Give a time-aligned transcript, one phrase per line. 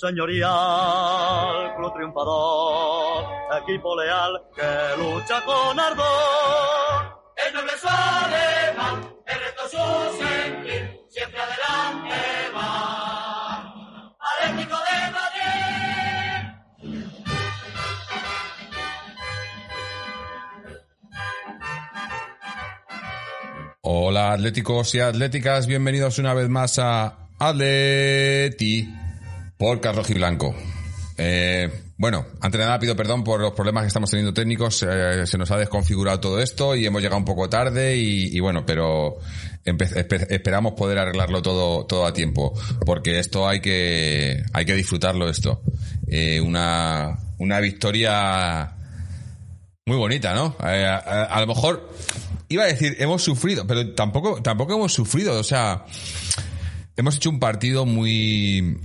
[0.00, 3.24] señorial, club triunfador,
[3.62, 7.20] equipo leal que lucha con ardor.
[7.36, 7.88] El noble su
[9.26, 9.76] el reto su
[10.18, 12.16] sentir, siempre adelante
[12.56, 14.16] va.
[14.38, 16.40] Atlético de Madrid.
[23.82, 28.99] Hola atléticos y atléticas, bienvenidos una vez más a Atleti
[29.60, 30.54] por Carlos Blanco.
[31.18, 35.26] Eh, bueno, antes de nada pido perdón por los problemas que estamos teniendo técnicos, eh,
[35.26, 39.18] se nos ha desconfigurado todo esto y hemos llegado un poco tarde y, bueno, pero
[39.62, 45.60] esperamos poder arreglarlo todo, todo a tiempo, porque esto hay que, hay que disfrutarlo esto.
[46.08, 48.72] Eh, una, una victoria
[49.84, 50.56] muy bonita, ¿no?
[50.66, 51.92] Eh, a, a- a lo mejor
[52.48, 55.84] iba a decir hemos sufrido, pero tampoco tampoco hemos sufrido, o sea,
[56.96, 58.78] hemos hecho un partido muy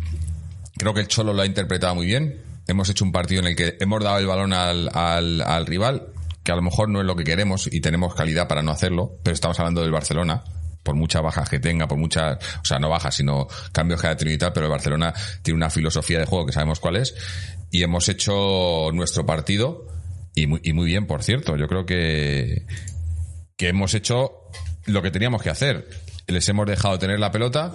[0.78, 2.42] creo que el Cholo lo ha interpretado muy bien.
[2.68, 6.08] Hemos hecho un partido en el que hemos dado el balón al, al, al rival,
[6.44, 9.20] que a lo mejor no es lo que queremos y tenemos calidad para no hacerlo,
[9.24, 10.44] pero estamos hablando del Barcelona,
[10.84, 14.16] por muchas bajas que tenga, por muchas, o sea, no bajas, sino cambios que ha
[14.16, 17.16] tenido y pero el Barcelona tiene una filosofía de juego que sabemos cuál es,
[17.72, 19.88] y hemos hecho nuestro partido,
[20.36, 21.56] y muy, y muy bien, por cierto.
[21.56, 22.66] Yo creo que,
[23.58, 24.34] que hemos hecho
[24.86, 25.88] lo que teníamos que hacer.
[26.28, 27.74] Les hemos dejado tener la pelota,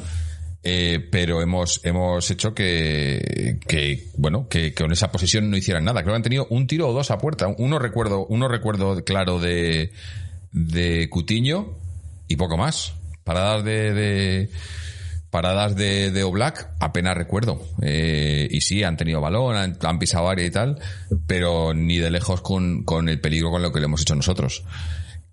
[0.63, 5.85] eh, pero hemos, hemos hecho que, que bueno, que, que con esa posición no hicieran
[5.85, 6.03] nada.
[6.03, 7.49] Creo que han tenido un tiro o dos a puerta.
[7.59, 9.93] Uno recuerdo, uno recuerdo claro de,
[10.53, 11.77] de Cutiño
[12.29, 12.95] y poco más.
[13.25, 14.51] Paradas de, de
[15.31, 17.63] paradas de, de Oblak apenas recuerdo.
[17.83, 20.79] Eh, y sí, han tenido balón, han, han pisado área y tal,
[21.27, 24.65] pero ni de lejos con, con el peligro con lo que le hemos hecho nosotros.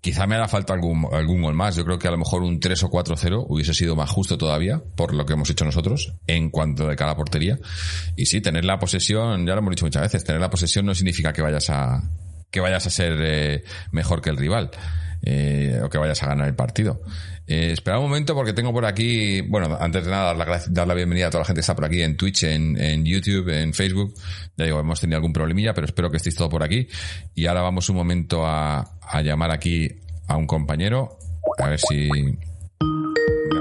[0.00, 1.74] Quizá me hará falta algún, algún gol más.
[1.76, 4.80] Yo creo que a lo mejor un 3 o 4-0 hubiese sido más justo todavía
[4.96, 7.58] por lo que hemos hecho nosotros en cuanto de cada portería.
[8.16, 10.94] Y sí, tener la posesión, ya lo hemos dicho muchas veces, tener la posesión no
[10.94, 12.02] significa que vayas a,
[12.50, 14.70] que vayas a ser eh, mejor que el rival.
[15.22, 17.02] eh, o que vayas a ganar el partido.
[17.50, 20.86] Eh, espera un momento porque tengo por aquí, bueno, antes de nada, dar la, dar
[20.86, 23.48] la bienvenida a toda la gente que está por aquí en Twitch, en, en YouTube,
[23.48, 24.12] en Facebook.
[24.54, 26.86] Ya digo, hemos tenido algún problemilla, pero espero que estéis todo por aquí.
[27.34, 29.88] Y ahora vamos un momento a, a llamar aquí
[30.26, 31.16] a un compañero,
[31.58, 32.10] a ver si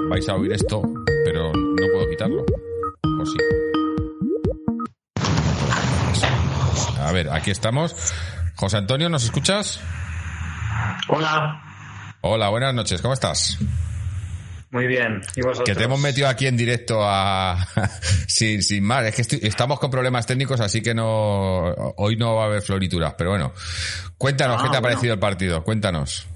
[0.09, 0.81] vais a oír esto,
[1.23, 2.43] pero no puedo quitarlo.
[3.21, 3.37] O sí.
[6.99, 7.95] A ver, aquí estamos.
[8.55, 9.79] José Antonio, ¿nos escuchas?
[11.07, 11.61] Hola,
[12.29, 13.57] Hola, buenas noches, ¿cómo estás?
[14.69, 15.21] muy bien.
[15.35, 15.63] ¿Y vosotros?
[15.65, 17.65] Que te hemos metido aquí en directo a...
[18.27, 22.35] sin, sin más, es que estoy- estamos con problemas técnicos, así que no hoy no
[22.35, 23.53] va a haber florituras, pero bueno.
[24.17, 25.63] Cuéntanos, Ah, ¿qué te ha parecido el partido?
[25.63, 26.27] Cuéntanos.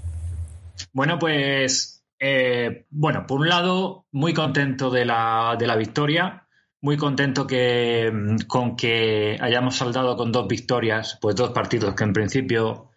[0.94, 6.47] Bueno, pues, eh, bueno, por un lado, muy contento de la, de la victoria,
[6.79, 8.12] muy contento que,
[8.47, 12.91] con que hayamos saldado con dos victorias, pues dos partidos que en principio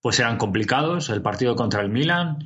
[0.00, 2.38] pues eran complicados, el partido contra el Milan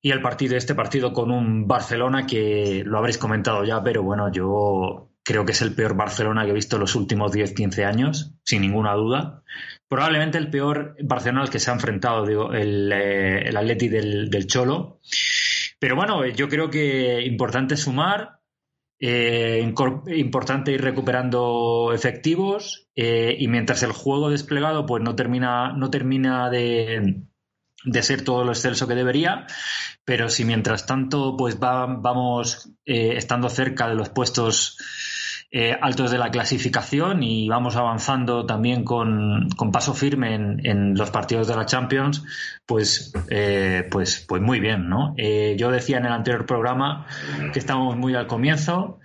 [0.00, 4.30] y el partido, este partido con un Barcelona que lo habréis comentado ya, pero bueno,
[4.30, 8.60] yo creo que es el peor Barcelona que he visto los últimos 10-15 años, sin
[8.60, 9.42] ninguna duda.
[9.88, 14.28] Probablemente el peor Barcelona al que se ha enfrentado, digo, el, eh, el Atleti del,
[14.28, 15.00] del Cholo.
[15.78, 18.40] Pero bueno, yo creo que importante sumar,
[18.98, 19.60] eh,
[20.06, 26.48] importante ir recuperando efectivos eh, y mientras el juego desplegado pues no termina, no termina
[26.50, 27.22] de,
[27.84, 29.46] de ser todo lo excelso que debería,
[30.04, 34.78] pero si mientras tanto pues va- vamos eh, estando cerca de los puestos
[35.56, 40.94] eh, altos de la clasificación y vamos avanzando también con, con paso firme en, en
[40.98, 42.24] los partidos de la Champions,
[42.66, 45.14] pues, eh, pues, pues muy bien, ¿no?
[45.16, 47.06] Eh, yo decía en el anterior programa
[47.52, 48.98] que estamos muy al comienzo.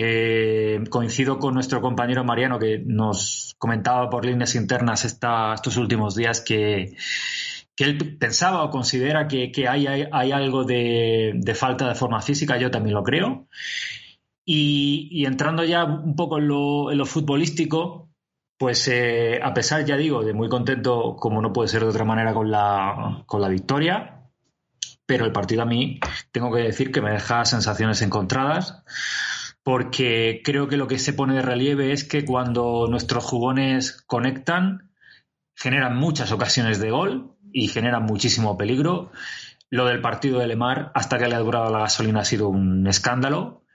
[0.00, 6.14] Eh, coincido con nuestro compañero Mariano que nos comentaba por líneas internas esta- estos últimos
[6.14, 6.94] días que,
[7.74, 11.94] que él pensaba o considera que, que hay, hay, hay algo de, de falta de
[11.96, 13.48] forma física, yo también lo creo.
[14.50, 18.08] Y, entrando ya un poco en lo, en lo futbolístico,
[18.56, 22.06] pues eh, a pesar, ya digo, de muy contento, como no puede ser de otra
[22.06, 24.22] manera, con la, con la victoria,
[25.04, 26.00] pero el partido a mí
[26.32, 28.84] tengo que decir que me deja sensaciones encontradas,
[29.62, 34.92] porque creo que lo que se pone de relieve es que cuando nuestros jugones conectan,
[35.56, 39.12] generan muchas ocasiones de gol y generan muchísimo peligro.
[39.68, 42.86] Lo del partido de Lemar, hasta que le ha durado la gasolina, ha sido un
[42.86, 43.67] escándalo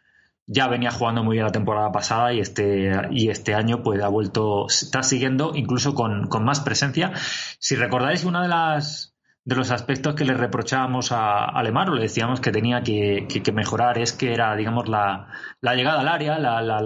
[0.45, 4.07] ya venía jugando muy bien la temporada pasada y este, y este año pues ha
[4.09, 7.13] vuelto, está siguiendo incluso con, con más presencia.
[7.59, 9.13] Si recordáis, una de las
[9.45, 13.27] de los aspectos que le reprochábamos a, a Lemar, o le decíamos que tenía que,
[13.27, 15.27] que, que, mejorar, es que era, digamos, la,
[15.59, 16.79] la llegada al área, la, la,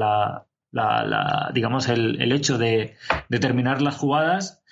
[0.72, 2.96] la digamos, el, el hecho de,
[3.30, 4.64] de, terminar las jugadas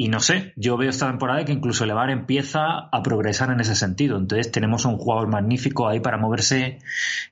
[0.00, 3.74] y no sé, yo veo esta temporada que incluso Levar empieza a progresar en ese
[3.74, 4.16] sentido.
[4.16, 6.78] Entonces tenemos un jugador magnífico ahí para moverse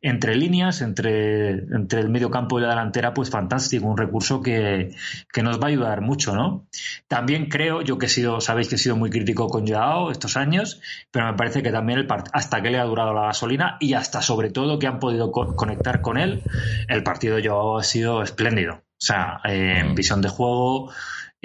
[0.02, 4.90] entre líneas, entre, entre el medio campo y la delantera, pues fantástico, un recurso que,
[5.32, 6.66] que, nos va a ayudar mucho, ¿no?
[7.06, 10.36] También creo, yo que he sido, sabéis que he sido muy crítico con Joao estos
[10.36, 10.80] años,
[11.12, 14.22] pero me parece que también el hasta que le ha durado la gasolina y hasta
[14.22, 16.42] sobre todo que han podido co conectar con él,
[16.88, 18.74] el partido de Joao ha sido espléndido.
[18.74, 20.90] O sea, eh, en visión de juego,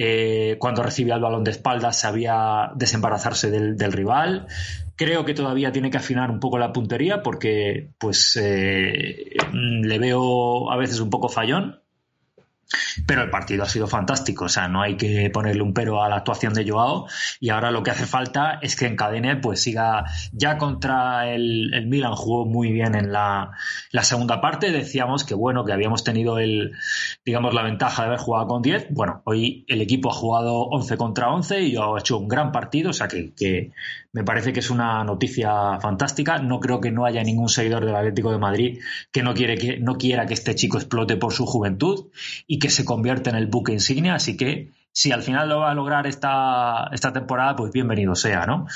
[0.03, 4.47] eh, cuando recibía el balón de espaldas sabía desembarazarse del, rival.
[4.95, 10.71] Creo que todavía tiene que afinar un poco la puntería porque pues eh, le veo
[10.71, 11.80] a veces un poco fallón.
[13.05, 16.09] Pero el partido ha sido fantástico, o sea, no hay que ponerle un pero a
[16.09, 17.07] la actuación de Joao
[17.39, 21.87] y ahora lo que hace falta es que encadene, pues siga ya contra el, el
[21.87, 23.51] Milan, jugó muy bien en la,
[23.91, 26.73] la, segunda parte, decíamos que bueno, que habíamos tenido el,
[27.25, 30.97] digamos, la ventaja de haber jugado con 10, bueno, hoy el equipo ha jugado 11
[30.97, 33.71] contra 11 y ha hecho un gran partido, o sea que
[34.13, 36.39] me parece que es una noticia fantástica.
[36.39, 38.79] No creo que no haya ningún seguidor del Atlético de Madrid
[39.11, 42.09] que no, quiere que no quiera que este chico explote por su juventud
[42.45, 44.15] y que se convierta en el buque insignia.
[44.15, 48.45] Así que si al final lo va a lograr esta, esta temporada, pues bienvenido sea,
[48.45, 48.67] ¿no?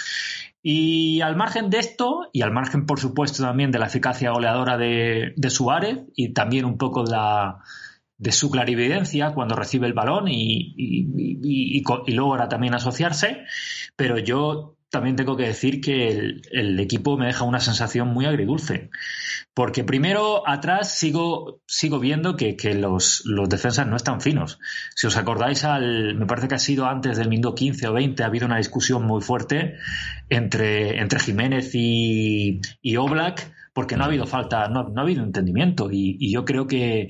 [0.61, 4.77] Y al margen de esto, y al margen, por supuesto, también de la eficacia goleadora
[4.77, 7.59] de, Suárez y también un poco de la,
[8.17, 11.07] de su clarividencia cuando recibe el balón y, y,
[11.43, 13.43] y, y, logra también asociarse,
[13.95, 16.07] pero yo también tengo que decir que
[16.51, 18.89] el, equipo me deja una sensación muy agridulce.
[19.53, 24.59] Porque primero atrás sigo, sigo viendo que, los, los, defensas no están finos.
[24.95, 28.23] Si os acordáis, al, me parece que ha sido antes del minuto 15 o 20,
[28.23, 29.75] ha habido una discusión muy fuerte
[30.29, 35.23] entre, entre Jiménez y, y Oblak, porque no ha habido falta, no, no ha habido
[35.23, 35.89] entendimiento.
[35.91, 37.09] Y yo creo que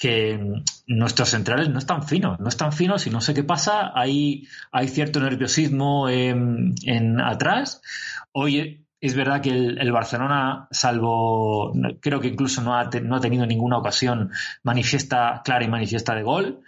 [0.00, 0.40] que
[0.86, 4.88] nuestros centrales no están finos, no están finos y no sé qué pasa, hay, hay
[4.88, 7.82] cierto nerviosismo en, atrás.
[8.32, 13.20] Hoy es verdad que el, el, Barcelona, salvo, creo que incluso no ha, no ha
[13.20, 14.30] tenido ninguna ocasión
[14.62, 16.60] manifiesta, clara y manifiesta de gol.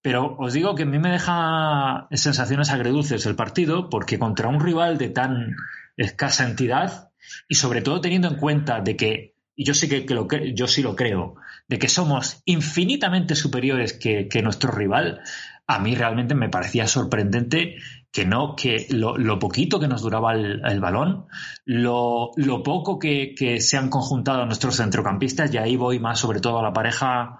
[0.00, 4.60] Pero os digo que a mí me deja sensaciones agredulces el partido, porque contra un
[4.60, 5.56] rival de tan
[5.96, 7.10] escasa entidad,
[7.48, 10.82] y sobre todo teniendo en cuenta de que, y yo sí que, que yo sí
[10.82, 11.34] lo creo,
[11.70, 15.20] de que somos infinitamente superiores que, que nuestro rival,
[15.68, 17.76] a mí realmente me parecía sorprendente
[18.10, 21.26] que no, que lo, lo poquito que nos duraba el, el balón,
[21.64, 26.40] lo, lo poco que, que, se han conjuntado nuestros centrocampistas, y ahí voy más sobre
[26.40, 27.38] todo a la pareja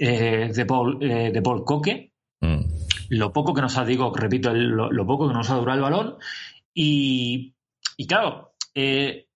[0.00, 2.64] eh, de, Paul, eh, de Paul Coque, mm.
[3.10, 5.76] lo poco que nos ha, digo, repito, el, lo, lo, poco que nos ha durado
[5.76, 6.16] el balón,
[6.74, 7.54] y,
[7.96, 9.28] y claro, eh,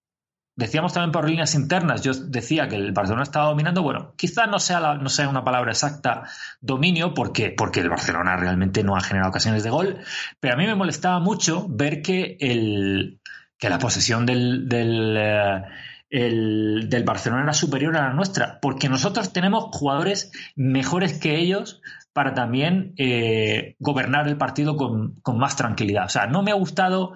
[0.56, 4.60] Decíamos también por líneas internas, yo decía que el Barcelona estaba dominando, bueno, quizás no
[4.60, 6.28] sea, no sea una palabra exacta
[6.60, 9.98] dominio, porque, porque el Barcelona realmente no ha generado ocasiones de gol,
[10.38, 13.20] pero a mí me molestaba mucho ver que, el,
[13.58, 15.62] que la posesión del, del, eh,
[16.10, 21.82] el, del Barcelona era superior a la nuestra, porque nosotros tenemos jugadores mejores que ellos
[22.12, 26.04] para también eh, gobernar el partido con, con más tranquilidad.
[26.04, 27.14] O sea, no me ha gustado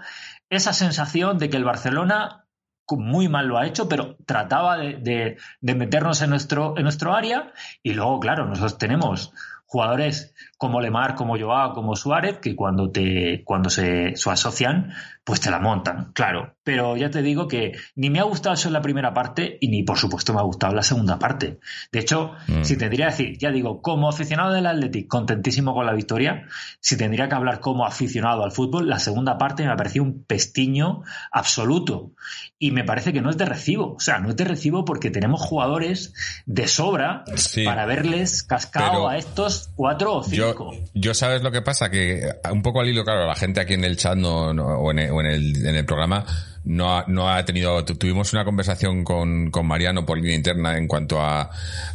[0.50, 2.47] esa sensación de que el Barcelona
[2.96, 7.52] muy mal lo ha hecho, pero trataba de, de, meternos en nuestro, en nuestro área.
[7.82, 9.32] Y luego, claro, nosotros tenemos
[9.66, 15.40] jugadores como Lemar, como Joao, como Suárez, que cuando te cuando se, se, asocian, pues
[15.40, 16.56] te la montan, claro.
[16.64, 19.68] Pero ya te digo que ni me ha gustado eso en la primera parte y
[19.68, 21.60] ni por supuesto me ha gustado la segunda parte.
[21.92, 22.64] De hecho, mm.
[22.64, 26.48] si tendría que decir, ya digo, como aficionado del Athletic, contentísimo con la victoria,
[26.80, 30.24] si tendría que hablar como aficionado al fútbol, la segunda parte me ha parecido un
[30.24, 32.12] pestiño absoluto.
[32.58, 33.94] Y me parece que no es de recibo.
[33.94, 36.12] O sea, no es de recibo porque tenemos jugadores
[36.46, 40.47] de sobra sí, para verles cascado a estos cuatro o cinco.
[40.54, 43.74] Yo, yo, sabes lo que pasa, que un poco al hilo, claro, la gente aquí
[43.74, 46.24] en el chat no, no o, en el, o en, el, en el programa
[46.64, 50.86] no ha, no ha tenido, tuvimos una conversación con, con Mariano por línea interna en
[50.86, 51.50] cuanto a,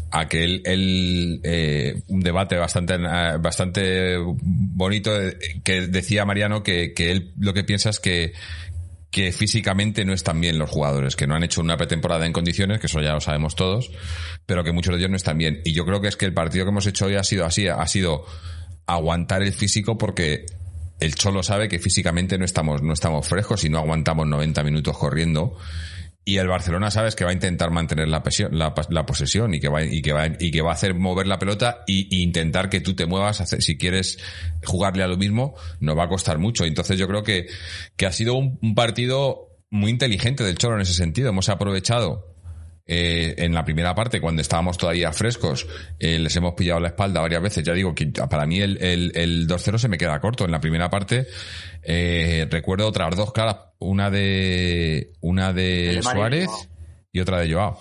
[0.09, 5.11] a que él, él eh, un debate bastante, bastante bonito
[5.63, 8.33] que decía Mariano que, que él lo que piensa es que,
[9.13, 12.79] que físicamente no están bien los jugadores, que no han hecho una pretemporada en condiciones,
[12.79, 13.91] que eso ya lo sabemos todos,
[14.47, 15.61] pero que muchos de ellos no están bien.
[15.65, 17.67] Y yo creo que es que el partido que hemos hecho hoy ha sido así,
[17.67, 18.25] ha sido
[18.87, 20.47] aguantar el físico porque
[20.99, 24.97] el Cholo sabe que físicamente no estamos, no estamos frescos y no aguantamos 90 minutos
[24.97, 25.59] corriendo.
[26.25, 29.83] Y el Barcelona sabes que va a intentar mantener la, la, posesión y que va
[29.83, 32.95] y que va y que va a hacer mover la pelota y, intentar que tú
[32.95, 34.19] te muevas si quieres
[34.63, 36.63] jugarle a lo mismo no va a costar mucho.
[36.63, 37.47] Entonces yo creo que,
[37.97, 41.29] que ha sido un, partido muy inteligente del Cholo en ese sentido.
[41.29, 42.32] Hemos aprovechado
[42.85, 45.67] eh, en la primera parte, cuando estábamos todavía frescos,
[45.99, 47.63] eh, les hemos pillado la espalda varias veces.
[47.63, 50.45] Ya digo que para mí el, el, el 2-0 se me queda corto.
[50.45, 51.27] En la primera parte
[51.81, 56.49] eh, recuerdo otras dos claras, una de una de, Suárez
[57.11, 57.79] y, otra de Joao.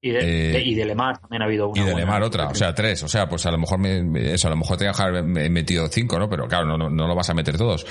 [0.00, 1.82] Y de, eh, y de, Lemar también ha habido una.
[1.82, 3.02] Y de Lemar otra, o sea, tres.
[3.02, 5.88] O sea, pues a lo mejor me, eso, a lo mejor te que haber metido
[5.88, 6.28] cinco, ¿no?
[6.28, 7.86] Pero claro, no, no, no, lo vas a meter todos.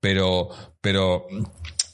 [0.00, 0.48] Pero,
[0.80, 1.26] pero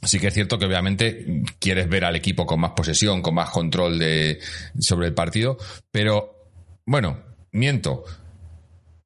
[0.03, 3.51] sí que es cierto que obviamente quieres ver al equipo con más posesión, con más
[3.51, 4.41] control de,
[4.79, 5.57] sobre el partido.
[5.91, 6.51] Pero,
[6.87, 7.21] bueno,
[7.53, 8.05] miento.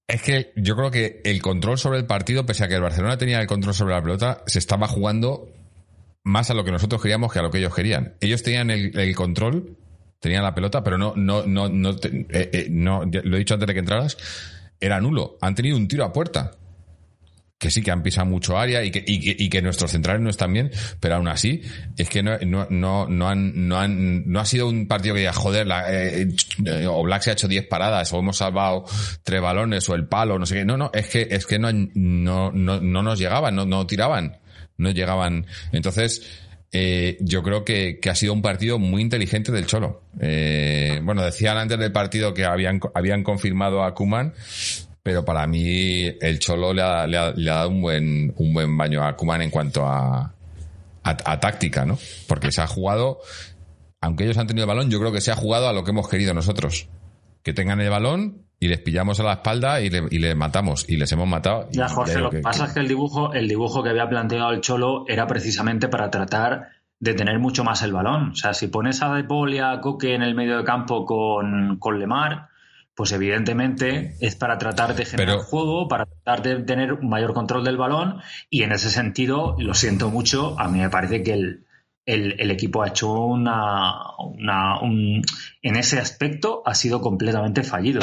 [0.09, 3.19] Es que yo creo que el control sobre el partido, pese a que el Barcelona
[3.19, 5.53] tenía el control sobre la pelota, se estaba jugando
[6.23, 8.15] más a lo que nosotros queríamos que a lo que ellos querían.
[8.21, 9.76] Ellos tenían el, control,
[10.21, 13.67] tenían la pelota, pero no, no, no, no, eh, eh, no, lo he dicho antes
[13.67, 14.17] de que entraras,
[14.81, 15.37] era nulo.
[15.41, 16.53] Han tenido un tiro a puerta
[17.59, 20.53] que sí que han pisado mucho área y que, y que, nuestros centrales no están
[20.53, 20.71] bien,
[21.01, 21.63] pero aún así
[21.97, 25.21] es que no, no, no, no, han, no, han, no ha sido un partido que
[25.21, 26.29] diga, joder, la, eh,
[26.87, 28.85] o Black se ha hecho 10 paradas, o hemos salvado
[29.23, 30.65] tres balones, o el palo, no sé qué.
[30.67, 34.39] No, no, es que, es que no, no, no, no nos llegaban, no, no tiraban,
[34.77, 35.47] no llegaban.
[35.73, 40.03] Entonces, eh, yo creo que, que, ha sido un partido muy inteligente del Cholo.
[40.21, 44.35] Eh, bueno, decían antes del partido que habían, habían confirmado a Kuman
[45.07, 49.05] pero para mí el Cholo le ha, le ha, dado un buen, un buen baño
[49.05, 50.35] a Kuman en cuanto a,
[51.05, 51.97] a, táctica, ¿no?
[52.27, 53.21] Porque se ha jugado,
[54.01, 55.93] aunque ellos han tenido el balón, yo creo que se ha jugado a lo que
[55.93, 56.89] hemos querido nosotros.
[57.45, 60.85] Que tengan el balón y les pillamos a la espalda y le, y le matamos.
[60.89, 61.69] Y les hemos matado.
[61.71, 64.61] Ya, Jorge, lo que, pasa es que el dibujo, el dibujo que había planteado el
[64.61, 68.31] Cholo era precisamente para tratar de tener mucho más el balón.
[68.31, 71.77] O sea, si pones a De y a Coque en el medio de campo con,
[71.79, 72.49] con Lemar,
[72.97, 77.62] pues evidentemente es para tratar de generar juego, para tratar de tener un mayor control
[77.62, 81.67] del balón y en ese sentido, lo siento mucho, a mí me parece que el,
[82.07, 85.23] el, equipo ha hecho una, una un,
[85.61, 88.00] en ese aspecto ha sido completamente fallido.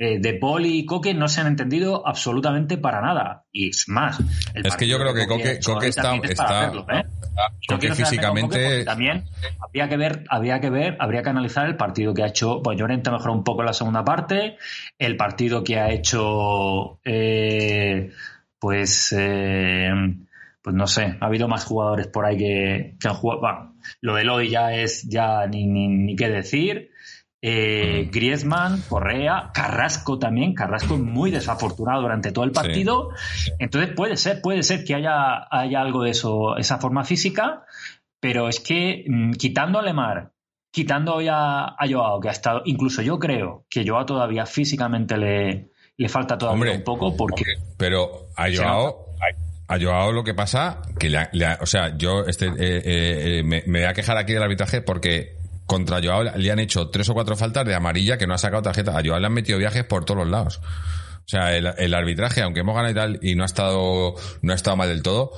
[0.00, 3.46] Eh, de Paul y Coque no se han entendido absolutamente para nada.
[3.50, 4.20] Y es más.
[4.54, 7.04] es que yo creo que Coque, Coque está, está, ¿eh?
[7.66, 8.84] Coque físicamente.
[8.84, 9.24] también
[9.60, 12.62] habría que ver, habría que ver, habría que analizar el partido que ha hecho.
[12.62, 14.56] Pues Llorente mejoró un poco en la segunda parte.
[14.98, 17.00] El partido que ha hecho.
[17.04, 18.10] Eh,
[18.58, 19.14] pues.
[20.62, 23.72] pues no sé, ha habido más jugadores por ahí que, han jugado.
[24.00, 26.90] lo de Lodi ya es ya ni, ni, ni qué decir
[27.40, 30.54] eh, Griezmann, Correa, Carrasco también.
[30.54, 33.10] Carrasco muy desafortunado durante todo el partido.
[33.58, 37.64] Entonces puede ser, puede ser que haya, haya algo de eso, esa forma física,
[38.20, 40.32] pero es que mm, quitando a Lemar,
[40.70, 45.70] quitando ya a Joao, que ha estado, incluso yo creo que Joao todavía físicamente le,
[45.96, 47.44] le falta todavía un poco porque...
[47.76, 49.06] pero a Joao...
[49.70, 51.14] A Joao lo que pasa, que
[51.60, 55.37] o sea, yo este, eh, eh, me, me voy a quejar aquí del arbitraje porque
[55.68, 58.62] contra Joao le han hecho tres o cuatro faltas de amarilla que no ha sacado
[58.62, 58.98] tarjeta.
[58.98, 60.60] A Joao le han metido viajes por todos los lados.
[61.28, 64.56] O sea, el, arbitraje, aunque hemos ganado y tal, y no ha estado, no ha
[64.56, 65.32] estado mal del todo,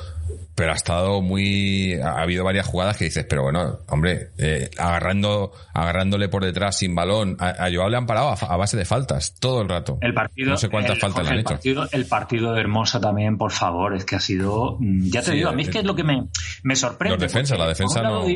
[0.55, 5.51] pero ha estado muy, ha habido varias jugadas que dices, pero bueno, hombre, eh, agarrando,
[5.75, 9.63] agarrándole por detrás sin balón, a, Joao le han parado a, base de faltas, todo
[9.63, 9.99] el rato.
[10.01, 11.55] El partido, no sé cuántas faltas le han el hecho.
[11.55, 15.33] Partido, el partido de Hermosa también, por favor, es que ha sido, mm, ya te
[15.33, 16.29] digo, a mí es que es lo que me,
[16.63, 17.17] me sorprende.
[17.17, 18.27] Los defensas, la defensa no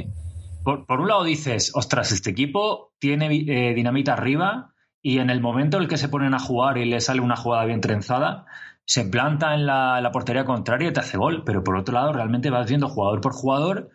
[0.65, 5.77] por, un lado dices, ostras, este equipo tiene eh, dinamita arriba y en el momento
[5.77, 8.47] en el que se ponen a jugar y le sale una jugada bien trenzada,
[8.87, 11.43] se planta en la, portería contraria y te hace gol.
[11.45, 13.91] Pero por otro lado, realmente vas viendo jugador por jugador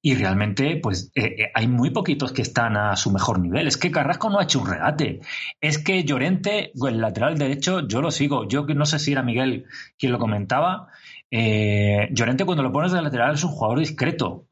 [0.00, 3.66] y realmente, pues eh, eh, hay muy poquitos que están a su mejor nivel.
[3.66, 5.20] Es que Carrasco no ha hecho un regate.
[5.60, 8.46] Es que Llorente, el lateral derecho, yo lo sigo.
[8.46, 9.66] Yo no sé si era Miguel
[9.98, 10.88] quien lo comentaba.
[11.30, 14.46] Llorente, cuando lo pones de lateral, es un jugador discreto.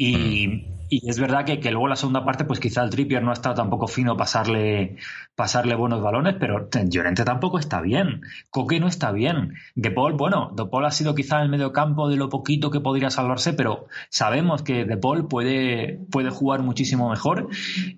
[0.00, 0.66] Y.
[0.92, 3.34] Y es verdad que, que, luego la segunda parte, pues quizá el Trippier no ha
[3.34, 4.96] estado tampoco fino pasarle,
[5.36, 8.22] pasarle buenos balones, pero Llorente tampoco está bien.
[8.50, 9.54] Coque no está bien.
[9.76, 12.72] De Paul, bueno, De Paul ha sido quizá en el medio campo de lo poquito
[12.72, 17.48] que podría salvarse, pero sabemos que De Paul puede, puede jugar muchísimo mejor.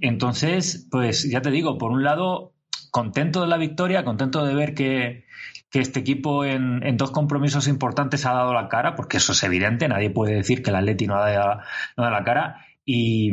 [0.02, 2.52] Entonces, pues ya te digo, por un lado,
[2.90, 5.24] contento de la victoria, contento de ver que,
[5.72, 9.42] que este equipo en, en, dos compromisos importantes ha dado la cara, porque eso es
[9.42, 11.56] evidente, nadie puede decir que el Atleti no ha dado,
[11.96, 13.30] no ha dado la cara, y,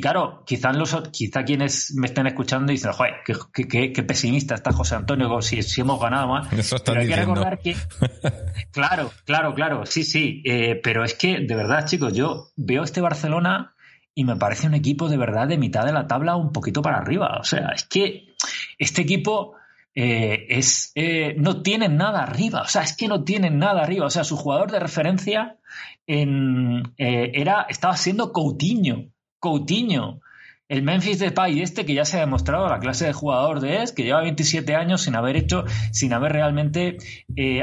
[0.00, 5.40] claro, quizás los, quizá quienes me estén escuchando dicen, joder, qué, pesimista está José Antonio,
[5.42, 6.52] si, si hemos ganado más.
[6.52, 7.76] Eso pero hay que recordar que.
[8.72, 10.42] claro, claro, claro, sí, sí.
[10.44, 13.74] Eh, pero es que, de verdad, chicos, yo veo este Barcelona
[14.12, 16.98] y me parece un equipo de verdad de mitad de la tabla un poquito para
[16.98, 17.38] arriba.
[17.40, 18.34] O sea, es que
[18.76, 19.54] este equipo
[20.02, 22.62] eh, es, eh, no tienen nada arriba.
[22.62, 24.06] O sea, es que no tienen nada arriba.
[24.06, 25.58] O sea, su jugador de referencia
[26.06, 29.10] en, eh, era, estaba siendo Coutinho.
[29.38, 30.22] Coutinho.
[30.70, 33.92] El Memphis Depay este que ya se ha demostrado la clase de jugador de es,
[33.92, 36.96] que lleva 27 años sin haber hecho, sin haber realmente,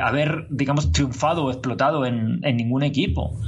[0.04, 3.40] haber, digamos, triunfado o explotado en, en ningún equipo.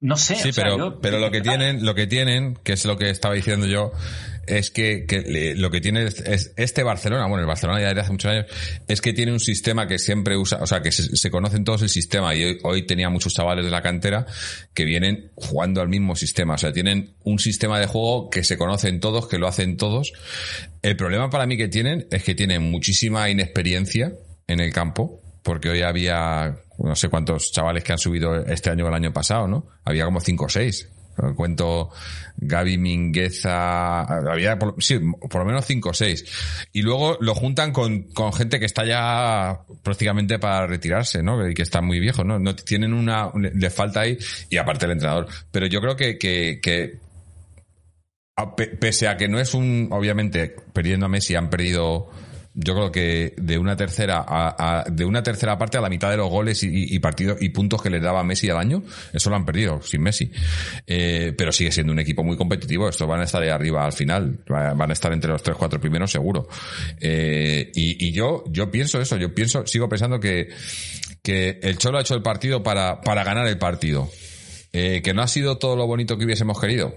[0.00, 0.36] no sé.
[0.36, 3.66] Sí, pero, pero lo que tienen, lo que tienen, que es lo que estaba diciendo
[3.66, 3.90] yo,
[4.50, 8.30] es que, lo que tiene es, este Barcelona, bueno, el Barcelona ya desde hace muchos
[8.32, 8.46] años,
[8.88, 11.88] es que tiene un sistema que siempre usa, o sea, que se, conocen todos el
[11.88, 14.26] sistema y hoy, tenía muchos chavales de la cantera
[14.74, 18.58] que vienen jugando al mismo sistema, o sea, tienen un sistema de juego que se
[18.58, 20.12] conocen todos, que lo hacen todos.
[20.82, 24.12] El problema para mí que tienen es que tienen muchísima inexperiencia
[24.48, 28.86] en el campo, porque hoy había no sé cuántos chavales que han subido este año
[28.86, 29.68] o el año pasado, ¿no?
[29.84, 30.88] Había como cinco o seis
[31.36, 31.90] Cuento
[32.36, 36.24] Gaby Mingueza, había por, sí, por lo menos cinco o seis.
[36.72, 41.48] Y luego lo juntan con, con gente que está ya prácticamente para retirarse, ¿no?
[41.48, 42.38] Y que está muy viejo, ¿no?
[42.38, 45.28] no tienen una, le falta ahí, y aparte el entrenador.
[45.50, 46.98] Pero yo creo que, que, que
[48.80, 52.10] pese a que no es un, obviamente, perdiendo a Messi han perdido
[52.62, 56.18] yo creo que de una tercera a, de una tercera parte a la mitad de
[56.18, 59.46] los goles y, partidos y puntos que les daba Messi al año, eso lo han
[59.46, 60.30] perdido sin Messi.
[60.86, 62.88] Eh, pero sigue siendo un equipo muy competitivo.
[62.88, 65.80] Estos van a estar de arriba al final, van a estar entre los tres cuatro
[65.80, 66.48] primeros seguro.
[67.00, 70.48] Eh, y, yo yo pienso eso, yo pienso sigo pensando que
[71.22, 74.10] que el Cholo ha hecho el partido para para ganar el partido.
[74.72, 76.94] Eh, que no ha sido todo lo bonito que hubiésemos querido,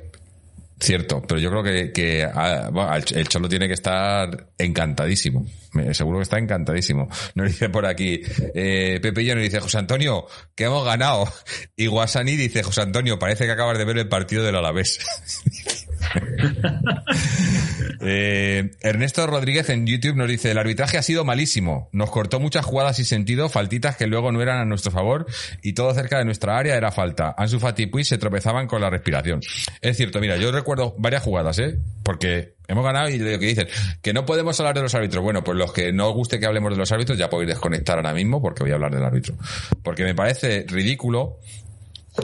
[0.79, 5.45] Cierto, pero yo creo que, que ah, el Cholo tiene que estar encantadísimo.
[5.91, 7.09] Seguro que está encantadísimo.
[7.35, 8.21] Nos dice por aquí,
[8.53, 11.31] eh, Pepe nos dice, José Antonio, que hemos ganado.
[11.75, 14.99] Y Guasani dice, José Antonio, parece que acabas de ver el partido del Alavés.
[18.05, 21.89] Eh, Ernesto Rodríguez en YouTube nos dice, el arbitraje ha sido malísimo.
[21.93, 25.25] Nos cortó muchas jugadas y sentido, faltitas que luego no eran a nuestro favor
[25.61, 27.33] y todo cerca de nuestra área era falta.
[27.37, 29.39] Ansu Fati y se tropezaban con la respiración.
[29.81, 31.79] Es cierto, mira, yo recuerdo varias jugadas, ¿eh?
[32.03, 33.67] Porque hemos ganado y lo que dicen,
[34.01, 35.23] que no podemos hablar de los árbitros.
[35.23, 37.97] Bueno, pues los que no os guste que hablemos de los árbitros ya podéis desconectar
[37.97, 39.35] ahora mismo porque voy a hablar del árbitro.
[39.81, 41.39] Porque me parece ridículo,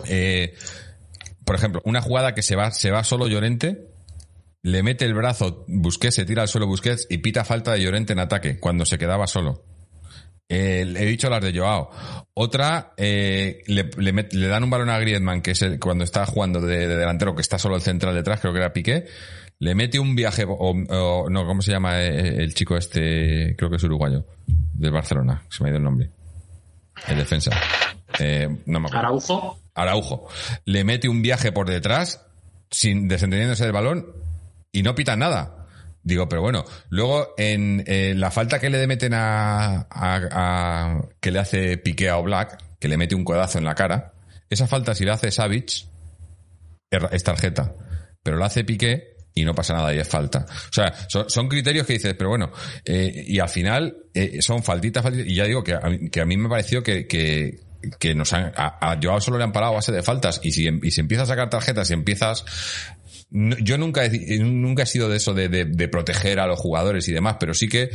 [0.07, 0.53] eh,
[1.49, 3.88] por ejemplo, una jugada que se va, se va solo Llorente,
[4.62, 8.13] le mete el brazo, Busquets, se tira al suelo Busquets y pita falta de Llorente
[8.13, 9.63] en ataque, cuando se quedaba solo.
[10.47, 11.89] he dicho las de Joao.
[12.35, 17.33] Otra, eh, le, dan un balón a Griezmann, que es cuando está jugando de, delantero,
[17.33, 19.05] que está solo el central detrás, creo que era Piqué.
[19.57, 23.55] Le mete un viaje, o, no, ¿cómo se llama eh, el chico este?
[23.57, 24.23] Creo que es uruguayo,
[24.75, 26.12] del Barcelona, se me ha ido el nombre.
[27.07, 27.49] El defensa.
[28.17, 29.07] Eh, no me acuerdo.
[29.07, 29.59] Araujo.
[29.75, 30.27] Araujo.
[30.65, 32.25] Le mete un viaje por detrás,
[32.71, 34.07] sin desentendiéndose del balón,
[34.71, 35.67] y no pitan nada.
[36.01, 37.83] Digo, pero bueno, luego en
[38.19, 42.97] la falta que le meten a, a, que le hace Piqué a Black, que le
[42.97, 44.13] mete un codazo en la cara,
[44.49, 45.85] esa falta si la hace Savage
[46.89, 47.75] es tarjeta,
[48.23, 50.45] pero la hace Piqué y no pasa nada y es falta.
[50.49, 52.51] O sea, son, criterios que dices, pero bueno,
[52.83, 56.25] eh, y al final eh, son faltitas, faltitas, y ya digo que a, que a
[56.25, 57.59] mí me pareció que, que,
[57.99, 60.51] que nos han, a, a Joao solo le han parado a base de faltas y
[60.51, 62.45] si, y si empiezas a sacar tarjetas y empiezas
[63.31, 67.13] yo nunca he, nunca he sido de eso de, de, proteger a los jugadores y
[67.13, 67.91] demás, pero sí que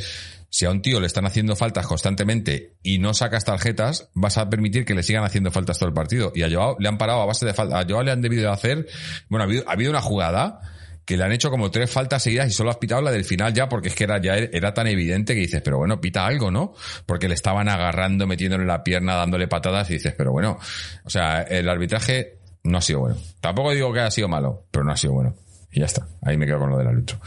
[0.48, 4.48] si a un tío le están haciendo faltas constantemente y no sacas tarjetas, vas a
[4.48, 6.30] permitir que le sigan haciendo faltas todo el partido.
[6.36, 7.84] Y a Joao le han parado a base de faltas.
[7.84, 8.86] A Joao le han debido hacer,
[9.28, 10.60] bueno, ha habido, ha habido una jugada
[11.04, 13.52] que le han hecho como tres faltas seguidas y solo has pitado la del final
[13.52, 16.50] ya porque es que era ya era tan evidente que dices, pero bueno, pita algo,
[16.50, 16.74] ¿no?
[17.06, 20.58] Porque le estaban agarrando, metiéndole la pierna, dándole patadas y dices, pero bueno,
[21.04, 23.16] o sea, el arbitraje no ha sido bueno.
[23.40, 25.34] Tampoco digo que ha sido malo, pero no ha sido bueno.
[25.70, 26.06] Y ya está.
[26.22, 27.18] Ahí me quedo con lo del árbitro.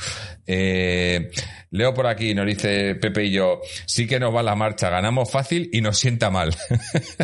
[0.46, 1.30] Eh,
[1.72, 5.30] leo por aquí, nos dice Pepe y yo, sí que nos va la marcha, ganamos
[5.30, 6.56] fácil y nos sienta mal.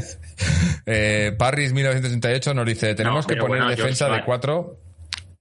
[0.85, 4.82] eh, Parris 1968 nos dice, tenemos que poner defensa de cuatro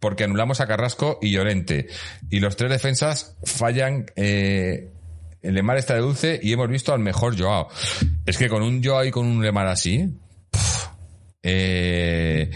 [0.03, 1.87] porque anulamos a Carrasco y Llorente.
[2.29, 4.91] Y los tres defensas fallan, eh,
[5.41, 7.69] el Lemar está de dulce y hemos visto al mejor Joao.
[8.27, 10.13] Es que con un Joao y con un Lemar así,
[11.41, 12.51] eh,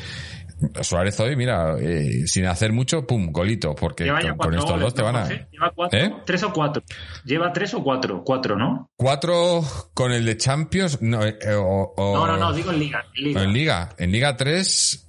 [0.81, 5.15] Suárez hoy, mira, eh, sin hacer mucho, pum, golito, porque con, estos dos te van
[5.15, 5.29] a...
[5.29, 6.15] Lleva cuatro, ¿Eh?
[6.27, 6.83] tres o cuatro.
[7.25, 8.91] Lleva tres o cuatro, cuatro, ¿no?
[8.97, 9.63] Cuatro
[9.95, 13.05] con el de Champions, no, eh, no, no, no, digo en Liga.
[13.15, 15.06] En Liga, en Liga, en Liga tres...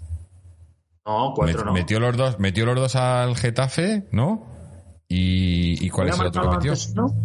[1.07, 1.73] No, cuatro no.
[1.73, 4.45] Metió los dos, metió los dos al Getafe, ¿no?
[5.07, 6.73] Y, ¿y cuál es el otro que metió?
[6.95, 7.15] ¿no?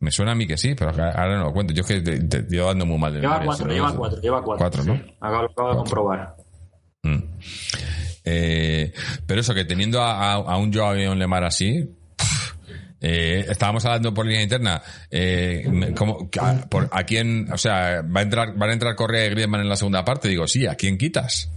[0.00, 1.74] Me suena a mí que sí, pero ahora no lo cuento.
[1.74, 4.42] Yo es que te, te, llevo dando muy mal de Lleva cuatro, lleva cuatro, lleva
[4.44, 4.68] cuatro.
[4.70, 5.00] Cuatro, ¿no?
[5.20, 6.36] Acabo, de comprobar.
[7.02, 7.16] Mm.
[8.24, 8.92] Eh,
[9.26, 11.90] pero eso, que teniendo a, a- a un Joao Lemar así,
[13.00, 18.20] eh, estábamos hablando por línea interna, eh, ¿cómo- a, por, ¿a quién, o sea, va
[18.20, 20.28] a entrar, van a entrar Correa y Griezmann en la segunda parte?
[20.28, 21.50] Digo, sí, ¿a quién quitas?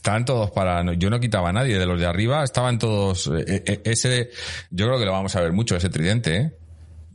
[0.00, 3.62] Estaban todos para, yo no quitaba a nadie, de los de arriba estaban todos, eh,
[3.66, 4.30] eh, ese,
[4.70, 6.52] yo creo que lo vamos a ver mucho, ese tridente, ¿eh?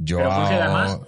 [0.05, 0.99] Pero Jorge, además,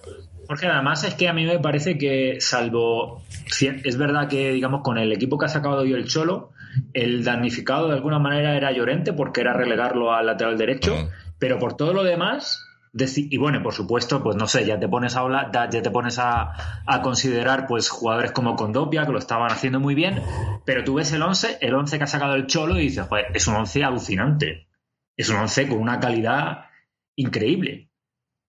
[0.47, 3.21] Jorge, además es que a mí me parece que, salvo.
[3.61, 6.49] Es verdad que, digamos, con el equipo que ha sacado hoy el Cholo,
[6.93, 11.09] el damnificado de alguna manera era Llorente porque era relegarlo al lateral derecho, Ujú.
[11.37, 12.66] pero por todo lo demás.
[13.15, 16.19] Y bueno, por supuesto, pues no sé, ya te pones a hablar, ya te pones
[16.19, 20.21] a, a considerar pues jugadores como Condopia, que lo estaban haciendo muy bien,
[20.65, 23.27] pero tú ves el 11, el 11 que ha sacado el Cholo y dices, joder,
[23.33, 24.67] es un 11 alucinante.
[25.15, 26.65] Es un 11 con una calidad
[27.15, 27.89] increíble.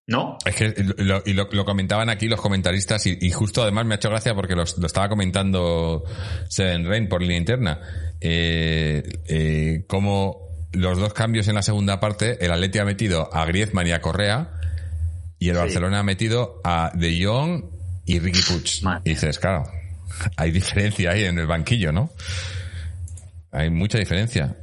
[0.07, 0.39] ¿No?
[0.47, 4.09] Es que lo, y lo, comentaban aquí los comentaristas y, justo además me ha hecho
[4.09, 6.03] gracia porque lo estaba comentando
[6.49, 7.79] Seven Rain por línea interna.
[8.19, 9.85] Eh, eh,
[10.73, 14.01] los dos cambios en la segunda parte, el Atleti ha metido a Griezmann y a
[14.01, 14.51] Correa
[15.39, 15.61] y el Sí.
[15.61, 17.65] Barcelona ha metido a De Jong
[18.05, 19.01] y Ricky Puig.
[19.05, 19.65] Y dices, claro,
[20.37, 22.11] hay diferencia ahí en el banquillo, ¿no?
[23.53, 24.57] Hay mucha diferencia.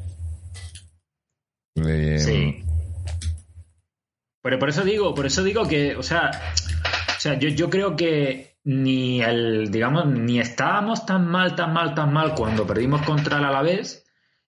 [1.76, 2.62] Eh, Sí.
[4.41, 6.30] Pero por eso digo, por eso digo que, o sea,
[7.18, 11.96] o sea, yo, yo creo que ni el, digamos, ni estábamos tan mal, tan mal,
[11.96, 14.05] tan mal cuando perdimos contra el Alavés,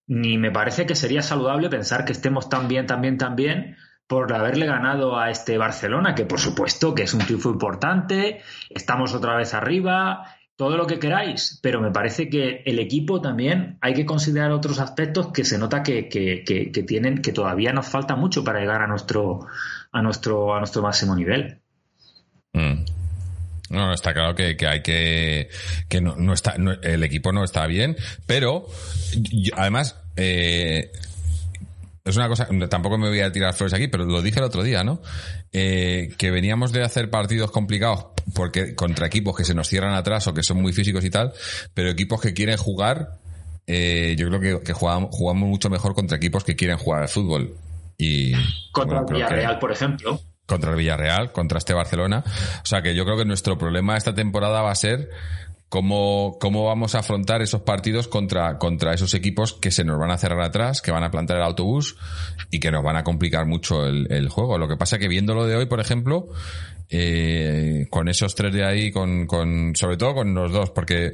[0.07, 3.75] ni me parece que sería saludable pensar que estemos tan bien, tan bien, tan bien
[4.07, 9.13] por haberle ganado a este Barcelona, que por supuesto que es un triunfo importante, estamos
[9.13, 10.23] otra vez arriba,
[10.55, 14.79] todo lo que queráis, pero me parece que el equipo también hay que considerar otros
[14.79, 18.81] aspectos que se nota que, que- que- tienen, que todavía nos falta mucho para llegar
[18.81, 19.45] a nuestro,
[19.91, 21.59] a nuestro, a nuestro máximo nivel.
[22.53, 22.85] Mm.
[23.69, 25.49] No, está claro que, que hay que
[25.89, 28.65] que no, no está no- el equipo no está bien, pero
[29.55, 30.91] además eh,
[32.05, 34.63] es una cosa tampoco me voy a tirar flores aquí, pero lo dije el otro
[34.63, 35.01] día, ¿no?
[35.51, 40.27] Eh, que veníamos de hacer partidos complicados porque contra equipos que se nos cierran atrás
[40.27, 41.33] o que son muy físicos y tal,
[41.73, 43.17] pero equipos que quieren jugar
[43.69, 47.09] eh, yo creo que, que jugamos, jugamos mucho mejor contra equipos que quieren jugar al
[47.09, 47.53] fútbol.
[47.97, 48.31] Y
[48.71, 50.21] Contra bueno, el que- Villarreal, por ejemplo.
[50.47, 52.23] Contra el Villarreal, contra este Barcelona.
[52.63, 55.09] O sea que yo creo que nuestro problema esta temporada va a ser
[55.69, 60.09] cómo, cómo vamos a afrontar esos partidos contra, contra esos equipos que se nos van
[60.11, 61.97] a cerrar atrás, que van a plantar el autobús
[62.49, 64.57] y que nos van a complicar mucho el, el juego.
[64.57, 66.29] Lo que pasa que viéndolo de hoy, por ejemplo,
[66.89, 71.11] eh, con esos tres de ahí, con, con, sobre todo con los dos, porque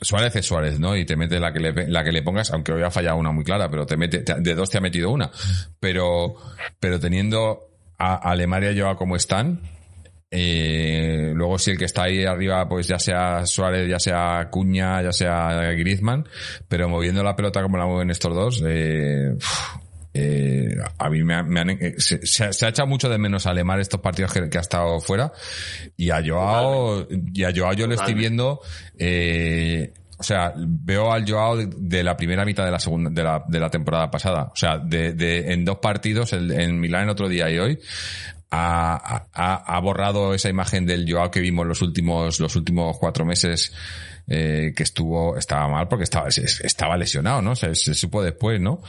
[0.00, 0.96] Suárez es Suárez, ¿no?
[0.96, 3.32] Y te mete la que le, la que le pongas, aunque hoy ha fallado una
[3.32, 5.30] muy clara, pero te mete, te- de dos te ha metido una.
[5.78, 6.36] Pero,
[6.80, 7.68] pero teniendo
[8.12, 9.60] a Alemania y Joao como están,
[10.30, 15.00] eh, luego si el que está ahí arriba, pues ya sea Suárez, ya sea Cuña,
[15.02, 16.26] ya sea Griezmann,
[16.68, 19.36] pero moviendo la pelota como la mueven estos dos, eh,
[20.12, 23.08] eh, a mí me, ha- me han, eh, se, se ha- se ha echado mucho
[23.08, 25.32] de menos a Alemar estos partidos que, que ha estado fuera.
[25.96, 28.60] Y a Joao, y a Joao yo le estoy viendo,
[28.98, 33.44] eh, o sea, veo al Joao de, la primera mitad de la segunda, de la,
[33.46, 34.50] de la temporada pasada.
[34.52, 37.78] O sea, de, de, en dos partidos, en Milán el otro día y hoy,
[38.50, 43.24] ha, ha- ha borrado esa imagen del Joao que vimos los últimos, los últimos cuatro
[43.24, 43.72] meses,
[44.26, 47.56] eh, que estuvo, estaba mal porque estaba, estaba lesionado, ¿no?
[47.56, 48.80] Se, se supo después, ¿no?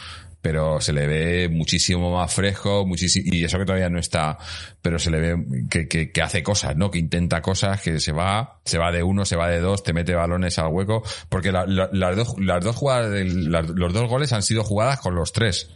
[0.46, 4.38] Pero se le ve muchísimo más fresco, muchísimo, y eso que todavía no está,
[4.80, 6.92] pero se le ve que, que, que hace cosas, ¿no?
[6.92, 9.92] Que intenta cosas, que se va, se va de uno, se va de dos, te
[9.92, 14.08] mete balones al hueco, porque la- la- las dos, las dos jugadas, del- los dos
[14.08, 15.72] goles han sido jugadas con los tres.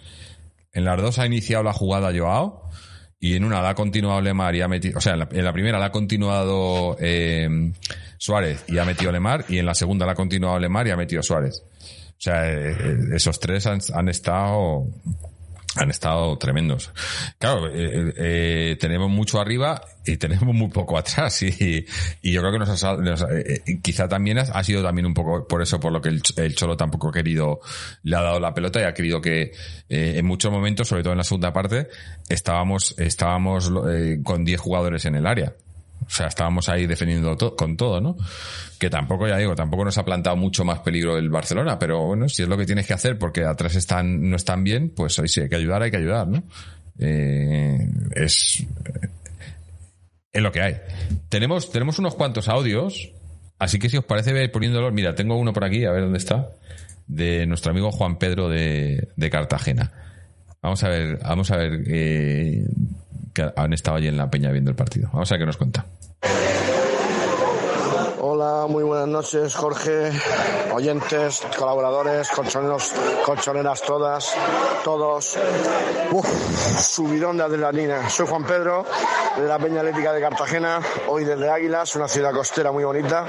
[0.71, 2.69] En las dos ha iniciado la jugada Joao,
[3.19, 5.45] y en una la ha continuado Lemar y ha metido, o sea, en la, en
[5.45, 7.71] la primera la ha continuado eh,
[8.19, 10.95] Suárez y ha metido Lemar, y en la segunda la ha continuado Lemar y ha
[10.95, 11.63] metido Suárez.
[12.19, 14.86] O sea, eh, eh, esos tres han, han estado
[15.75, 16.91] han estado tremendos.
[17.38, 21.86] Claro, eh, eh, tenemos mucho arriba y tenemos muy poco atrás y,
[22.21, 23.25] yo creo que nos ha, nos
[23.82, 26.75] quizá también ha, sido también un poco por eso por lo que el, el Cholo
[26.75, 27.60] tampoco ha querido
[28.03, 29.51] le ha dado la pelota y ha querido que
[29.88, 31.88] en muchos momentos, sobre todo en la segunda parte,
[32.27, 33.71] estábamos estábamos
[34.23, 35.53] con 10 jugadores en el área.
[36.05, 38.17] O sea, estábamos ahí defendiendo con todo, ¿no?
[38.79, 42.27] Que tampoco, ya digo, tampoco nos ha plantado mucho más peligro el Barcelona, pero bueno,
[42.29, 45.27] si es lo que tienes que hacer porque atrás están, no están bien, pues ahí
[45.27, 46.43] sí hay que ayudar, hay que ayudar, ¿no?
[46.97, 47.77] Eh,
[48.15, 48.65] es,
[50.31, 50.77] es lo que hay.
[51.29, 53.12] Tenemos, tenemos unos cuantos audios,
[53.57, 54.93] así que si os parece, voy a ir poniéndolos.
[54.93, 56.49] Mira, tengo uno por aquí, a ver dónde está,
[57.07, 59.91] de nuestro amigo Juan Pedro de, de Cartagena.
[60.62, 62.65] Vamos a ver, vamos a ver, eh,
[63.39, 65.10] que han estado allí en la peña viendo el partido.
[65.13, 65.86] Vamos a ver qué nos cuenta.
[68.21, 70.12] Hola, muy buenas noches, Jorge,
[70.73, 72.93] oyentes, colaboradores, colchoneros,
[73.25, 74.36] colchoneras todas,
[74.84, 75.39] todos.
[76.12, 76.27] Uf,
[76.82, 78.10] subidón de adrenalina.
[78.10, 78.84] Soy Juan Pedro,
[79.38, 83.25] de la Peña Atlética de Cartagena, hoy desde Águilas, una ciudad costera muy bonita,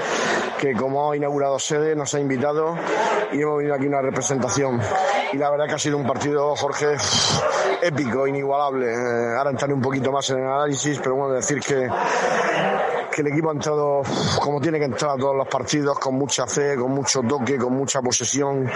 [0.59, 2.75] que como ha inaugurado sede nos ha invitado
[3.31, 4.81] y hemos venido aquí una representación.
[5.31, 6.97] Y la verdad que ha sido un partido, Jorge,
[7.81, 8.87] épico, inigualable.
[8.87, 11.87] Eh, ahora entraré un poquito más en el análisis, pero bueno, decir que
[13.11, 14.01] que el equipo ha entrado
[14.39, 17.73] como tiene que entrar a todos los partidos, con mucha fe, con mucho toque, con
[17.73, 18.69] mucha posesión,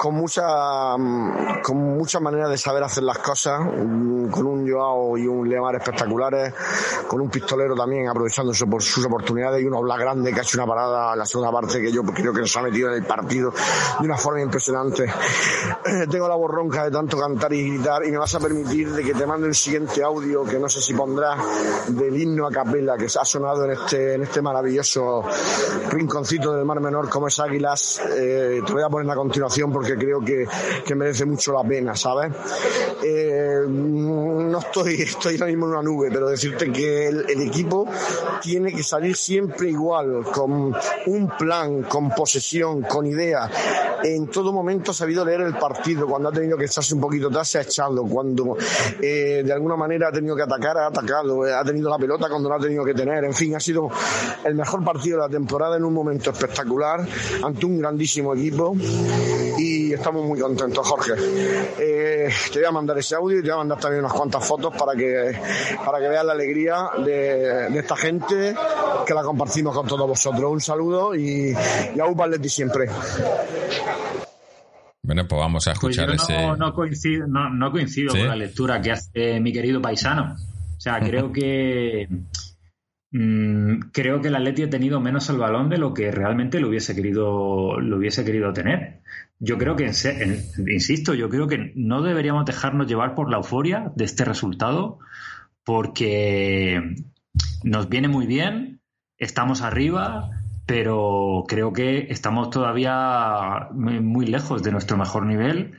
[0.00, 5.18] con mucha mm, con mucha manera de saber hacer las cosas, mm, con un Joao
[5.18, 6.54] y un Lemar espectaculares,
[7.06, 10.56] con un pistolero también aprovechándose por sus oportunidades y un Oblak grande que ha hecho
[10.56, 13.04] una parada en la segunda parte que yo creo que nos ha metido en el
[13.04, 13.52] partido
[14.00, 15.04] de una forma impresionante.
[15.04, 19.02] Eh, tengo la borronca de tanto cantar y gritar y me vas a permitir de
[19.02, 21.38] que te mande un siguiente audio que no sé si pondrás
[21.88, 25.24] del himno a capela que ha sonado en este, en este maravilloso
[25.90, 28.00] rinconcito del Mar Menor como es Águilas.
[28.16, 30.46] Eh, te voy a poner a continuación porque creo que,
[30.84, 32.32] que merece mucho la pena, ¿sabes?
[33.04, 37.86] Eh, no estoy, estoy ahora mismo en una nube, pero decirte que el, el equipo
[38.42, 40.74] tiene que salir siempre igual, con
[41.06, 43.50] un plan, con posesión, con idea.
[44.02, 46.06] En todo momento ha sabido leer el partido.
[46.06, 48.04] Cuando ha tenido que echarse un poquito atrás, se ha echado.
[48.04, 48.56] Cuando
[49.00, 51.42] eh, de alguna manera ha tenido que atacar, ha atacado.
[51.42, 53.24] Ha tenido la pelota cuando no ha tenido que tener.
[53.24, 53.90] En fin, ha sido
[54.44, 57.06] el mejor partido de la temporada en un momento espectacular,
[57.42, 58.74] ante un grandísimo equipo.
[59.58, 61.12] Y estamos muy contentos, Jorge.
[61.78, 64.46] Eh, te voy a mandar ese audio y te voy a mandar también unas cuantas
[64.46, 65.32] fotos para que,
[65.84, 68.54] para que veas la alegría de, de esta gente
[69.06, 70.44] que la compartimos con todos vosotros.
[70.50, 71.54] Un saludo y,
[71.94, 72.88] y a Upa Atleti siempre.
[75.02, 76.46] Bueno, pues vamos a Pues yo escuchar ese.
[76.46, 78.18] no, no coincido, no, no coincido ¿Sí?
[78.18, 80.36] con la lectura que hace mi querido paisano.
[80.76, 82.06] O sea, creo que
[83.10, 86.68] mm, creo que el Atleti ha tenido menos el balón de lo que realmente lo
[86.68, 89.00] hubiese querido lo hubiese querido tener.
[89.42, 94.04] Yo creo que, insisto, yo creo que no deberíamos dejarnos llevar por la euforia de
[94.04, 94.98] este resultado,
[95.64, 96.94] porque
[97.64, 98.82] nos viene muy bien,
[99.16, 100.30] estamos arriba,
[100.66, 105.72] pero creo que estamos todavía muy, lejos de nuestro mejor nivel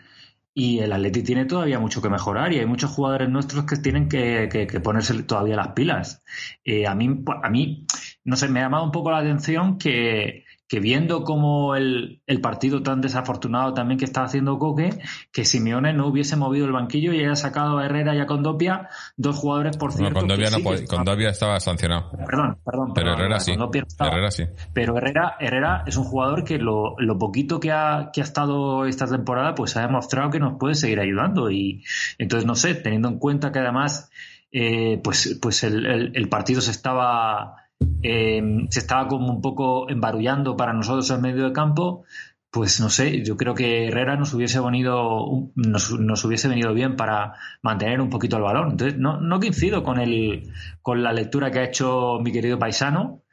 [0.56, 4.10] y el Atleti tiene todavía mucho que mejorar y hay muchos jugadores nuestros que tienen
[4.10, 6.24] que ponerse todavía las pilas.
[6.66, 7.86] Eh, a, mí, a mí,
[8.24, 12.40] no sé, me ha llamado un poco la atención que, que viendo como el, el
[12.40, 14.90] partido tan desafortunado también que está haciendo Coque,
[15.34, 18.88] que Simeone no hubiese movido el banquillo y haya sacado a Herrera y a Condopia,
[19.18, 20.20] dos jugadores, por No, cierto.
[20.20, 22.10] con Dobia que no sí que pod- con Dobia estaba sancionado.
[22.12, 22.94] Perdón, perdón.
[22.94, 23.52] Pero perdón, Herrera sí.
[23.52, 24.12] Condopia no estaba.
[24.12, 24.44] Herrera sí.
[24.74, 28.86] Pero Herrera, Herrera es un jugador que lo, lo poquito que ha, que ha estado
[28.86, 31.52] esta temporada, pues ha demostrado que nos puede seguir ayudando.
[31.52, 31.84] Y
[32.18, 34.10] entonces, no sé, teniendo en cuenta que además,
[34.54, 37.58] eh, pues, pues el, el- el partido se estaba,
[38.04, 42.04] eh, se estaba como un poco embarullando para nosotros en medio de campo,
[42.52, 46.98] pues no sé, yo creo que Herrera nos hubiese venido, nos, nos hubiese venido bien
[46.98, 48.72] para mantener un poquito el balón.
[48.72, 53.24] Entonces, no, no coincido con el, con la lectura que ha hecho mi querido paisano,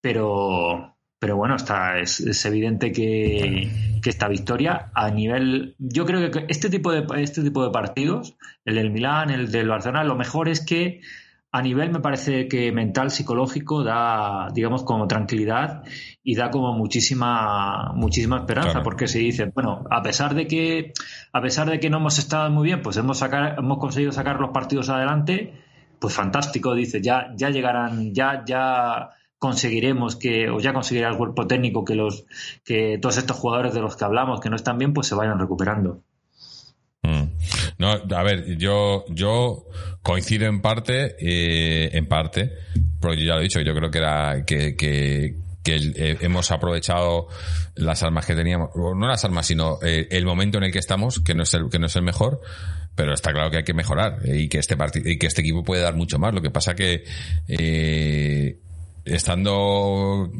[0.00, 5.76] pero, pero bueno, está, es, es evidente que, que esta victoria a nivel.
[5.78, 9.68] Yo creo que este tipo de este tipo de partidos, el del Milán, el del
[9.68, 11.02] Barcelona, lo mejor es que
[11.52, 15.82] a nivel me parece que mental, psicológico, da, digamos, como tranquilidad
[16.22, 18.84] y da como muchísima, muchísima esperanza, Claro.
[18.84, 20.92] porque se dice, bueno, a pesar de que,
[21.32, 24.38] a pesar de que no hemos estado muy bien, pues hemos sacar, hemos conseguido sacar
[24.40, 25.54] los partidos adelante,
[25.98, 31.46] pues fantástico, dice, ya, ya llegarán, ya, ya conseguiremos que, o ya conseguirá el cuerpo
[31.46, 32.26] técnico que los,
[32.64, 35.38] que todos estos jugadores de los que hablamos que no están bien, pues se vayan
[35.38, 36.02] recuperando.
[37.80, 39.64] No, a ver, yo, yo
[40.02, 42.52] coincido en parte, eh, en parte,
[43.00, 46.50] porque yo ya lo he dicho, yo creo que era, que, que, que eh, hemos
[46.50, 47.28] aprovechado
[47.76, 51.20] las armas que teníamos, no las armas, sino eh, el momento en el que estamos,
[51.20, 52.42] que no es el, que no es el mejor,
[52.94, 55.40] pero está claro que hay que mejorar eh, y que este partido, y que este
[55.40, 56.34] equipo puede dar mucho más.
[56.34, 57.04] Lo que pasa que,
[57.48, 58.58] eh,
[59.14, 60.30] estando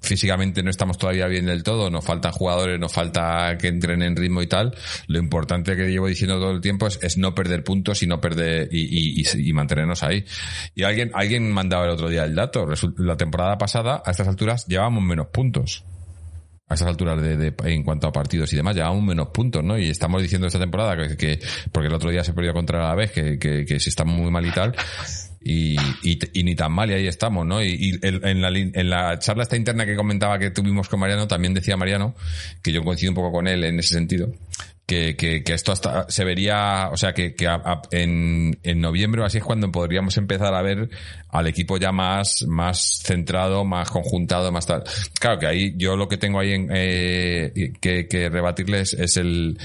[0.00, 4.16] físicamente no estamos todavía bien del todo, nos faltan jugadores, nos falta que entren en
[4.16, 4.74] ritmo y tal.
[5.06, 8.20] Lo importante que llevo diciendo todo el tiempo es, es no perder puntos y no
[8.20, 10.24] perder y, y- y- mantenernos ahí.
[10.74, 12.66] Y alguien, alguien mandaba el otro día el dato.
[12.96, 15.84] La temporada pasada, a estas alturas, llevábamos menos puntos.
[16.70, 19.78] A estas alturas de, de- en cuanto a partidos y demás, llevábamos menos puntos, ¿no?
[19.78, 21.38] Y estamos diciendo esta temporada que, que-
[21.72, 24.30] porque el otro día se perdió contra la vez, que, que, que si estamos muy
[24.30, 24.74] mal y tal,
[25.48, 27.62] y, y, y ni tan mal y ahí estamos, ¿no?
[27.62, 31.26] Y, y en, la, en la charla esta interna que comentaba que tuvimos con Mariano,
[31.26, 32.14] también decía Mariano,
[32.62, 34.30] que yo coincido un poco con él en ese sentido,
[34.84, 37.34] que, que, que esto hasta se vería, o sea, que,
[37.92, 40.90] en, en noviembre así es cuando podríamos empezar a ver
[41.30, 44.84] al equipo ya más, más centrado, más conjuntado, más tal.
[45.18, 49.58] Claro que ahí yo lo que tengo ahí en, eh, que, que rebatirles es el,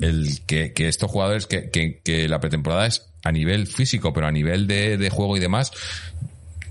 [0.00, 4.26] el que, que estos jugadores que, que, que la pretemporada es a nivel físico, pero
[4.26, 5.72] a nivel de, de juego y demás,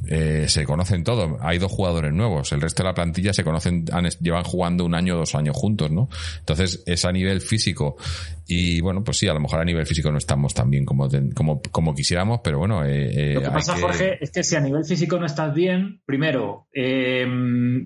[0.07, 1.39] eh, se conocen todos.
[1.41, 2.51] Hay dos jugadores nuevos.
[2.51, 5.55] El resto de la plantilla se conocen, han, llevan jugando un año o dos años
[5.55, 6.09] juntos, ¿no?
[6.39, 7.97] Entonces, es a nivel físico.
[8.47, 11.09] Y bueno, pues sí, a lo mejor a nivel físico no estamos tan bien como,
[11.33, 14.55] como, como quisiéramos, pero bueno, eh, eh, Lo que pasa, que- Jorge, es que si
[14.55, 17.25] a nivel físico no estás bien, primero, eh,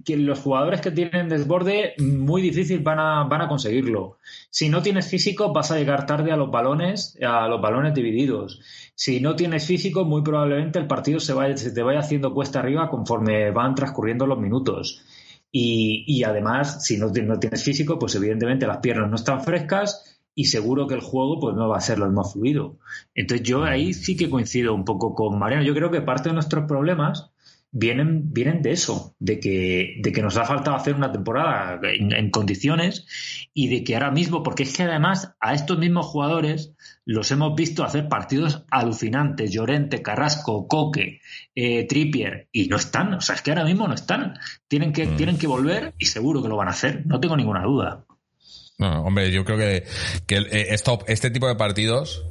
[0.03, 4.17] que los jugadores que tienen desborde, muy difícil van a, van a conseguirlo.
[4.49, 8.59] Si no tienes físico, vas a llegar tarde a los balones, a los balones divididos.
[8.95, 12.59] Si no tienes físico, muy probablemente el partido se, vaya, se te vaya haciendo cuesta
[12.59, 15.05] arriba conforme van transcurriendo los minutos.
[15.53, 20.18] Y, y además, si no, no tienes físico, pues evidentemente las piernas no están frescas
[20.39, 22.77] y seguro que el juego pues no va a ser lo más fluido.
[23.13, 25.65] Entonces yo ahí sí que coincido un poco con Mariano.
[25.65, 27.29] Yo creo que parte de nuestros problemas
[27.71, 32.13] vienen, vienen de eso, de que, de que nos ha faltado hacer una temporada en,
[32.13, 33.05] en condiciones
[33.53, 36.73] y de que ahora mismo, porque es que además a estos mismos jugadores
[37.03, 41.19] los hemos visto hacer partidos alucinantes, Llorente, Carrasco, Coque,
[41.53, 44.35] eh, Trippier, y no están, o sea, es que ahora mismo no están.
[44.69, 45.17] Tienen que, Mm.
[45.17, 48.05] tienen que volver y seguro que lo van a hacer, no tengo ninguna duda.
[48.79, 49.83] No, hombre, yo creo que,
[50.25, 50.75] que el- eh,
[51.07, 52.25] este tipo de partidos,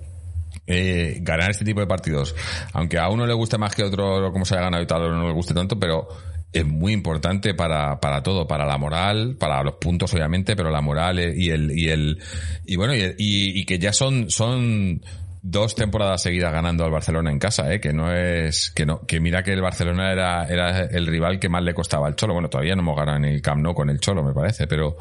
[0.66, 2.34] eh, ganar este tipo de partidos,
[2.72, 5.02] aunque a uno le guste más que a otro como se haya ganado y tal,
[5.10, 6.08] no le guste tanto, pero
[6.50, 10.80] es muy importante para, para todo, para la moral, para los puntos obviamente, pero la
[10.80, 12.18] moral eh, y el, y el,
[12.64, 15.02] y bueno, y, y, y que ya son, son
[15.42, 19.20] dos temporadas seguidas ganando al Barcelona en casa, eh, que no es, que no, que
[19.20, 22.34] mira que el Barcelona era, era el rival que más le costaba al Cholo.
[22.34, 24.96] Bueno, todavía no hemos ganado en el Camp Nou con el Cholo, me parece, pero,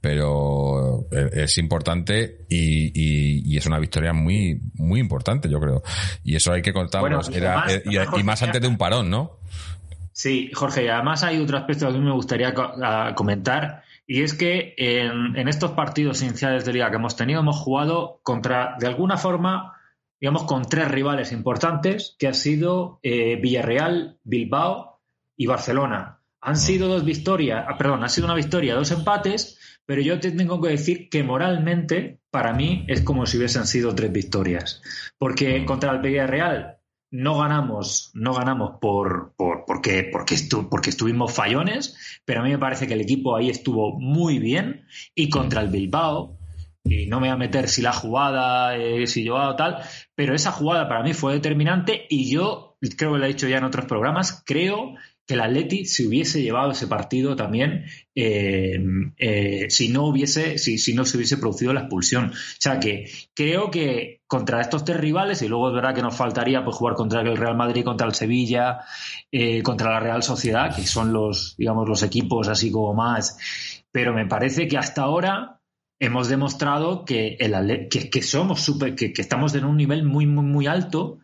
[0.00, 5.82] pero es importante y, y, y es una victoria muy, muy importante, yo creo.
[6.24, 7.08] Y eso hay que contarlo.
[7.08, 9.38] Bueno, y Era, además, y, más antes de un parón, ¿no?
[10.12, 12.52] Sí, Jorge, y además hay otro aspecto que a mí me gustaría
[13.14, 17.58] comentar, y es que en, en estos partidos iniciales de liga que hemos tenido, hemos
[17.58, 19.76] jugado contra, de alguna forma,
[20.20, 25.00] digamos, con tres rivales importantes, que han sido eh, Villarreal, Bilbao
[25.36, 26.18] y Barcelona.
[26.40, 30.32] Han sido dos victorias, ah, perdón, ha sido una victoria, dos empates, pero yo te
[30.32, 34.82] tengo que decir que moralmente, para mí, es como si hubiesen sido tres victorias.
[35.18, 36.79] Porque contra el Villarreal
[37.10, 40.36] no ganamos, no ganamos por, por porque, porque,
[40.70, 44.86] porque estuvimos fallones, pero a mí me parece que el equipo ahí estuvo muy bien.
[45.14, 46.38] Y contra el Bilbao,
[46.84, 49.78] y no me voy a meter si la jugada, eh, si yo o tal,
[50.14, 53.58] pero esa jugada para mí fue determinante y yo creo que lo he dicho ya
[53.58, 54.94] en otros programas, creo
[55.30, 57.84] que el Atleti si hubiese llevado ese partido también
[58.16, 58.76] eh,
[59.16, 62.30] eh, si no hubiese si, si no se hubiese producido la expulsión.
[62.30, 66.16] O sea que creo que contra estos tres rivales y luego es verdad que nos
[66.16, 68.80] faltaría pues jugar contra el Real Madrid contra el Sevilla
[69.30, 73.38] eh, contra la Real Sociedad que son los digamos los equipos así como más
[73.92, 75.60] pero me parece que hasta ahora
[76.00, 80.04] hemos demostrado que el Atle- que, que somos super que, que estamos en un nivel
[80.04, 81.18] muy muy muy alto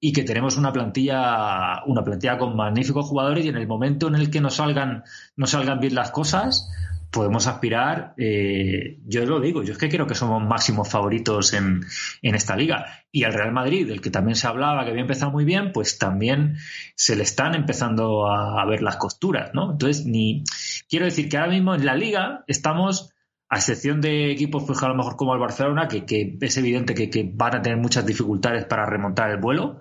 [0.00, 4.14] y que tenemos una plantilla una plantilla con magníficos jugadores y en el momento en
[4.16, 5.04] el que nos salgan
[5.36, 6.70] nos salgan bien las cosas
[7.10, 11.84] podemos aspirar eh, yo lo digo yo es que creo que somos máximos favoritos en,
[12.20, 13.04] en esta liga.
[13.10, 15.98] Y al Real Madrid del que también se hablaba que había empezado muy bien pues
[15.98, 16.56] también
[16.94, 20.44] se le están empezando a, a ver las costuras no entonces ni
[20.90, 23.15] quiero decir que ahora mismo en la liga estamos
[23.48, 26.94] a excepción de equipos pues, a lo mejor como el Barcelona, que, que es evidente
[26.94, 29.80] que, que, van a tener muchas dificultades para remontar el vuelo,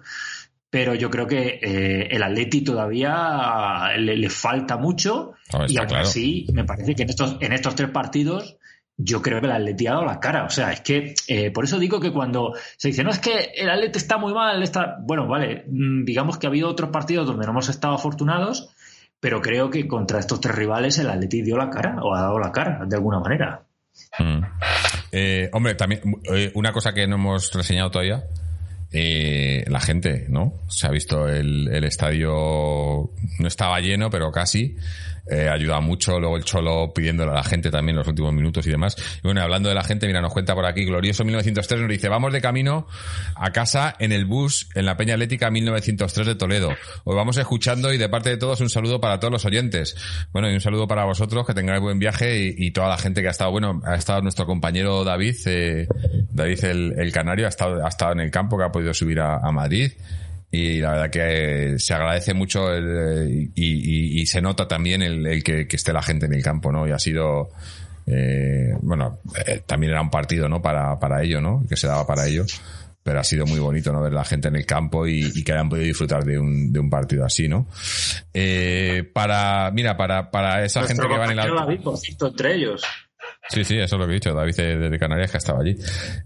[0.70, 5.88] pero yo creo que eh, el Atleti todavía le, le falta mucho No, y aún
[5.88, 6.04] claro.
[6.04, 8.58] así me parece que en estos, en estos tres partidos
[8.98, 10.46] yo creo que el Atleti ha dado la cara.
[10.46, 13.52] O sea, es que eh, por eso digo que cuando se dice, no, es que
[13.56, 14.98] el Atleti está muy mal, está...
[15.02, 18.75] bueno, vale, mm, digamos que ha habido otros partidos donde no hemos estado afortunados,
[19.20, 22.40] pero creo que contra estos tres rivales el Atleti dio la cara o ha dado
[22.40, 23.64] la cara de alguna manera.
[24.20, 24.44] Mm.
[25.12, 26.02] Eh, hombre, también
[26.34, 28.26] eh, una cosa que no hemos reseñado todavía.
[28.92, 30.54] eh, la gente, ¿no?
[30.70, 34.78] Se ha visto el, el estadio, no estaba lleno, pero casi.
[35.28, 38.70] Eh, ayuda mucho, luego el Cholo pidiéndole a la gente también los últimos minutos y
[38.70, 38.96] demás.
[39.18, 42.10] Y bueno, hablando de la gente, mira, nos cuenta por aquí, Glorioso 1903 nos dice,
[42.10, 42.88] vamos de camino
[43.36, 46.70] a casa en el bus en la Peña Atlética 1903 de Toledo.
[47.04, 49.96] Os vamos escuchando y de parte de todos un saludo para todos los oyentes.
[50.32, 53.28] Bueno, y un saludo para vosotros, que tengáis buen viaje y, toda la gente que
[53.30, 55.88] ha estado, bueno, ha estado nuestro compañero David, eh,
[56.32, 59.52] David el, Canario, ha estado, ha estado en el campo, que ha podido subir a
[59.52, 59.92] Madrid
[60.56, 65.26] y la verdad que se agradece mucho el, y, y, y, se nota también el,
[65.26, 66.88] el que, que, esté la gente en el campo, ¿no?
[66.88, 67.50] Y ha sido
[68.08, 70.62] Eh, bueno, eh, también era un partido, ¿no?
[70.62, 71.64] Para, para ello, ¿no?
[71.68, 72.46] Que se daba para ello.
[73.04, 74.02] Pero ha sido muy bonito, ¿no?
[74.02, 76.80] Ver la gente en el campo y, y que hayan podido disfrutar de un, de
[76.80, 77.68] un partido así, ¿no?
[78.34, 81.56] Eh, para, mira, para, para esa Nuestro gente que va en el.
[81.56, 82.84] David, por cierto, entre ellos.
[83.50, 84.34] Sí, sí, eso es lo que he dicho.
[84.34, 85.76] David de, de Canarias que estaba allí.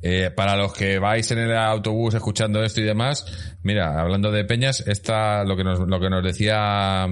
[0.01, 3.25] Eh, para los que vais en el autobús escuchando esto y demás,
[3.63, 7.07] mira, hablando de peñas, esta, lo que nos, lo que nos decía,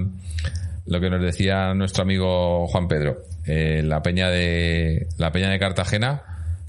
[0.86, 5.58] lo que nos decía nuestro amigo Juan Pedro, eh, la peña de, la peña de
[5.58, 6.22] Cartagena,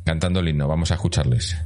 [0.04, 0.68] cantando el himno.
[0.68, 1.58] Vamos a escucharles.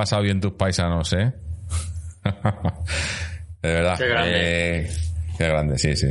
[0.00, 1.32] Pasado bien tus paisanos, ¿eh?
[3.62, 3.98] de verdad.
[3.98, 4.32] Qué grande.
[4.34, 4.90] Eh,
[5.36, 6.08] qué grande, sí, sí.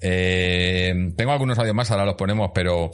[0.00, 2.92] Eh, tengo algunos audios más, ahora los ponemos, pero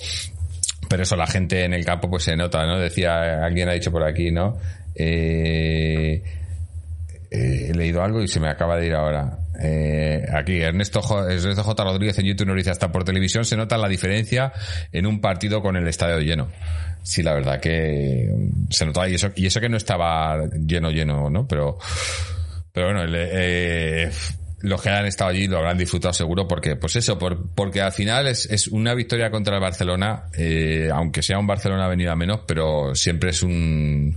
[0.88, 2.78] pero eso la gente en el campo pues se nota, ¿no?
[2.78, 4.57] Decía, alguien ha dicho por aquí, ¿no?
[4.94, 6.22] Eh,
[7.30, 9.38] eh, he leído algo y se me acaba de ir ahora.
[9.61, 11.84] Eh, aquí, Ernesto J, Ernesto J.
[11.84, 14.53] Rodríguez en YouTube nos dice, hasta por televisión se nota la diferencia
[14.92, 16.49] en un partido con el estadio lleno.
[17.09, 18.30] Sí, la verdad que
[18.68, 21.48] se notaba y eso, y eso que no estaba lleno, lleno, ¿no?
[21.48, 21.78] Pero,
[22.70, 24.11] pero bueno, eh,
[24.61, 27.92] los que han estado allí lo habrán disfrutado seguro porque, pues eso, por, porque al
[27.92, 32.14] final es, es una victoria contra el Barcelona, eh, aunque sea un Barcelona venido a
[32.14, 34.14] menos, pero siempre es un,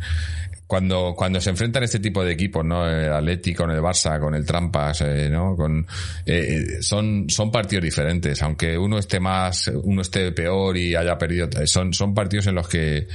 [0.71, 2.87] cuando, cuando se enfrentan este tipo de equipos, ¿no?
[2.87, 5.53] El Atlético, con el Barça, con el Trampas, eh, ¿no?
[5.53, 5.85] Con,
[6.25, 11.49] eh, son, son partidos diferentes, aunque uno esté más, uno esté peor y haya perdido,
[11.65, 13.05] son, son partidos en los que,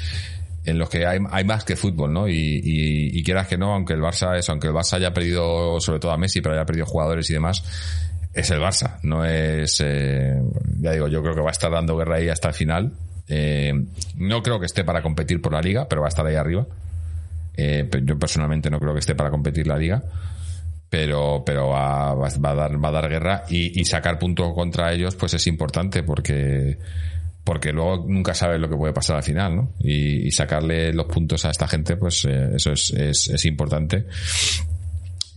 [0.67, 2.29] en los que hay, hay más que fútbol, ¿no?
[2.29, 5.81] Y, y, y quieras que no, aunque el Barça eso, aunque el Barça haya perdido
[5.81, 7.65] sobre todo a Messi, pero haya perdido jugadores y demás,
[8.35, 10.43] es el Barça, no es, eh,
[10.79, 12.93] ya digo, yo creo que va a estar dando guerra ahí hasta el final.
[13.29, 13.73] Eh,
[14.17, 16.67] no creo que esté para competir por la liga, pero va a estar ahí arriba.
[17.57, 20.03] Eh, yo personalmente no creo que esté para competir la liga.
[20.89, 25.17] Pero, pero va, va, a dar, va a dar guerra y, sacar puntos contra ellos,
[25.17, 26.79] pues es importante porque,
[27.43, 29.73] porque luego nunca sabes lo que puede pasar al final, ¿no?
[29.81, 34.07] Y, sacarle los puntos a esta gente, pues eh, eso es, es, es importante.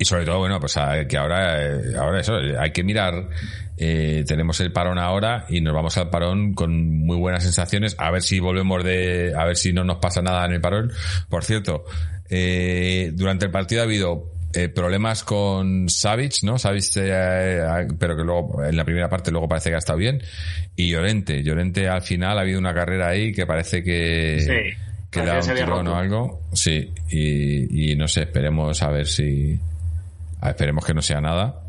[0.02, 3.30] Y sobre todo, bueno, pues a- que ahora, eh, ahora eso, eh, hay que mirar,
[3.78, 8.10] eh, tenemos el parón ahora y nos vamos al parón con muy buenas sensaciones, a
[8.10, 10.92] ver si volvemos de, a ver si no nos pasa nada en el parón.
[11.30, 11.84] Por cierto,
[12.30, 16.58] eh, durante el partido ha habido eh, problemas con Savic, ¿no?
[16.58, 20.22] Savic, eh, pero que luego, en la primera parte luego parece que ha estado bien.
[20.76, 24.78] Y Llorente, Llorente al final ha habido una carrera ahí que parece que, Sí,
[25.12, 26.42] que da un tirón o algo.
[26.54, 29.60] Sí, y, y no sé, esperemos a ver si,
[30.42, 31.62] a- esperemos que no sea nada.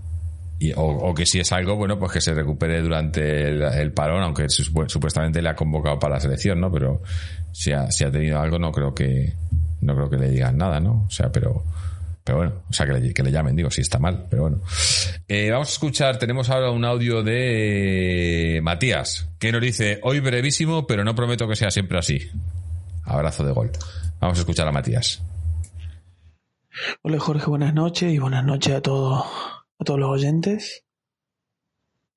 [0.62, 3.48] Y, o, que si es algo, bueno, pues que se recupere durante
[3.80, 6.70] el, parón, aunque supu- supuestamente le ha convocado para la selección, ¿no?
[6.70, 7.00] Pero
[7.50, 9.32] si ha, si ha tenido algo, no creo que,
[9.80, 11.04] no creo que le digan nada, ¿no?
[11.06, 11.64] O sea, pero,
[12.22, 14.60] pero bueno, o sea, que le, que le llamen, digo, si está mal, pero bueno.
[15.28, 20.86] Eh, vamos a escuchar, tenemos ahora un audio de Matías, que nos dice, hoy brevísimo,
[20.86, 22.28] pero no prometo que sea siempre así.
[23.04, 23.70] Abrazo de gol.
[24.20, 25.22] Vamos a escuchar a Matías.
[27.02, 29.26] Hola Jorge, buenas noches y buenas noches a todos
[29.78, 30.84] a todos los oyentes.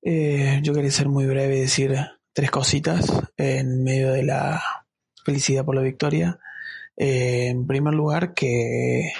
[0.00, 1.94] Eh, yo quería ser muy breve y decir
[2.32, 4.62] tres cositas en medio de la
[5.22, 6.38] felicidad por la victoria.
[6.96, 9.12] Eh, en primer lugar, que,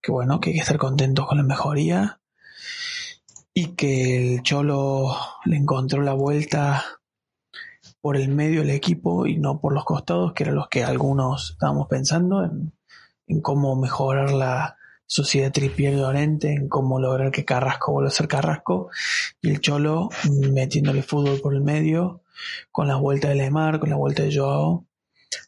[0.00, 2.20] que bueno, que hay que estar contentos con la mejoría
[3.52, 5.14] y que el Cholo
[5.44, 6.84] le encontró la vuelta
[8.00, 11.50] por el medio del equipo y no por los costados, que eran los que algunos
[11.50, 12.72] estábamos pensando en,
[13.30, 14.76] en cómo mejorar la
[15.06, 18.90] sociedad Trippier Llorente en cómo lograr que Carrasco vuelva a ser Carrasco
[19.40, 20.08] y el Cholo
[20.52, 22.22] metiéndole fútbol por el medio
[22.72, 24.84] con la vuelta de Lemar, con la vuelta de Joao,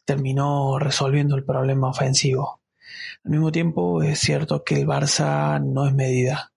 [0.05, 2.61] terminó resolviendo el problema ofensivo.
[3.25, 6.51] Al mismo tiempo es cierto que el Barça no es medida.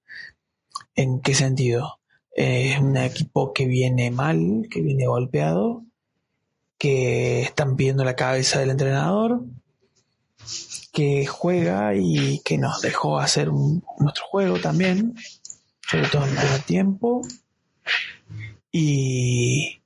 [0.94, 2.00] ¿En qué sentido?
[2.30, 5.84] Es un equipo que viene mal, que viene golpeado,
[6.78, 9.42] que están pidiendo la cabeza del entrenador,
[10.92, 15.14] que juega y que nos dejó hacer nuestro juego también,
[15.88, 17.22] sobre todo en el tiempo,
[18.72, 19.82] y,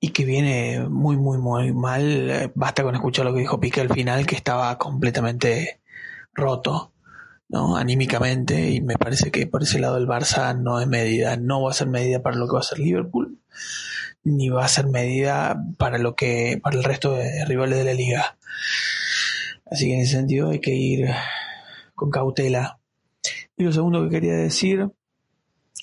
[0.00, 2.52] y que viene muy, muy, muy mal.
[2.54, 5.80] Basta con escuchar lo que dijo Pique al final, que estaba completamente
[6.32, 6.92] roto,
[7.48, 7.76] ¿no?
[7.76, 11.70] Anímicamente, y me parece que por ese lado el Barça no es medida, no va
[11.70, 13.38] a ser medida para lo que va a ser Liverpool,
[14.22, 17.94] ni va a ser medida para lo que, para el resto de rivales de la
[17.94, 18.36] liga.
[19.70, 21.08] Así que en ese sentido hay que ir
[21.94, 22.80] con cautela.
[23.56, 24.90] Y lo segundo que quería decir,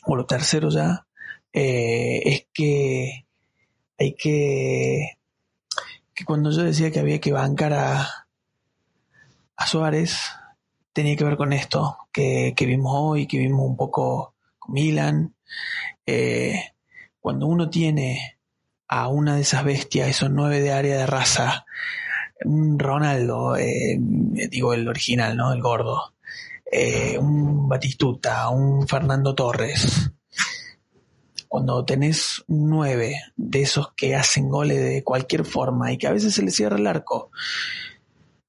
[0.06, 1.08] o lo tercero ya,
[1.54, 3.26] eh, es que
[3.98, 5.18] hay que,
[6.14, 8.28] que cuando yo decía que había que bancar a,
[9.56, 10.18] a Suárez,
[10.94, 15.36] tenía que ver con esto que, vimos hoy, que vimos un poco con Milan.
[16.06, 16.74] Eh,
[17.20, 18.40] cuando uno tiene
[18.88, 21.66] a una de esas bestias, esos nueve de área de raza,
[22.42, 25.54] Ronaldo, eh, digo el original, ¿no?
[25.54, 26.14] El gordo.
[26.72, 30.12] Eh, un Batistuta, un Fernando Torres.
[31.48, 36.34] Cuando tenés nueve de esos que hacen goles de cualquier forma y que a veces
[36.34, 37.32] se les cierra el arco,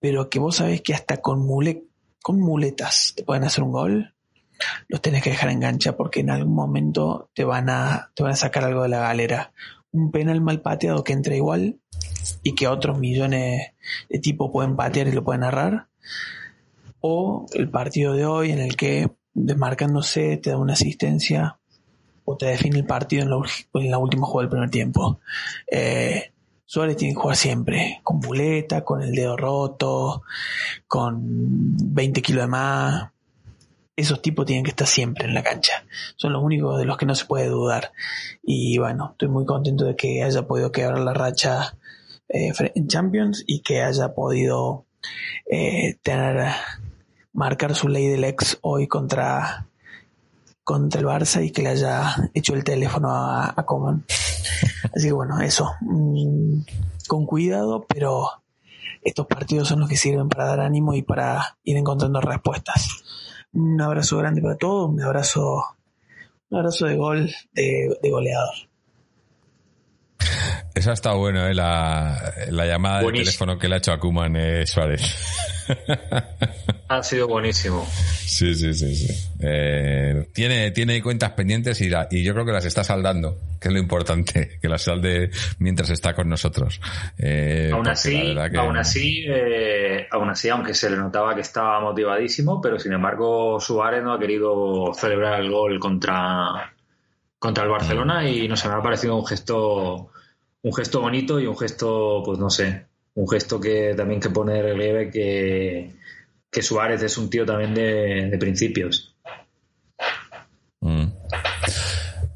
[0.01, 1.47] pero que vos sabés que hasta con,
[2.22, 4.14] con muletas te pueden hacer un gol,
[4.89, 8.32] los tenés que dejar en gancha porque en algún momento te van a, te van
[8.32, 9.53] a sacar algo de la galera.
[9.93, 11.80] Un penal mal pateado que entra igual
[12.43, 13.72] y que otros millones
[14.09, 15.89] de tipos pueden patear y lo pueden narrar.
[17.01, 21.59] O el partido de hoy en el que desmarcándose te da una asistencia
[22.24, 25.20] o te define el partido en la, última jugada del primer tiempo.
[25.70, 26.32] Eh,
[26.66, 30.22] Suárez tiene que jugar siempre, con buleta, con el dedo roto,
[30.86, 33.11] con 20 kilos de más.
[33.97, 35.86] Esos tipos tienen que estar siempre en la cancha.
[36.16, 37.93] Son los únicos de los que no se puede dudar.
[38.43, 41.74] Y bueno, estoy muy contento de que haya podido quebrar la racha
[42.29, 44.87] eh, en Champions y que haya podido
[45.51, 46.49] eh, tener
[47.33, 49.66] marcar su ley del ex hoy contra
[50.64, 54.05] contra el Barça y que le haya hecho el teléfono a, a Coman.
[54.95, 55.72] Así que bueno, eso.
[55.81, 56.61] Mm,
[57.07, 58.29] con cuidado, pero
[59.03, 62.89] estos partidos son los que sirven para dar ánimo y para ir encontrando respuestas.
[63.53, 65.64] Un abrazo grande para todos, un abrazo,
[66.51, 68.55] un abrazo de gol de, de goleador.
[70.79, 71.55] Esa está bueno, ¿eh?
[71.55, 75.03] la, la llamada de teléfono que le ha hecho a Kuman eh, Suárez.
[76.89, 77.85] ha sido buenísimo.
[77.91, 78.95] Sí, sí, sí.
[78.95, 79.29] sí.
[79.41, 83.74] Eh, tiene, tiene cuentas pendientes y, y yo creo que las está saldando, que es
[83.74, 86.81] lo importante, que las salde mientras está con nosotros.
[87.18, 89.26] Eh, aún así, aún así,
[90.12, 94.20] aún así, aunque se le notaba que estaba motivadísimo, pero sin embargo Suárez no ha
[94.20, 96.72] querido celebrar el gol contra,
[97.37, 98.26] contra el Barcelona mm.
[98.29, 100.12] y no se me ha parecido un gesto
[100.69, 104.61] un gesto bonito y un gesto, pues no sé, un gesto que también que pone
[104.61, 105.93] relieve que,
[106.51, 109.16] que Suárez es un tío también de, principios.
[110.81, 111.07] Mm.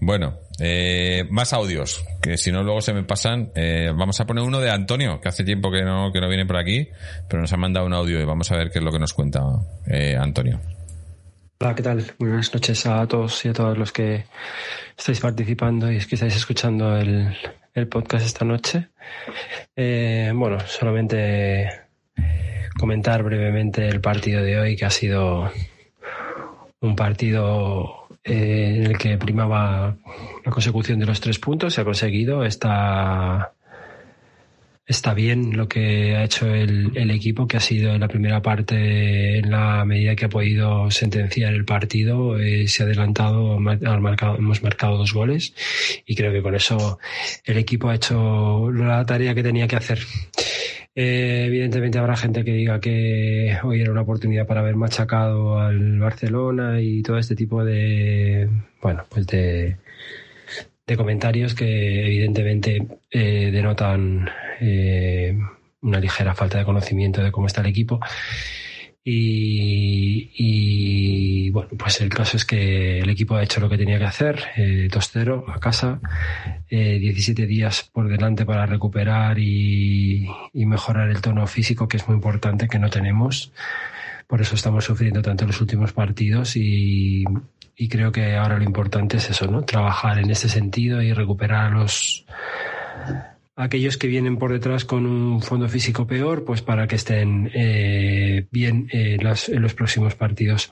[0.00, 3.52] Bueno, eh, más audios, que si no luego se me pasan.
[3.54, 6.46] Eh, vamos a poner uno de Antonio, que hace tiempo que no, que no viene
[6.46, 6.88] por aquí,
[7.28, 9.12] pero nos ha mandado un audio y vamos a ver qué es lo que nos
[9.12, 9.42] cuenta
[9.86, 10.58] eh, Antonio.
[11.60, 12.02] Hola, ¿qué tal?
[12.18, 14.24] Buenas noches a todos y a todos los que
[14.96, 17.36] estáis participando y que estáis escuchando el,
[17.74, 18.88] el podcast esta noche.
[19.76, 21.68] Eh, bueno, solamente
[22.78, 25.50] comentar brevemente el partido de hoy, que ha sido
[26.80, 29.96] un partido eh, en el que primaba
[30.44, 31.74] la consecución de los tres puntos.
[31.74, 32.44] Se ha conseguido.
[32.44, 33.52] esta
[34.86, 39.38] está bien lo que ha hecho el, equipo, que ha sido en la primera parte,
[39.38, 44.96] en la medida que ha podido sentenciar el partido, eh, se ha adelantado, hemos marcado
[44.96, 45.54] dos goles
[46.06, 46.98] y creo que con eso
[47.44, 50.00] el equipo ha hecho la tarea que tenía que hacer.
[50.94, 55.98] Eh, evidentemente habrá gente que diga que hoy era una oportunidad para haber machacado al
[55.98, 58.50] Barcelona y todo este tipo de,
[58.82, 59.78] bueno, pues de,
[60.86, 64.28] de comentarios que evidentemente eh, denotan
[64.60, 65.36] eh,
[65.80, 68.00] una ligera falta de conocimiento de cómo está el equipo.
[69.04, 70.30] Y,
[71.50, 74.44] bueno, pues el caso es que el equipo ha hecho lo que tenía que hacer,
[74.56, 76.00] eh, 2-0 a casa,
[76.70, 82.68] 17 días por delante para recuperar y, mejorar el tono físico, que es muy importante,
[82.68, 83.52] que no tenemos
[84.28, 87.24] por eso estamos sufriendo tanto los últimos partidos y,
[87.76, 89.62] y creo que ahora lo importante es eso, ¿no?
[89.62, 92.24] Trabajar en ese sentido y recuperar a los
[93.56, 98.46] aquellos que vienen por detrás con un fondo físico peor, pues para que estén eh,
[98.50, 100.70] bien eh, los, en los próximos partidos.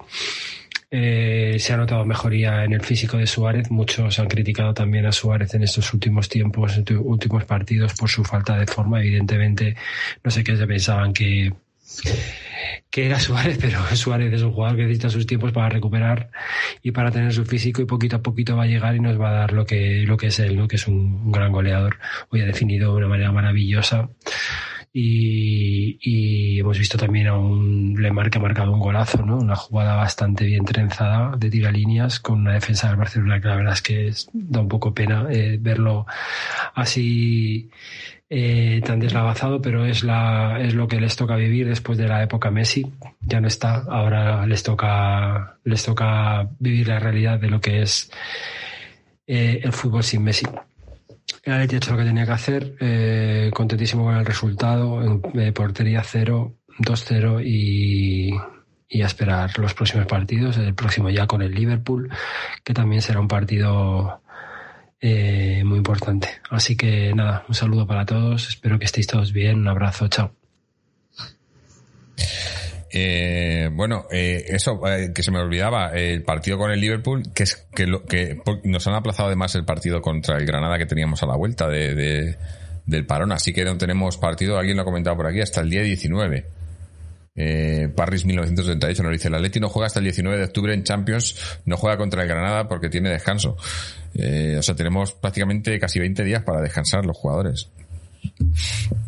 [0.92, 3.70] Eh, se ha notado mejoría en el físico de Suárez.
[3.70, 8.08] Muchos han criticado también a Suárez en estos últimos tiempos, en estos últimos partidos, por
[8.08, 9.00] su falta de forma.
[9.00, 9.76] Evidentemente,
[10.24, 11.52] no sé qué se pensaban que
[12.90, 16.30] que era Suárez, pero Suárez es un jugador que necesita sus tiempos para recuperar
[16.82, 19.30] y para tener su físico y poquito a poquito va a llegar y nos va
[19.30, 20.68] a dar lo que, lo que es él, ¿no?
[20.68, 21.98] que es un, gran goleador.
[22.30, 24.10] Hoy ha definido de una manera maravillosa.
[24.92, 29.38] Y, hemos visto también a un Lemar que ha marcado un golazo, ¿no?
[29.38, 33.72] Una jugada bastante bien trenzada de tiralíneas con una defensa del Barcelona que la verdad
[33.74, 36.06] es que da un poco pena eh, verlo
[36.74, 37.70] así
[38.32, 42.22] eh, tan deslavazado, pero es, la, es lo que les toca vivir después de la
[42.22, 42.86] época Messi.
[43.20, 48.08] Ya no está, ahora les toca, les toca vivir la realidad de lo que es
[49.26, 50.46] eh, el fútbol sin Messi.
[51.42, 55.20] El Atleti ha hecho lo que tenía que hacer, eh, contentísimo con el resultado,
[55.52, 58.30] portería 0, 2-0 y,
[58.88, 62.08] y a esperar los próximos partidos, el próximo ya con el Liverpool,
[62.62, 64.22] que también será un partido
[65.00, 66.28] eh, muy importante.
[66.50, 70.32] Así que nada, un saludo para todos, espero que estéis todos bien, un abrazo, chao.
[72.92, 77.44] Eh, bueno, eh, eso eh, que se me olvidaba, el partido con el Liverpool, que
[77.44, 81.22] es que, lo, que nos han aplazado además el partido contra el Granada que teníamos
[81.22, 82.36] a la vuelta de, de,
[82.86, 85.70] del parón, así que no tenemos partido, alguien lo ha comentado por aquí, hasta el
[85.70, 86.59] día 19.
[87.36, 90.84] Eh, Parris 1938 nos dice, el Atleti no juega hasta el 19 de octubre en
[90.84, 93.56] Champions, no juega contra el Granada porque tiene descanso.
[94.14, 97.70] Eh, o sea, tenemos prácticamente casi 20 días para descansar los jugadores.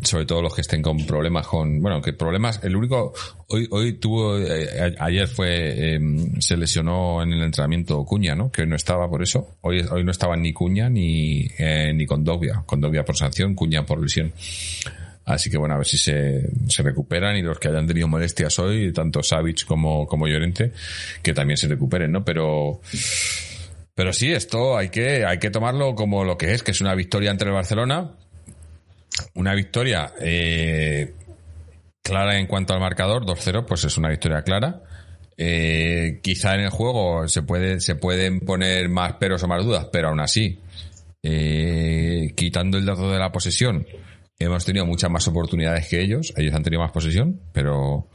[0.02, 3.12] Sobre todo los que estén con problemas con, bueno, que problemas, el único,
[3.48, 8.50] hoy, hoy tuvo, eh, ayer fue, em, se lesionó en el entrenamiento Cuña, ¿no?
[8.50, 9.56] Que no estaba por eso.
[9.60, 12.62] Hoy, hoy no estaban ni Cuña ni, eh, ni Condovia.
[12.64, 14.32] Condovia por sanción, Cuña por lesión.
[15.24, 18.58] Así que bueno, a ver si se, se recuperan y los que hayan tenido molestias
[18.58, 20.72] hoy, tanto Savic como, como Llorente,
[21.22, 22.24] que también se recuperen, ¿no?
[22.24, 22.80] Pero,
[23.94, 26.94] pero sí, esto hay que, hay que tomarlo como lo que es, que es una
[26.94, 28.12] victoria ante el Barcelona.
[29.34, 31.14] Una victoria eh,
[32.02, 34.82] clara en cuanto al marcador, 2-0, pues es una victoria clara.
[35.36, 39.86] Eh, quizá en el juego se puede, se pueden poner más peros o más dudas,
[39.92, 40.58] pero aún así,
[41.22, 43.86] eh, quitando el dato de la posesión,
[44.42, 46.32] hemos tenido muchas más oportunidades que ellos.
[46.36, 48.08] Ellos han tenido más posesión, pero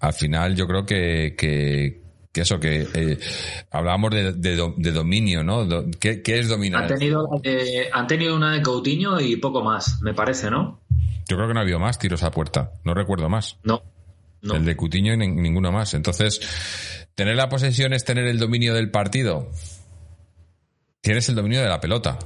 [0.00, 2.02] al final yo creo que, que,
[2.32, 3.18] que eso, que eh,
[3.70, 5.66] hablábamos de, de, de, dominio, ¿no?
[5.98, 6.82] ¿Qué, ¿Qué, es dominar?
[6.82, 10.80] Han tenido, eh, han tenido una de Coutinho y poco más, me parece, ¿no?
[11.28, 13.58] Yo creo que no ha habido más tiros a puerta, no recuerdo más.
[13.62, 13.82] No.
[14.42, 14.54] no.
[14.54, 15.94] El de Coutinho y ninguno más.
[15.94, 16.40] Entonces,
[17.14, 19.50] tener la posesión es tener el dominio del partido.
[21.00, 22.18] Tienes el dominio de la pelota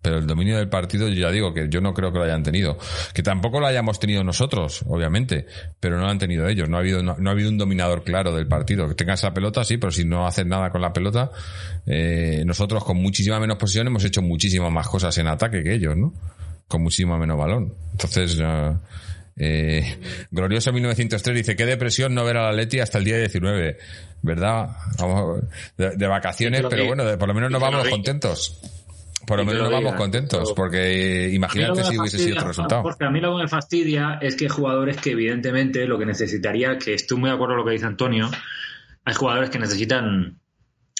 [0.00, 2.42] pero el dominio del partido, yo ya digo que yo no creo que lo hayan
[2.42, 2.78] tenido.
[3.12, 5.46] Que tampoco lo hayamos tenido nosotros, obviamente,
[5.80, 6.68] pero no lo han tenido ellos.
[6.68, 8.88] No ha habido, no, no ha habido un dominador claro del partido.
[8.88, 11.30] Que tengas esa pelota, sí, pero si no haces nada con la pelota,
[11.86, 15.96] eh, nosotros con muchísima menos posición hemos hecho muchísimas más cosas en ataque que ellos,
[15.96, 16.14] ¿no?
[16.68, 17.74] Con muchísima menos balón.
[17.92, 18.78] Entonces, uh,
[19.36, 19.98] eh,
[20.30, 23.78] Glorioso 1903 dice, qué depresión no ver a la Leti hasta el día 19,
[24.22, 24.68] ¿verdad?
[24.98, 25.40] Vamos,
[25.76, 28.60] de, de vacaciones, pero bueno, de, por lo menos nos vamos contentos.
[29.28, 32.82] Por lo menos nos vamos contentos, porque imagínate si hubiese sido otro resultado.
[32.82, 36.06] Porque a mí lo que me fastidia es que hay jugadores que evidentemente lo que
[36.06, 38.30] necesitaría, que estoy muy de acuerdo con lo que dice Antonio,
[39.04, 40.40] hay jugadores que necesitan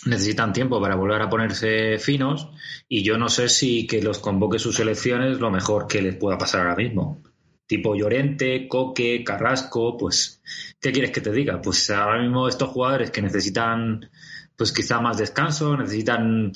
[0.07, 2.51] necesitan tiempo para volver a ponerse finos
[2.89, 6.39] y yo no sé si que los convoque sus selecciones lo mejor que les pueda
[6.39, 7.23] pasar ahora mismo.
[7.67, 10.43] Tipo Llorente, Coque, Carrasco, pues,
[10.81, 11.61] ¿qué quieres que te diga?
[11.61, 14.09] Pues ahora mismo estos jugadores que necesitan,
[14.57, 16.53] pues quizá más descanso, necesitan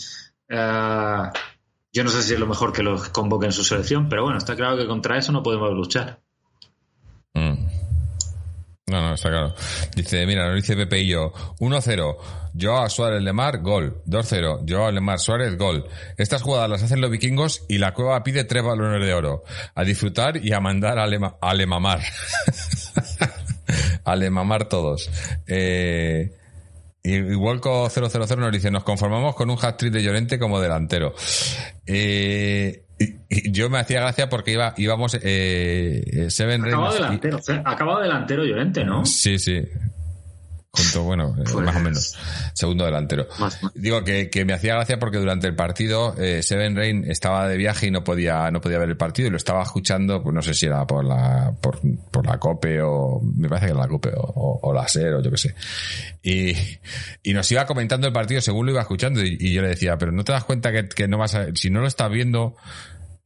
[0.50, 1.24] uh,
[1.92, 4.38] yo no sé si es lo mejor que los convoque en su selección, pero bueno,
[4.38, 6.20] está claro que contra eso no podemos luchar.
[7.34, 7.66] Mm.
[8.86, 9.54] No, no, está claro.
[9.94, 12.16] Dice, mira, nos dice Pepe y yo, 1-0,
[12.60, 14.02] Joao Suárez Lemar, gol.
[14.06, 15.86] 2-0, Joao Lemar Suárez, gol.
[16.16, 19.44] Estas jugadas las hacen los vikingos y la cueva pide tres balones de oro.
[19.74, 22.00] A disfrutar y a mandar a, lema, a lemamar.
[24.04, 25.10] a lemamar todos.
[25.46, 26.34] Eh,
[27.04, 31.14] y Wolco 000 nos dice, nos conformamos con un hat-trick de Llorente como delantero.
[31.86, 38.00] Eh, y, y yo me hacía gracia porque iba, íbamos eh, Seven acabado delantero, acabado
[38.00, 39.04] delantero Llorente, ¿no?
[39.04, 39.62] Sí, sí.
[40.74, 42.18] Junto, bueno, eh, Pues- más o menos,
[42.54, 43.26] segundo delantero.
[43.38, 43.72] Más- más.
[43.74, 47.58] Digo que, que me hacía gracia porque durante el partido eh, Seven Rain estaba de
[47.58, 50.40] viaje y no podía no podía ver el partido y lo estaba escuchando, pues no
[50.40, 51.78] sé si era por la por,
[52.10, 55.12] por la COPE o me parece que era la COPE o, o- o la SER
[55.14, 55.54] o yo qué sé.
[56.22, 56.54] Y,
[57.22, 59.98] y nos iba comentando el partido según lo iba escuchando y, y yo le decía,
[59.98, 62.56] pero no te das cuenta que, que no vas a, si no lo estás viendo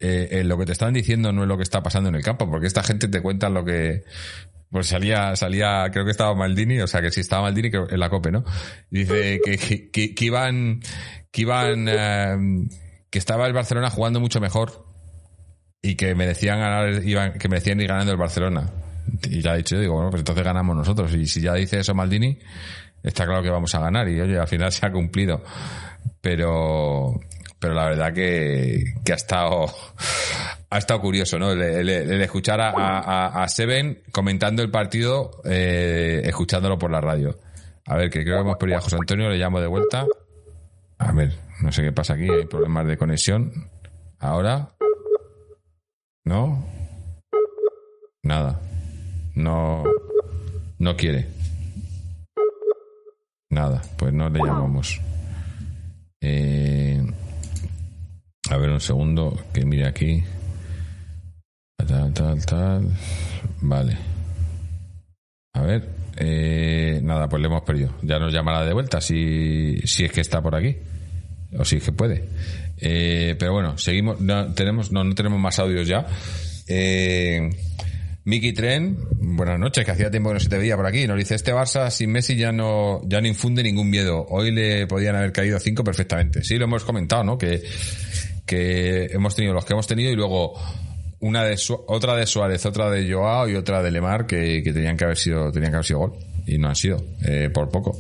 [0.00, 2.22] eh, eh, lo que te están diciendo no es lo que está pasando en el
[2.22, 4.04] campo, porque esta gente te cuenta lo que
[4.70, 8.10] pues salía, salía, creo que estaba Maldini, o sea que si estaba Maldini en la
[8.10, 8.44] COPE, ¿no?
[8.90, 10.80] Dice que, iban,
[11.30, 12.36] que iban, eh,
[13.10, 14.86] que estaba el Barcelona jugando mucho mejor
[15.82, 17.02] y que merecían ganar,
[17.38, 18.70] que merecían ir ganando el Barcelona.
[19.30, 21.14] Y ya he dicho, yo digo, bueno, pues entonces ganamos nosotros.
[21.14, 22.38] Y si ya dice eso Maldini,
[23.02, 24.08] está claro que vamos a ganar.
[24.08, 25.42] Y oye, al final se ha cumplido.
[26.20, 27.20] Pero,
[27.58, 29.66] pero la verdad que, que ha estado,
[30.70, 31.52] ha estado curioso, ¿no?
[31.52, 37.38] El, el- escuchar a, a, a Seven comentando el partido, eh, escuchándolo por la radio.
[37.86, 40.06] A ver, que creo que hemos perdido a José Antonio, le llamo de vuelta.
[40.98, 43.52] A ver, no sé qué pasa aquí, hay problemas de conexión.
[44.18, 44.70] Ahora.
[46.24, 46.66] ¿No?
[48.24, 48.60] Nada.
[49.34, 49.84] No.
[50.78, 51.28] No quiere.
[53.50, 55.00] Nada, pues no le llamamos.
[56.20, 57.00] Eh,
[58.50, 60.24] a ver un segundo, que mire aquí.
[61.76, 62.88] Tal, tal, tal.
[63.60, 63.96] Vale.
[65.54, 65.88] A ver.
[66.16, 67.94] eh, nada, pues le hemos perdido.
[68.02, 70.76] Ya nos llamará de vuelta si, si es que está por aquí.
[71.58, 72.28] O si es que puede.
[72.78, 74.20] Eh, pero bueno, seguimos.
[74.20, 76.06] No, tenemos, no, no tenemos más audios ya.
[76.66, 77.50] Eh,
[78.24, 81.06] Miki Tren, buenas noches, que hacía tiempo que no se te veía por aquí.
[81.06, 84.26] Nos dice, este Barça sin Messi ya no, ya no infunde ningún miedo.
[84.28, 86.42] Hoy le podían haber caído cinco perfectamente.
[86.42, 87.38] Sí, lo hemos comentado, ¿no?
[87.38, 87.62] Que,
[88.44, 90.54] que hemos tenido los que hemos tenido y luego
[91.26, 94.72] una de Su- otra de Suárez, otra de Joao y otra de Lemar que, que
[94.72, 96.12] tenían que haber sido, tenían que haber sido gol.
[96.46, 97.98] Y no han sido, eh, por poco.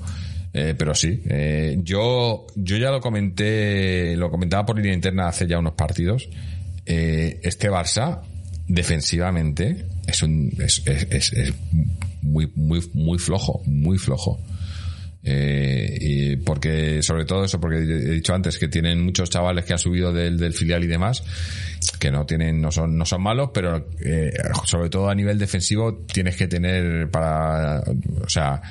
[0.52, 5.46] Eh, pero sí, eh, yo, yo ya lo comenté, lo comentaba por línea interna hace
[5.46, 6.28] ya unos partidos.
[6.86, 8.20] Eh, este Barça,
[8.68, 11.54] defensivamente, es un, es, es, es- es
[12.22, 14.40] muy, muy, muy flojo, muy flojo.
[15.28, 19.72] Eh, y porque, sobre todo eso, porque he dicho antes que tienen muchos chavales que
[19.72, 21.24] han subido del, del filial y demás,
[21.98, 24.32] que no tienen, no son, no son malos, pero eh,
[24.64, 28.62] sobre todo a nivel defensivo tienes que tener para, o sea,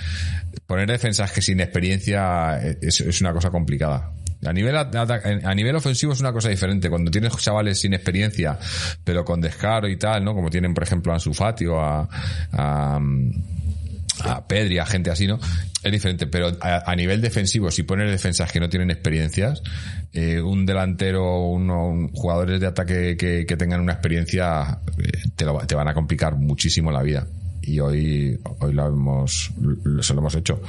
[0.66, 4.14] poner defensas que sin experiencia es, es una cosa complicada.
[4.46, 6.90] A nivel, a nivel ofensivo es una cosa diferente.
[6.90, 8.58] Cuando tienes chavales sin experiencia,
[9.04, 10.34] pero con descaro y tal, ¿no?
[10.34, 11.32] Como tienen, por ejemplo, a Ansu
[11.76, 12.08] a,
[12.52, 13.00] a,
[14.24, 15.40] a Pedri, a gente así, ¿no?
[15.84, 19.62] Es diferente, pero a, a nivel defensivo, si pones defensas que no tienen experiencias,
[20.14, 25.46] eh, un delantero, uno, un- jugadores de ataque que, que tengan una experiencia, eh, te,
[25.46, 27.28] lo- te van a complicar muchísimo la vida.
[27.62, 29.52] Y hoy, hoy lo hemos,
[30.02, 30.62] se lo hemos hecho.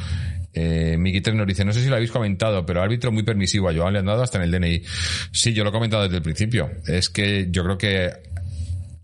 [0.55, 3.69] Eh, Miki Tres nos dice, no sé si lo habéis comentado, pero árbitro muy permisivo
[3.69, 4.83] a Joan le han dado hasta en el DNI.
[5.31, 6.71] Sí, yo lo he comentado desde el principio.
[6.87, 8.11] Es que yo creo que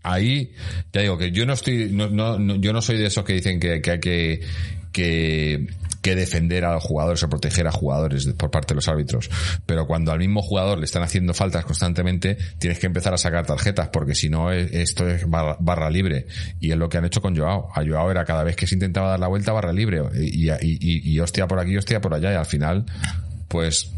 [0.03, 0.51] ahí
[0.91, 3.33] ya digo que yo no estoy no, no, no- yo no soy de esos que
[3.33, 4.41] dicen que, que hay que,
[4.91, 5.67] que
[6.01, 9.29] que defender a los jugadores o proteger a jugadores por parte de los árbitros.
[9.65, 13.45] Pero cuando al mismo jugador le están haciendo faltas constantemente tienes que empezar a sacar
[13.45, 16.27] tarjetas porque si no es- esto es barra, barra libre.
[16.59, 17.69] Y es lo que han hecho con Joao.
[17.73, 20.01] A Joao era cada vez que se intentaba dar la vuelta barra libre.
[20.19, 22.33] Y, y, y, y hostia por aquí hostia por allá.
[22.33, 22.85] Y al final
[23.47, 23.89] pues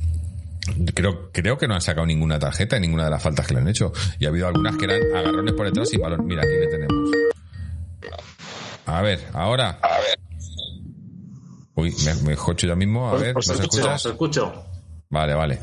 [0.94, 3.60] Creo, creo que no han sacado ninguna tarjeta en ninguna de las faltas que le
[3.62, 3.92] han hecho.
[4.20, 6.26] Y ha habido algunas que eran agarrones por detrás y balón.
[6.26, 7.12] Mira, aquí le tenemos.
[8.88, 9.80] A ver, ahora.
[11.76, 13.10] Uy, me, me escucho yo mismo.
[13.10, 14.06] A ver, Os ¿nos escucho, escuchas?
[14.06, 14.66] os escucho.
[15.10, 15.60] Vale, vale.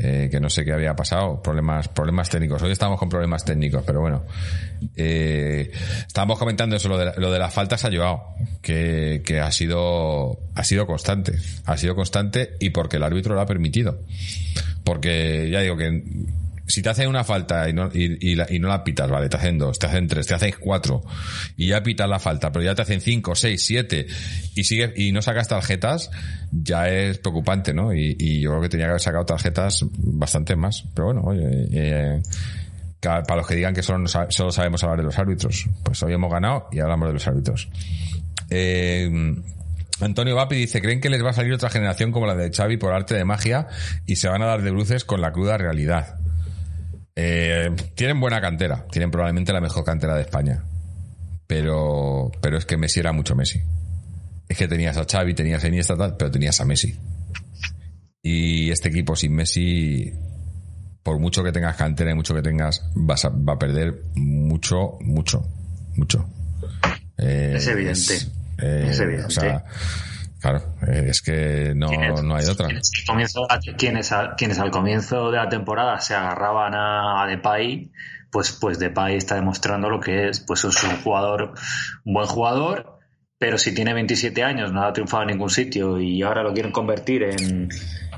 [0.00, 1.42] Eh, que no sé qué había pasado.
[1.42, 2.62] Problemas, problemas técnicos.
[2.62, 4.24] Hoy estamos con problemas técnicos, pero bueno.
[4.94, 5.72] Eh,
[6.06, 10.38] estábamos comentando eso, lo de, lo de las faltas ha Joao, que, que ha sido,
[10.54, 11.32] ha sido constante.
[11.66, 13.98] Ha sido constante y porque el árbitro lo ha permitido.
[14.84, 16.02] Porque ya digo que
[16.68, 19.28] si te hacen una falta y no, y, y la- y no la pitas, vale,
[19.28, 21.02] te hacen dos, te hacen tres, te hacen cuatro,
[21.56, 24.06] y ya pitas la falta, pero ya te hacen cinco, seis, siete,
[24.54, 26.10] y sigue, y no sacas tarjetas,
[26.52, 27.92] ya es preocupante, ¿no?
[27.94, 30.84] Y, yo creo que tenía que haber sacado tarjetas bastante más.
[30.94, 32.22] Pero bueno, oye, eh,
[33.00, 36.30] para los que digan que solo, solo sabemos hablar de los árbitros, pues hoy hemos
[36.32, 37.68] ganado y hablamos de los árbitros.
[38.50, 39.10] Eh,
[40.00, 42.76] Antonio Vapi dice, ¿creen que les va a salir otra generación como la de Xavi
[42.76, 43.66] por arte de magia
[44.06, 46.18] y se van a dar de bruces con la cruda realidad?
[47.20, 50.62] Eh, tienen buena cantera, tienen probablemente la mejor cantera de España.
[51.48, 53.60] Pero, pero es que Messi era mucho Messi.
[54.48, 56.96] Es que tenías a Xavi, tenías a Iniesta, tal, pero tenías a Messi.
[58.22, 60.12] Y este equipo sin Messi,
[61.02, 64.98] por mucho que tengas cantera y mucho que tengas, vas a, va a perder mucho,
[65.00, 65.42] mucho,
[65.96, 66.24] mucho.
[67.16, 68.14] Eh, Es evidente.
[68.58, 69.26] eh, Es evidente.
[69.26, 69.64] o sea,
[70.40, 71.88] Claro, eh, es que no,
[72.22, 72.68] no hay otra.
[73.76, 77.90] Quienes, quienes, al comienzo de la temporada se agarraban a, a Depay,
[78.30, 80.40] pues, pues Depay está demostrando lo que es.
[80.40, 81.54] Pues es un jugador,
[82.04, 82.98] un buen jugador,
[83.38, 86.72] pero si tiene 27 años, no ha triunfado en ningún sitio y ahora lo quieren
[86.72, 87.68] convertir en,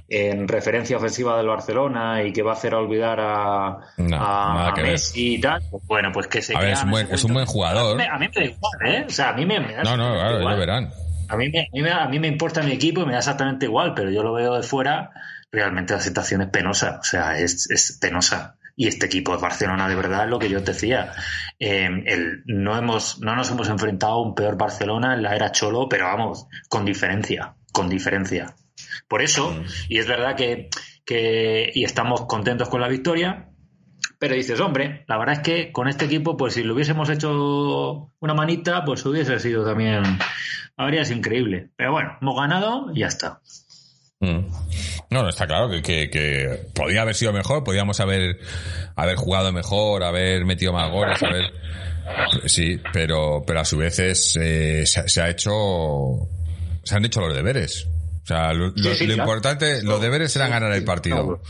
[0.08, 5.40] en referencia ofensiva del Barcelona y que va a hacer olvidar a, a, Messi y
[5.40, 8.00] tal, pues bueno, pues que se a ver, es, un buen, es un buen jugador.
[8.00, 9.04] A mí, me da igual, ¿eh?
[9.06, 10.58] O sea, a mí me, da No, no, claro, igual.
[10.58, 10.90] verán.
[11.30, 14.10] A mí, me, a, mí me, importa mi equipo y me da exactamente igual, pero
[14.10, 15.12] yo lo veo de fuera,
[15.52, 18.56] realmente la situación es penosa, o sea, es, es penosa.
[18.74, 21.12] Y este equipo de Barcelona, de verdad, es lo que yo te decía.
[21.58, 25.52] Eh, el, no, hemos, no nos hemos enfrentado a un peor Barcelona en la era
[25.52, 28.54] Cholo, pero vamos, con diferencia, con diferencia.
[29.06, 29.64] Por eso, mm.
[29.88, 30.68] y es verdad que,
[31.04, 33.49] que y estamos contentos con la victoria,
[34.20, 38.12] pero dices, hombre, la verdad es que con este equipo, pues si lo hubiésemos hecho
[38.20, 40.02] una manita, pues hubiese sido también,
[40.76, 41.70] habría sido increíble.
[41.74, 43.40] Pero bueno, hemos ganado y ya está.
[44.20, 44.44] Mm.
[45.08, 48.38] No, no, está claro que, que, podía haber sido mejor, podíamos haber,
[48.94, 51.44] haber jugado mejor, haber metido más goles, haber...
[52.46, 56.28] Sí, pero, pero a su vez es, eh, se, ha hecho,
[56.82, 57.86] se han hecho los deberes.
[58.24, 61.40] O sea, lo, importante, los deberes eran ganar el partido.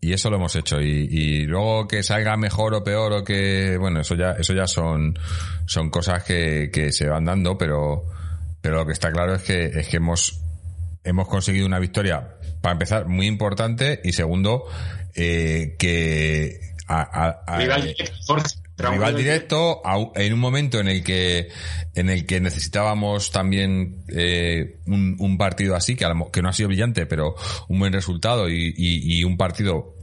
[0.00, 0.80] Y eso lo hemos hecho.
[0.80, 5.18] Y, luego que salga mejor o peor o que, bueno, eso ya, eso ya son,
[5.66, 8.06] son cosas que, que se van dando, pero,
[8.62, 10.40] pero lo que está claro es que, es que hemos,
[11.04, 14.64] hemos conseguido una victoria, para empezar, muy importante y segundo,
[15.14, 18.36] eh, que a, a, rival directo
[20.14, 21.48] en un momento en el que
[21.94, 26.68] en el que necesitábamos también eh, un, un, partido así que, que no ha sido
[26.68, 27.34] brillante pero
[27.68, 29.99] un buen resultado y, y, y un partido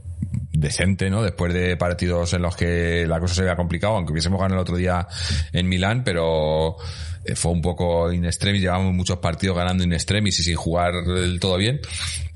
[0.52, 1.22] decente, ¿no?
[1.22, 4.62] Después de partidos en los que la cosa se había complicado, aunque hubiésemos ganado el
[4.62, 5.06] otro día
[5.52, 6.76] en Milán, pero
[7.24, 10.92] eh, fue un poco in extremis, llevamos muchos partidos ganando in extremis y sin jugar
[11.04, 11.80] del todo bien,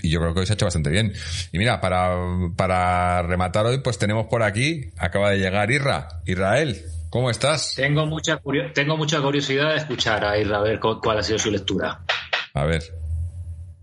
[0.03, 1.13] y yo creo que hoy se ha hecho bastante bien.
[1.53, 2.17] Y mira, para,
[2.57, 6.77] para rematar hoy, pues tenemos por aquí, acaba de llegar Irra, Israel,
[7.11, 7.75] ¿cómo estás?
[7.75, 8.41] Tengo mucha,
[8.75, 12.01] tengo mucha curiosidad de escuchar a Irra, a ver cuál ha sido su lectura.
[12.55, 12.83] A ver.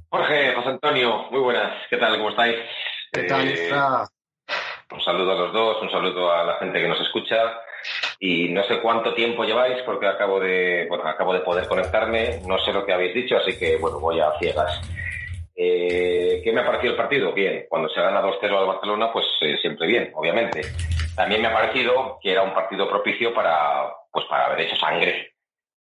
[0.10, 2.18] Jorge, José Antonio, muy buenas, ¿qué tal?
[2.18, 2.56] ¿Cómo estáis?
[3.12, 3.48] ¿Qué tal?
[3.48, 3.72] Eh,
[4.92, 7.62] un saludo a los dos, un saludo a la gente que nos escucha
[8.20, 12.60] y no sé cuánto tiempo lleváis porque acabo de, bueno, acabo de poder conectarme, no
[12.60, 14.82] sé lo que habéis dicho, así que bueno, voy a ciegas.
[15.56, 17.34] Eh, ¿Qué me ha parecido el partido?
[17.34, 20.62] Bien, cuando se gana 2-0 al Barcelona, pues eh, siempre bien, obviamente.
[21.16, 25.34] También me ha parecido que era un partido propicio para, pues para haber hecho sangre.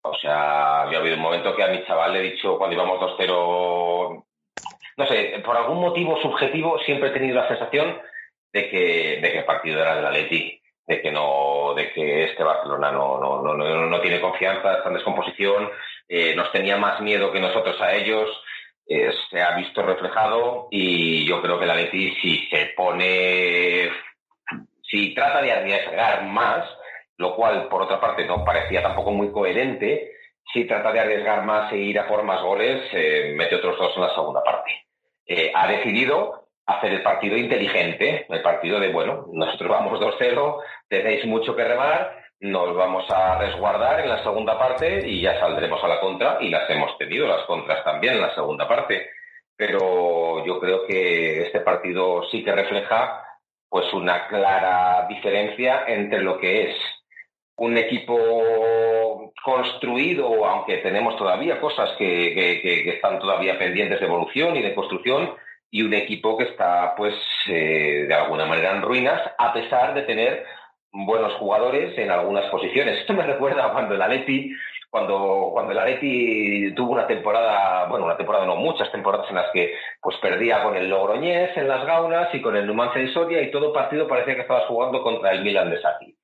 [0.02, 2.98] O sea, había habido un momento que a mi chaval le he dicho cuando íbamos
[3.00, 4.24] 2-0
[4.98, 8.00] no sé, por algún motivo subjetivo siempre he tenido la sensación
[8.52, 13.20] de que, el partido era del Atleti, de que no, de que este Barcelona no,
[13.20, 15.70] no, no, no, tiene confianza, está en descomposición,
[16.08, 18.28] eh, nos tenía más miedo que nosotros a ellos,
[18.88, 23.90] eh, se ha visto reflejado y yo creo que el Atleti si se pone,
[24.82, 26.68] si trata de arriesgar más,
[27.18, 30.10] lo cual por otra parte no parecía tampoco muy coherente,
[30.52, 33.92] si trata de arriesgar más e ir a por más goles, eh, mete otros dos
[33.94, 34.87] en la segunda parte.
[35.28, 41.24] Eh, ha decidido hacer el partido inteligente, el partido de, bueno, nosotros vamos 2-0, tenéis
[41.26, 45.88] mucho que remar, nos vamos a resguardar en la segunda parte y ya saldremos a
[45.88, 49.10] la contra y las hemos tenido, las contras también en la segunda parte.
[49.56, 53.24] Pero yo creo que este partido sí que refleja
[53.68, 56.76] pues una clara diferencia entre lo que es
[57.58, 64.74] un equipo construido, aunque tenemos todavía cosas que, están todavía pendientes de evolución y de
[64.74, 65.34] construcción,
[65.70, 67.14] y un equipo que está, pues,
[67.48, 70.44] eh, de alguna manera en ruinas, a pesar de tener
[70.92, 73.00] buenos jugadores en algunas posiciones.
[73.00, 74.52] Esto me recuerda cuando el Atleti,
[74.88, 79.50] cuando, cuando el Atleti tuvo una temporada, bueno, una temporada no, muchas temporadas en las
[79.52, 83.42] que pues perdía con el Logroñés en las Gaunas y con el Numancia de Soria
[83.42, 86.17] y todo partido parecía que estabas jugando contra el Milan de Saki.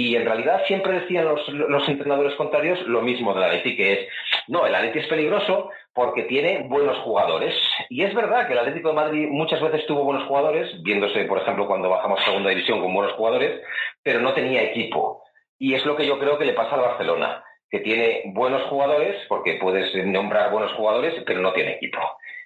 [0.00, 4.08] Y en realidad siempre decían los, entrenadores contrarios lo mismo del Atleti, que es,
[4.46, 7.52] no, el Atleti es peligroso porque tiene buenos jugadores.
[7.88, 11.38] Y es verdad que el Atlético de Madrid muchas veces tuvo buenos jugadores, viéndose, por
[11.38, 13.60] ejemplo, cuando bajamos a segunda división con buenos jugadores,
[14.04, 15.24] pero no tenía equipo.
[15.58, 19.16] Y es lo que yo creo que le pasa al Barcelona, que tiene buenos jugadores,
[19.28, 21.98] porque puedes nombrar buenos jugadores, pero no tiene equipo.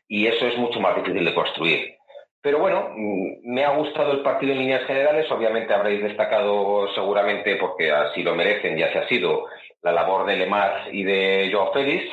[0.08, 1.96] Y eso es mucho más difícil de construir.
[2.42, 5.30] Pero bueno, mm, me ha gustado el partido en líneas generales.
[5.30, 9.46] Obviamente habréis destacado seguramente, porque así lo merecen y así ha sido,
[9.82, 12.10] la labor de Lemar y de Joao Félix.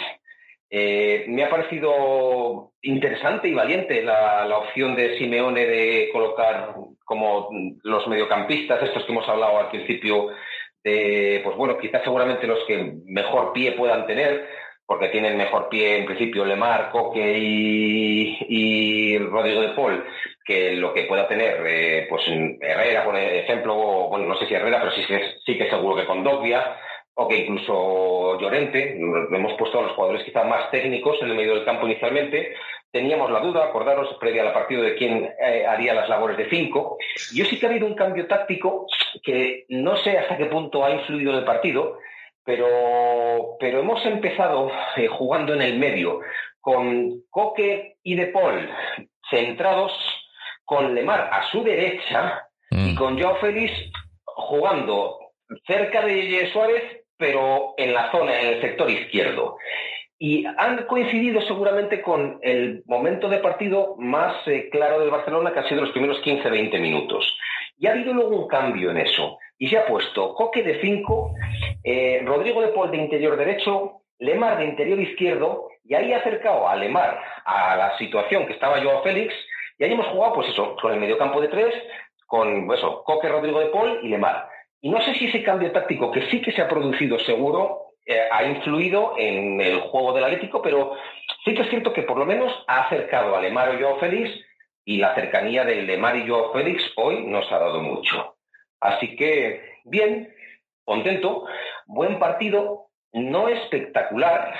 [0.71, 6.75] Eh, me ha parecido interesante y valiente la, opción de Simeone de colocar
[7.05, 7.49] como
[7.83, 10.29] los mediocampistas, estos que hemos hablado al principio,
[10.83, 14.47] de, pues bueno, quizás seguramente los que mejor pie puedan tener,
[14.89, 20.03] porque tienen mejor pie en principio Lemar, Coque y, y Rodrigo de Paul
[20.43, 23.75] que lo que pueda tener eh, pues Herrera, por ejemplo,
[24.09, 25.03] bueno, no sé si Herrera, pero sí,
[25.45, 26.75] sí que seguro que con Dogbia,
[27.13, 31.53] o que incluso Llorente, hemos puesto a los jugadores quizás más técnicos en el medio
[31.53, 32.55] del campo inicialmente,
[32.91, 36.97] teníamos la duda, acordaros, previa al partido de quién eh, haría las labores de cinco.
[37.35, 38.87] Yo sí que ha habido un cambio táctico
[39.21, 41.99] que no sé hasta qué punto ha influido en el partido,
[42.43, 46.21] pero, pero hemos empezado eh, jugando en el medio
[46.59, 48.69] con Coque y De Paul
[49.29, 49.91] centrados,
[50.65, 52.95] con Lemar a su derecha y mm.
[52.95, 53.73] con Joao Félix
[54.25, 55.19] jugando
[55.65, 56.83] cerca de Suárez,
[57.17, 59.57] pero en la zona, en el sector izquierdo.
[60.17, 65.59] Y han coincidido seguramente con el momento de partido más eh, claro del Barcelona, que
[65.59, 67.25] ha sido los primeros 15-20 minutos.
[67.77, 69.37] Y ha habido luego un cambio en eso.
[69.59, 71.33] Y se ha puesto Coque de 5,
[71.83, 76.67] eh, Rodrigo de Paul de interior derecho, Lemar de interior izquierdo, y ahí ha acercado
[76.67, 79.33] a Lemar a la situación que estaba Joao Félix,
[79.77, 81.75] y ahí hemos jugado, pues eso, con el mediocampo de tres,
[82.25, 84.47] con eso, Coque, Rodrigo de Paul y Lemar.
[84.81, 88.27] Y no sé si ese cambio táctico, que sí que se ha producido seguro, eh,
[88.31, 90.95] ha influido en el juego del Atlético, pero
[91.43, 94.31] sí que es cierto que por lo menos ha acercado a Lemar y Joao Félix
[94.85, 98.38] y la cercanía del Lemar y Joao Félix hoy nos ha dado mucho.
[98.81, 100.33] Así que, bien,
[100.85, 101.45] contento,
[101.85, 104.53] buen partido, no espectacular,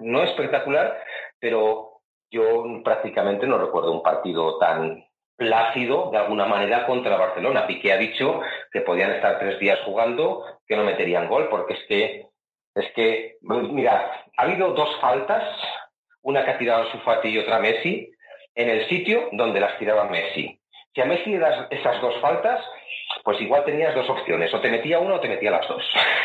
[0.00, 1.02] no espectacular,
[1.38, 2.00] pero
[2.30, 5.04] yo prácticamente no recuerdo un partido tan
[5.36, 7.66] plácido de alguna manera contra Barcelona.
[7.66, 8.40] Piqué ha dicho
[8.72, 12.26] que podían estar tres días jugando, que no meterían gol, porque es que
[12.74, 15.44] es que, mira, ha habido dos faltas,
[16.22, 18.10] una que ha tirado Sufati y otra Messi,
[18.54, 20.58] en el sitio donde las tiraba Messi.
[20.94, 22.64] Si a Messi das esas dos faltas,
[23.24, 25.82] pues igual tenías dos opciones, o te metía una o te metía las dos.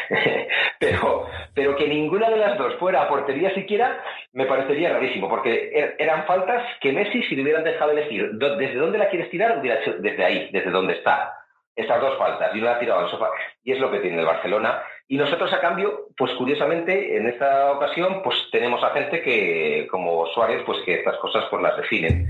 [0.80, 5.72] pero, pero que ninguna de las dos fuera a portería siquiera, me parecería rarísimo, porque
[5.74, 9.60] er, eran faltas que Messi, si le hubieran dejado elegir desde dónde la quieres tirar,
[9.60, 11.34] hubiera hecho desde ahí, desde donde está.
[11.76, 13.30] Estas dos faltas, y una la ha tirado al sofá.
[13.64, 17.72] Y es lo que tiene el Barcelona y nosotros, a cambio, pues curiosamente, en esta
[17.72, 22.30] ocasión, pues tenemos a gente que, como Suárez, pues que estas cosas pues las definen.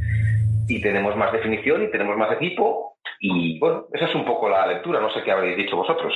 [0.67, 2.96] Y tenemos más definición y tenemos más equipo.
[3.19, 4.99] Y bueno, esa es un poco la lectura.
[4.99, 6.13] No sé qué habréis dicho vosotros.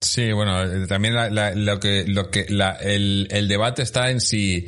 [0.00, 2.46] Sí, bueno, eh, también lo que, lo que
[2.82, 4.66] el, el debate está en si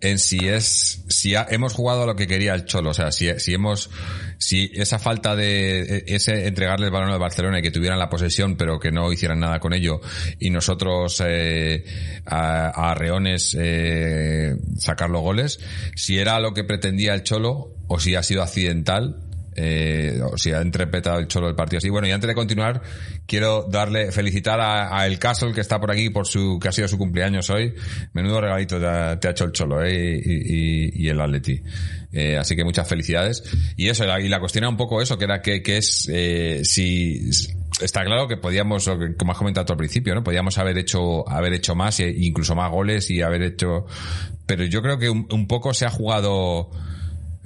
[0.00, 3.28] en si es si hemos jugado a lo que quería el Cholo, o sea, si,
[3.38, 3.90] si hemos
[4.38, 8.56] si esa falta de ese entregarle el balón al Barcelona y que tuvieran la posesión
[8.56, 10.00] pero que no hicieran nada con ello
[10.38, 11.84] y nosotros eh,
[12.26, 15.58] a, a, Reones eh, sacar los goles,
[15.94, 19.25] si era lo que pretendía el Cholo o si ha sido accidental
[19.56, 21.88] eh, si ha interpretado el cholo del partido así.
[21.88, 22.82] Bueno, y antes de continuar,
[23.26, 26.88] quiero darle, felicitar a, El Castle que está por aquí por su, que ha sido
[26.88, 27.74] su cumpleaños hoy.
[28.12, 31.62] Menudo regalito te ha, hecho el cholo, eh, y, el Atleti.
[32.12, 33.42] Eh, así que muchas felicidades.
[33.76, 36.60] Y eso, y la cuestión era un poco eso, que era que, que es, eh,
[36.64, 37.30] si,
[37.80, 40.22] está claro que podíamos, como has comentado al principio, ¿no?
[40.22, 43.86] Podíamos haber hecho, haber hecho más, e incluso más goles y haber hecho,
[44.44, 46.70] pero yo creo que un poco se ha jugado,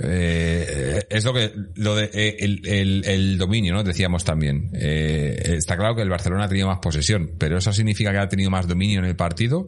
[0.02, 3.82] eh, es lo que lo de eh, el, el, dominio, ¿no?
[3.82, 4.70] Decíamos también.
[4.74, 8.28] Eh, está claro que el Barcelona ha tenido más posesión, pero eso significa que ha
[8.28, 9.66] tenido más dominio en el partido.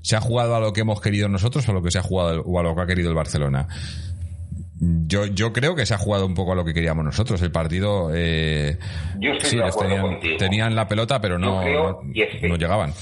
[0.00, 2.02] ¿Se ha jugado a lo que hemos querido nosotros o a lo que se ha
[2.02, 3.68] jugado o a lo que ha querido el Barcelona?
[4.80, 7.40] Yo, yo creo que se ha jugado un poco a lo que queríamos nosotros.
[7.42, 8.78] El partido, eh,
[9.42, 12.92] sí, tenían, tenían, la pelota, pero no, no llegaban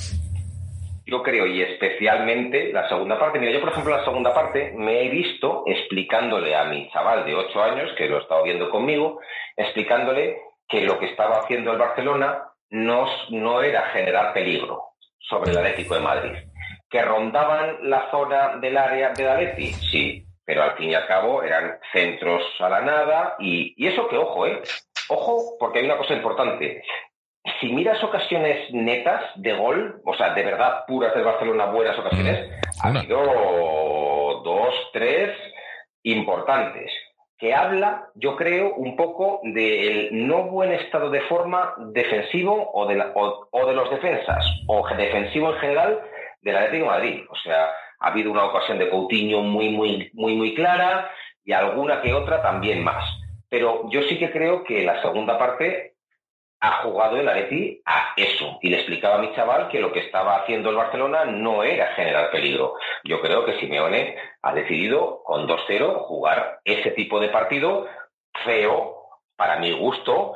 [1.13, 3.39] yo creo, y especialmente la segunda parte.
[3.39, 7.35] Mira, yo, por ejemplo, la segunda parte me he visto explicándole a mi chaval de
[7.35, 9.21] 8 años, que lo ha estado viendo conmigo,
[9.55, 14.85] explicándole que lo que estaba haciendo el Barcelona no, no era generar peligro
[15.19, 16.33] sobre el Atlético de Madrid.
[16.89, 19.67] ¿Que rondaban la zona del área de Atleti?
[19.67, 24.09] Sí, pero al fin y al cabo eran centros a la nada y, y eso
[24.09, 24.63] que ojo, ¿eh?
[25.11, 26.83] Ojo, porque hay una cosa importante
[27.63, 32.49] si miras ocasiones netas de gol, o sea, de verdad puras del Barcelona, buenas ocasiones,
[32.49, 32.53] mm.
[32.83, 35.31] ha habido dos, tres
[36.03, 36.91] importantes.
[37.39, 43.03] Que habla, yo creo, un poco del no buen estado de forma defensivo o de,
[43.15, 46.01] o, de los defensas, o defensivo en general
[46.41, 47.21] del Atlético de Madrid.
[47.31, 47.69] O sea,
[48.01, 51.11] ha habido una ocasión de Coutinho muy, muy, muy, muy clara
[51.45, 53.05] y alguna que otra también más.
[53.49, 55.92] Pero yo sí que creo que la segunda parte
[56.63, 58.59] ha jugado el Atleti a eso.
[58.63, 61.89] Y le explicaba a mi chaval que lo que estaba haciendo el Barcelona no era
[61.95, 62.75] generar peligro.
[63.03, 67.89] Yo creo que Simeone ha decidido con 2-0 jugar ese tipo de partido
[68.45, 68.97] feo,
[69.37, 70.35] para mi gusto,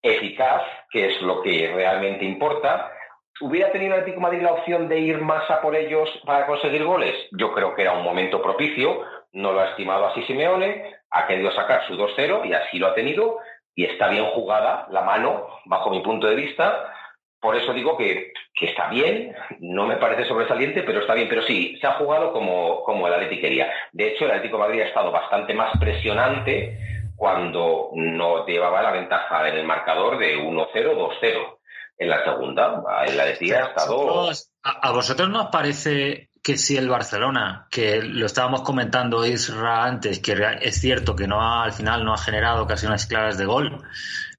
[0.00, 2.92] eficaz, que es lo que realmente importa,
[3.38, 6.82] ¿Hubiera tenido el Atlético Madrid la opción de ir más a por ellos para conseguir
[6.84, 7.14] goles?
[7.32, 9.02] Yo creo que era un momento propicio,
[9.32, 12.94] no lo ha estimado así Simeone, ha querido sacar su 2-0 y así lo ha
[12.94, 13.38] tenido
[13.76, 16.92] y está bien jugada la mano, bajo mi punto de vista.
[17.38, 21.28] Por eso digo que, está bien, no me parece sobresaliente, pero está bien.
[21.28, 23.70] Pero sí, se ha jugado como, como el Atlético quería.
[23.92, 26.78] De hecho, el Atlético de Madrid ha estado bastante más presionante
[27.16, 31.58] cuando no llevaba la ventaja en el marcador de 1-0, 2-0
[31.98, 32.82] en la segunda.
[33.06, 34.30] En la decía ha estado.
[34.62, 40.36] ¿A, vosotros nos parece que si el Barcelona, que lo estábamos comentando Isra antes, que
[40.60, 43.82] es cierto que no al final no ha generado ocasiones claras de gol,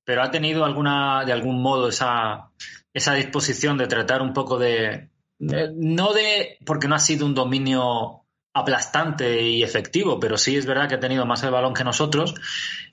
[0.06, 2.52] pero ha tenido alguna, de algún modo esa,
[2.94, 7.36] esa disposición de tratar un poco de, de, no de, porque no ha sido un
[7.36, 11.84] dominio aplastante y efectivo, pero sí es verdad que ha tenido más el balón que
[11.84, 12.36] nosotros.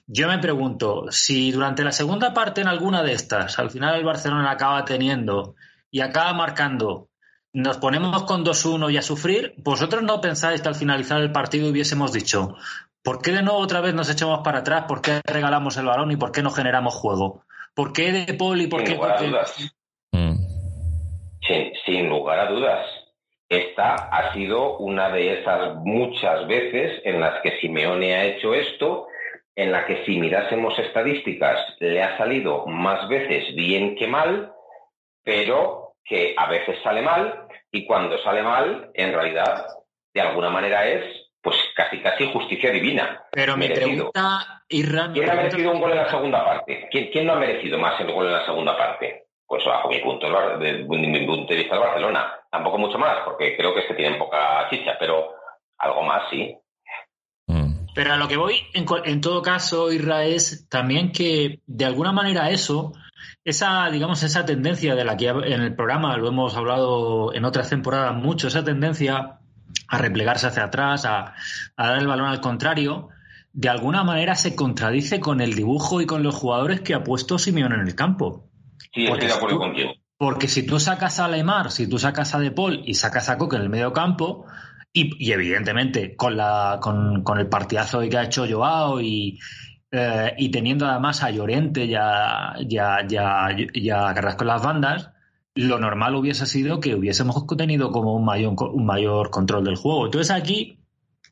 [0.08, 4.04] Yo me pregunto, si durante la segunda parte en alguna de estas, al final el
[4.04, 5.54] Barcelona acaba teniendo
[5.88, 7.10] y acaba marcando,
[7.54, 11.70] nos ponemos con 2-1 y a sufrir, vosotros no pensáis que al finalizar el partido
[11.70, 12.56] hubiésemos dicho,
[13.02, 14.84] ¿por qué de nuevo otra vez nos echamos para atrás?
[14.88, 17.44] ¿Por qué regalamos el balón y por qué no generamos juego?
[17.72, 18.94] ¿Por qué De Paul y por sin qué?
[18.96, 19.74] Lugar a dudas.
[20.10, 20.34] Mm.
[21.46, 22.86] Sin, sin lugar a dudas.
[23.48, 29.06] Esta ha sido una de esas muchas veces en las que Simeone ha hecho esto
[29.54, 34.52] en la que si mirásemos estadísticas le ha salido más veces bien que mal,
[35.22, 39.66] pero que a veces sale mal y cuando sale mal, en realidad,
[40.12, 43.22] de alguna manera es pues casi casi justicia divina.
[43.30, 45.12] Pero me pregunta Irán...
[45.12, 46.88] ¿Quién ha merecido un gol en la segunda parte?
[46.90, 49.26] ¿Quién, no ha merecido más el gol en la segunda parte?
[49.46, 50.26] Pues bajo mi punto,
[50.58, 52.32] de, mi punto de vista el Barcelona.
[52.50, 55.34] Tampoco mucho más, porque creo que es que tienen poca chicha, pero
[55.78, 56.56] algo más sí.
[57.94, 62.50] Pero a lo que voy, en, todo caso, Irra, es también que de alguna manera
[62.50, 62.92] eso,
[63.44, 67.68] esa, digamos, esa tendencia de la que en el programa lo hemos hablado en otras
[67.68, 69.38] temporadas mucho, esa tendencia
[69.88, 71.34] a replegarse hacia atrás, a,
[71.76, 73.08] dar el balón al contrario,
[73.52, 77.38] de alguna manera se contradice con el dibujo y con los jugadores que ha puesto
[77.38, 78.48] Simeone en el campo.
[78.92, 79.92] Sí, estoy de acuerdo contigo.
[80.16, 83.36] Porque si tú sacas a Lemar, si tú sacas a De Paul y sacas a
[83.36, 84.46] Coque en el medio campo,
[84.96, 89.40] y, evidentemente, con, la, con, con, el partidazo que ha hecho Joao y,
[89.96, 95.10] eh, y teniendo además a Llorente ya ya ya ya Carrasco en las bandas,
[95.54, 100.06] lo normal hubiese sido que hubiésemos tenido como un mayor, un mayor control del juego.
[100.06, 100.80] Entonces aquí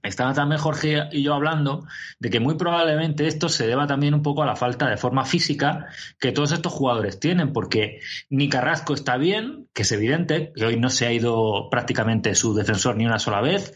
[0.00, 1.86] estaba también Jorge y yo hablando
[2.20, 5.24] de que muy probablemente esto se deba también un poco a la falta de forma
[5.24, 5.88] física
[6.20, 7.98] que todos estos jugadores tienen, porque
[8.30, 12.54] ni Carrasco está bien, que es evidente, que hoy no se ha ido prácticamente su
[12.54, 13.74] defensor ni una sola vez,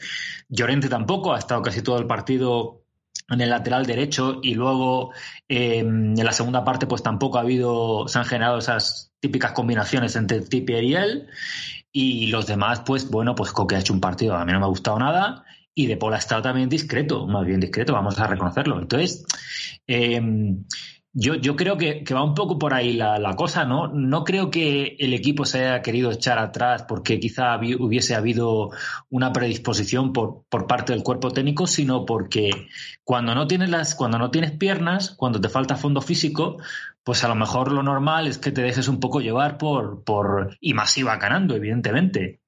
[0.48, 2.85] Llorente tampoco, ha estado casi todo el partido
[3.28, 5.12] en el lateral derecho y luego
[5.48, 10.16] em, en la segunda parte pues tampoco ha habido, se han generado esas típicas combinaciones
[10.16, 11.26] entre Tippier y él
[11.92, 14.66] y los demás pues bueno pues Coque ha hecho un partido, a mí no me
[14.66, 15.44] ha gustado nada
[15.78, 18.80] y De Paul ha estado también discreto, más bien discreto, vamos a reconocerlo.
[18.80, 19.26] Entonces,
[19.86, 20.18] eh,
[21.18, 23.88] yo, yo, creo que, va un poco por ahí la, cosa, ¿no?
[23.88, 28.68] No creo que el equipo se haya querido echar atrás porque quizá hubiese habido
[29.08, 32.50] una predisposición por, por parte del cuerpo técnico, sino porque
[33.02, 36.58] cuando no tienes las, cuando no tienes piernas, cuando te falta fondo físico,
[37.02, 40.58] pues a lo mejor lo normal es que te dejes un poco llevar por, por
[40.60, 42.40] y más iba ganando, evidentemente.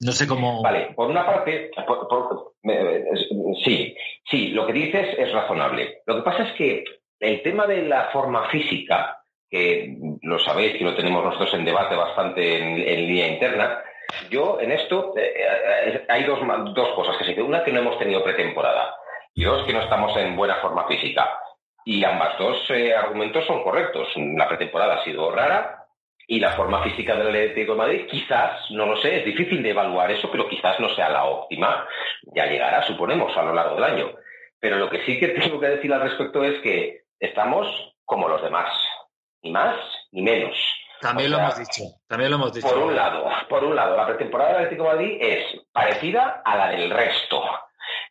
[0.00, 0.62] No sé cómo.
[0.62, 1.72] Vale, por una parte,
[3.64, 3.96] sí,
[4.30, 6.02] sí, lo que dices es razonable.
[6.06, 6.84] Lo que pasa es que
[7.20, 11.94] el tema de la forma física, que lo sabéis que lo tenemos nosotros en debate
[11.94, 13.82] bastante en, línea interna,
[14.30, 16.40] yo en esto eh, eh, hay dos,
[16.74, 18.94] dos cosas que se Una, que no hemos tenido pretemporada.
[19.34, 21.28] Y dos, que no estamos en buena forma física.
[21.84, 24.08] Y ambas dos eh, argumentos son correctos.
[24.16, 25.78] La pretemporada ha sido rara,
[26.30, 29.70] y la forma física del Atlético de Madrid quizás, no lo sé, es difícil de
[29.70, 31.88] evaluar eso, pero quizás no sea la óptima.
[32.34, 34.12] Ya llegará, suponemos, a lo largo del año.
[34.60, 37.66] Pero lo que sí que tengo que decir al respecto es que estamos
[38.04, 38.72] como los demás,
[39.42, 39.76] ni más
[40.12, 40.56] ni menos.
[41.00, 42.68] También lo hemos dicho, también lo hemos dicho.
[42.68, 46.56] Por un lado, por un lado, la pretemporada del Atlético de Madrid es parecida a
[46.56, 47.42] la del resto.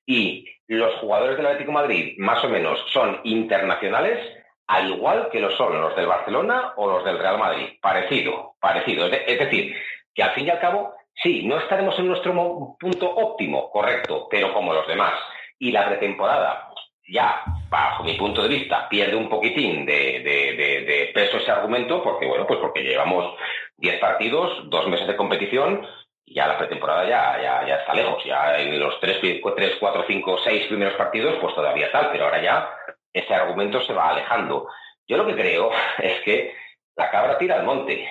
[0.05, 4.19] Y los jugadores del Atlético de Madrid, más o menos, son internacionales
[4.67, 7.69] al igual que lo son los del Barcelona o los del Real Madrid.
[7.81, 9.07] Parecido, parecido.
[9.07, 9.75] Es decir,
[10.13, 10.93] que al fin y al cabo,
[11.23, 12.33] sí, no estaremos en nuestro
[12.77, 15.13] punto óptimo, correcto, pero como los demás.
[15.57, 16.66] Y la pretemporada,
[17.07, 22.45] ya, bajo mi punto de vista, pierde un poquitín de, peso ese argumento, porque, bueno,
[22.45, 23.35] pues porque llevamos
[23.77, 25.85] 10 partidos, dos meses de competición,
[26.25, 28.21] y ya la pretemporada ya, ya, ya está lejos.
[28.25, 32.41] Ya en los 3, 3, 4, 5, 6 primeros partidos, pues todavía tal, pero ahora
[32.41, 32.69] ya
[33.13, 34.67] ese argumento se va alejando.
[35.07, 36.53] Yo lo que creo es que
[36.97, 38.05] la cabra tira al monte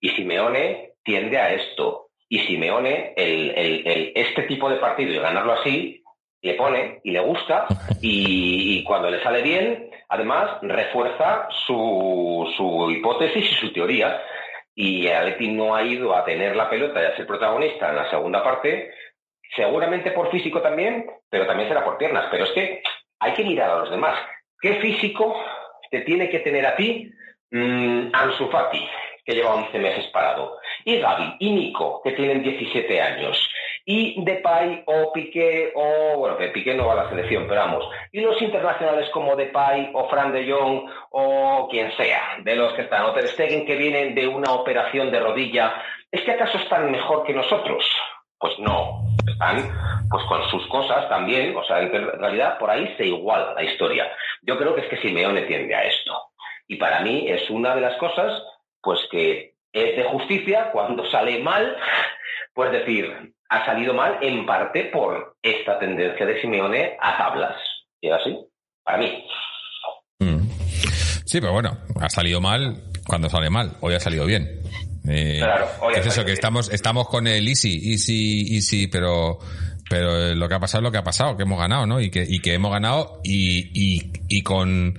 [0.00, 2.08] y Simeone tiende a esto.
[2.28, 6.01] Y Simeone, el, el, el, este tipo de partido y ganarlo así,
[6.42, 7.66] le pone y le gusta
[8.00, 14.20] y, cuando le sale bien, además refuerza su, su hipótesis y su teoría.
[14.74, 18.10] Y Atleti no ha ido a tener la pelota y a ser protagonista en la
[18.10, 18.90] segunda parte,
[19.54, 22.26] seguramente por físico también, pero también será por piernas.
[22.30, 22.82] Pero es que
[23.20, 24.18] hay que mirar a los demás.
[24.60, 25.40] ¿Qué físico
[25.90, 27.12] te tiene que tener a ti
[27.50, 28.84] mmm, Ansu Fati,
[29.24, 30.58] que lleva 11 meses parado?
[30.84, 33.48] Y Gaby y Nico, que tienen 17 años
[33.84, 37.84] y Depay o Piqué o bueno que Piqué no va a la selección pero vamos
[38.12, 42.82] y los internacionales como Depay o Fran de Jong o quien sea de los que
[42.82, 43.04] están.
[43.04, 45.82] O Ter Stegen que vienen de una operación de rodilla.
[46.10, 47.84] Es que acaso están mejor que nosotros
[48.38, 49.04] pues no.
[49.26, 49.70] Están
[50.10, 51.56] pues con sus cosas también.
[51.56, 54.10] O sea en realidad por ahí se iguala la historia.
[54.42, 56.12] Yo creo que es que Simeone tiende a esto.
[56.68, 58.42] Y para mí es una de las cosas
[58.82, 61.76] pues que es de justicia cuando sale mal
[62.54, 67.54] pues decir, ha salido mal en parte por esta tendencia de Simeone a tablas.
[68.00, 68.34] ¿Y así?
[68.82, 69.26] Para mí.
[70.20, 70.48] Mm.
[71.26, 73.76] Sí, pero bueno, ha salido mal cuando sale mal.
[73.80, 74.48] Hoy ha salido bien.
[75.06, 76.34] Eh, claro, hoy es eso, que bien.
[76.34, 79.38] estamos, estamos con el easy, easy, easy, pero,
[79.90, 82.00] pero lo que ha pasado es lo que ha pasado, que hemos ganado, ¿no?
[82.00, 84.98] Y que, y que hemos ganado y, y, y con,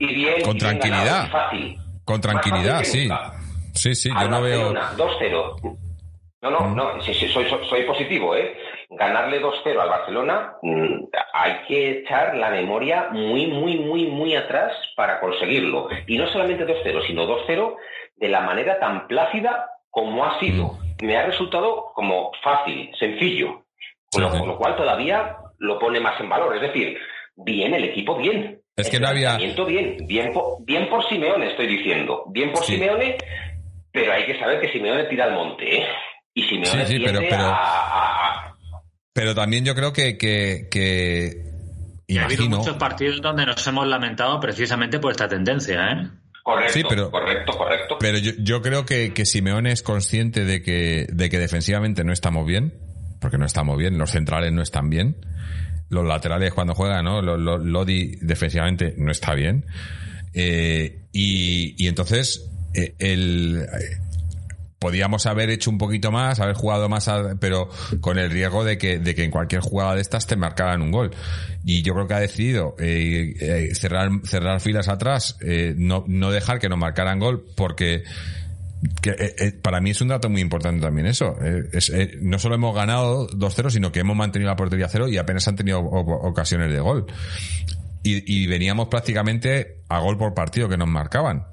[0.00, 1.04] y bien, con bien tranquilidad.
[1.04, 1.78] ganado, fácil.
[2.04, 3.12] Con tranquilidad, fácil
[3.72, 3.94] sí.
[3.94, 4.72] Sí, sí, yo no veo.
[4.72, 5.78] Barcelona, 2-0.
[6.40, 8.56] No, no, no, sí, sí, soy, soy, soy positivo, ¿eh?
[8.90, 14.72] Ganarle 2-0 al Barcelona, mm, hay que echar la memoria muy, muy, muy, muy atrás
[14.94, 15.88] para conseguirlo.
[16.06, 17.76] Y no solamente 2-0, sino 2-0
[18.16, 20.78] de la manera tan plácida como ha sido.
[21.02, 23.64] Me ha resultado como fácil, sencillo.
[24.12, 26.54] Con lo, con cual todavía lo pone más en valor.
[26.54, 26.98] Es decir,
[27.36, 28.60] bien el equipo, bien.
[28.76, 29.36] Es que no había-
[29.66, 29.96] bien.
[30.06, 32.24] Bien por, bien por Simeone, estoy diciendo.
[32.28, 32.74] Bien por Sí.
[32.76, 33.16] Simeone,
[33.92, 35.86] pero hay que saber que Simeone tira al monte, ¿eh?
[36.38, 38.56] Y Simeone Sí, sí, pero- pero- a- a- a,
[39.12, 41.42] Pero también yo creo que, que, que
[42.06, 46.08] Y ha habido muchos partidos donde nos hemos lamentado precisamente por esta tendencia, ¿eh?
[46.44, 47.96] Correcto, Sí, pero- correcto, correcto.
[47.98, 52.12] Pero yo, yo creo que, que Simeone es consciente de que, de que defensivamente no
[52.12, 52.72] estamos bien,
[53.20, 55.16] porque no estamos bien, los centrales no están bien,
[55.90, 57.20] los laterales cuando juegan, ¿no?
[57.20, 59.66] Lo- lo- Lodi defensivamente no está bien.
[60.34, 63.98] Eh, y, y entonces, eh, el, eh,
[64.78, 67.68] podíamos haber hecho un poquito más, haber jugado más, a- pero
[68.00, 70.90] con el riesgo de que, de que en cualquier jugada de estas te marcaran un
[70.92, 71.10] gol.
[71.64, 76.30] Y yo creo que ha decidido eh, eh, cerrar, cerrar filas atrás, eh, no, no
[76.30, 78.04] dejar que nos marcaran gol, porque
[79.02, 81.36] que, eh, para mí es un dato muy importante también eso.
[81.72, 81.90] Es,
[82.22, 85.48] no solo hemos ganado 2-0, sino que hemos mantenido la portería a cero y apenas
[85.48, 87.06] han tenido ocasiones de gol.
[88.04, 91.46] Y, y veníamos prácticamente a gol por partido que nos marcaban.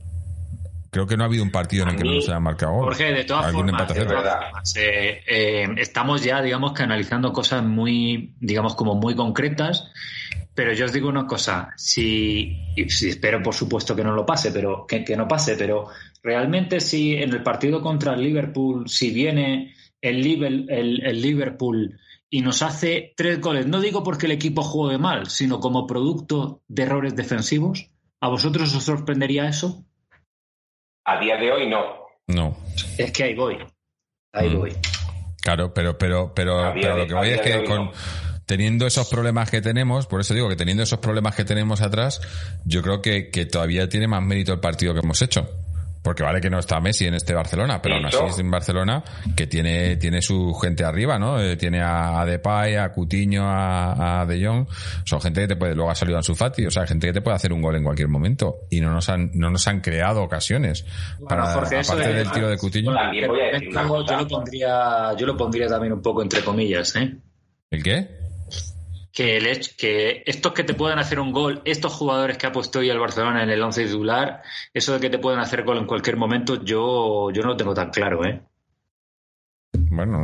[0.95, 2.71] Creo que no ha habido un partido en el que no nos hayan marcado.
[2.75, 7.65] Jorge, de todas Algún formas, de todas eh, eh, estamos ya, digamos, que analizando cosas
[7.65, 9.91] muy, digamos, como muy concretas.
[10.53, 14.25] Pero yo os digo una cosa, si, y si espero por supuesto que no lo
[14.25, 15.89] pase, pero que, que no pase, pero
[16.23, 21.99] realmente si en el partido contra el Liverpool, si viene el, el, el Liverpool
[22.29, 26.61] y nos hace tres goles, no digo porque el equipo juegue mal, sino como producto
[26.69, 27.89] de errores defensivos,
[28.21, 29.85] ¿a vosotros os sorprendería eso?
[31.05, 32.05] A día de hoy no.
[32.27, 32.57] No.
[32.97, 33.57] Es que ahí voy,
[34.33, 34.57] ahí Mm.
[34.57, 34.73] voy.
[35.41, 37.91] Claro, pero, pero, pero, pero de- lo que a voy es que con, no.
[38.47, 42.21] teniendo esos problemas que tenemos, por eso digo que teniendo esos problemas que tenemos atrás,
[42.65, 45.47] yo creo que, que todavía tiene más mérito el partido que hemos hecho.
[46.05, 49.03] Porque vale que no está Messi en este Barcelona, pero aún así es en Barcelona
[49.35, 51.41] que tiene, tiene su gente arriba, ¿no?
[51.41, 54.67] Eh, tiene a, a Depay, a Coutinho, a, a De Jong.
[55.03, 57.21] Son gente que te puede, luego ha salido Ansu Fati, o sea, gente que te
[57.21, 58.57] puede hacer un gol en cualquier momento.
[58.69, 60.85] Y no nos han, no nos han creado ocasiones.
[61.27, 62.93] para, Jorge, eso aparte es- del tiro de Coutinho.
[62.93, 66.41] También voy a decir una Yo lo pondría, yo lo pondría también un poco entre
[66.43, 67.17] comillas, ¿eh?
[67.71, 68.24] ¿El qué?
[69.15, 72.51] Que, el hecho- que estos que te pueden hacer un gol, estos jugadores que ha
[72.51, 74.41] puesto hoy el Barcelona en el once titular,
[74.73, 77.73] eso de que te pueden hacer gol en cualquier momento, yo, yo no lo tengo
[77.73, 78.41] tan claro, ¿eh?
[79.89, 80.19] Bueno,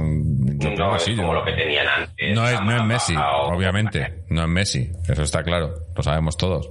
[0.58, 1.16] yo creo No que es sí.
[1.16, 2.36] como yo- lo que tenían antes.
[2.36, 4.24] No es, no es Messi, obviamente.
[4.30, 6.70] No es Messi, eso está claro, lo sabemos todos.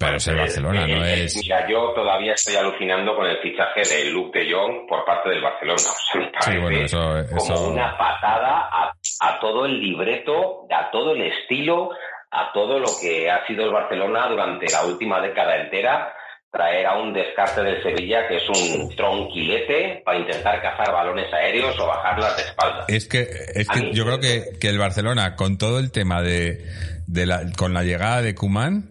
[0.00, 1.36] Pero es el Barcelona, no Eh, es.
[1.36, 5.42] Mira, yo todavía estoy alucinando con el fichaje de Luke de Jong por parte del
[5.42, 5.76] Barcelona.
[5.76, 5.78] O
[6.12, 7.24] sea, me Sí, bueno, eso.
[7.36, 11.90] como una patada a, a todo el libreto, a todo el estilo,
[12.30, 16.14] a todo lo que ha sido el Barcelona durante la última década entera.
[16.50, 21.78] Traer a un descarte del Sevilla que es un tronquilete para intentar cazar balones aéreos
[21.78, 22.84] o bajarlas de espaldas.
[22.88, 23.20] Es que,
[23.54, 26.64] es que mí- yo creo que, que el Barcelona, con todo el tema de,
[27.06, 28.89] de la, con la llegada de Kuman,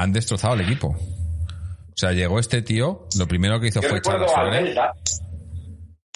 [0.00, 0.88] han destrozado el equipo.
[0.88, 4.42] O sea, llegó este tío, lo primero que hizo Yo fue echar a recuerdo a
[4.42, 4.64] Suárez.
[4.64, 4.94] Belda,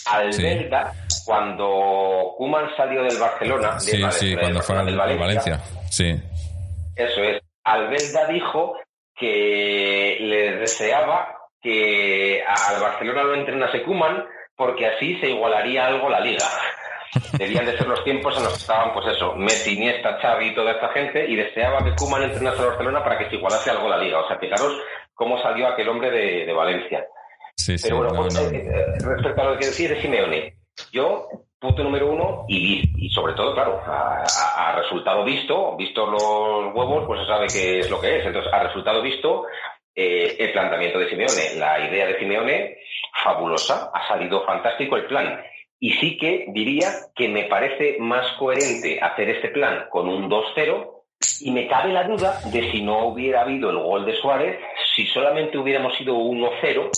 [0.07, 0.95] Albelda,
[1.27, 5.61] cuando Kuman salió del Barcelona, sí, sí, cuando fue al Valencia.
[5.91, 6.15] Sí.
[6.97, 7.43] Eso es.
[7.65, 8.77] Albelda dijo
[9.15, 14.25] que le deseaba que al Barcelona lo entrenase Kuman
[14.57, 16.47] porque así se igualaría algo la liga.
[17.39, 20.55] Debían de ser los tiempos en los que estaban, pues eso, Messi, Iniesta, Xavi y
[20.55, 23.89] toda esta gente, y deseaba que Kuman entrenase al Barcelona para que se igualase algo
[23.89, 24.21] la liga.
[24.21, 24.77] O sea, fijaros
[25.15, 27.07] cómo salió aquel hombre de, de Valencia.
[27.57, 27.85] Sí, sí.
[27.89, 28.41] Pero bueno, no, pues, no.
[28.57, 30.57] eh, eh, respecto a lo que decís de Simeone,
[30.93, 31.29] yo,
[31.61, 36.75] punto número uno, y, y sobre todo, claro, a, a- a resultado visto, visto los
[36.75, 38.27] huevos, pues se sabe qué es lo que es.
[38.27, 39.47] Entonces, a resultado visto,
[39.95, 42.79] eh, el planteamiento de Simeone, la idea de Simeone,
[43.23, 45.41] fabulosa, ha salido fantástico el plan.
[45.87, 50.91] Y sí que diría que me parece más coherente hacer este plan con un 2-0
[51.43, 54.59] y me cabe la duda de si no hubiera habido el gol de Suárez,
[54.97, 56.89] si solamente hubiéramos sido 1-0,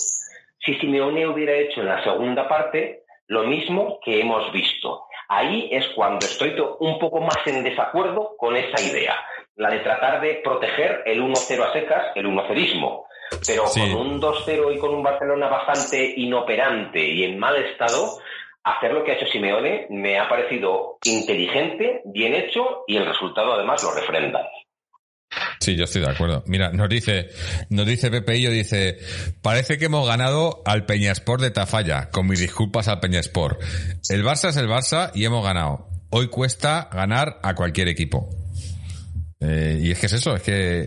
[0.59, 5.03] si Simeone hubiera hecho en la segunda parte lo mismo que hemos visto.
[5.27, 9.17] Ahí es cuando estoy to- un poco más en desacuerdo con esa idea,
[9.57, 13.05] la de tratar de proteger el 1-0 a secas, el 1-0ismo.
[13.45, 13.81] Pero Sí.
[13.81, 18.19] con un 2-0 y con un Barcelona bastante inoperante y en mal estado,
[18.71, 23.53] hacer lo que ha hecho Simeone me ha parecido inteligente, bien hecho y el resultado
[23.53, 24.47] además lo refrenda.
[25.59, 26.43] Sí, yo estoy de acuerdo.
[26.47, 27.29] Mira, nos dice,
[27.69, 28.97] nos dice Pepe dice,
[29.41, 33.59] parece que hemos ganado al Peñasport de Tafalla, con mis disculpas al Peñasport.
[34.09, 35.89] El Barça es el Barça y hemos ganado.
[36.09, 38.29] Hoy cuesta ganar a cualquier equipo.
[39.39, 40.85] Eh, y es que es eso, es que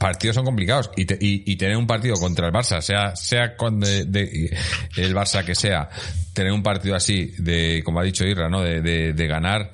[0.00, 3.78] partidos son complicados y, te- y- tener un partido contra el Barça, sea sea con
[3.80, 4.56] de-
[4.96, 5.88] el Barça que sea,
[6.32, 8.62] tener un partido así de, como ha dicho Irra, ¿no?
[8.62, 9.70] De, de- de ganar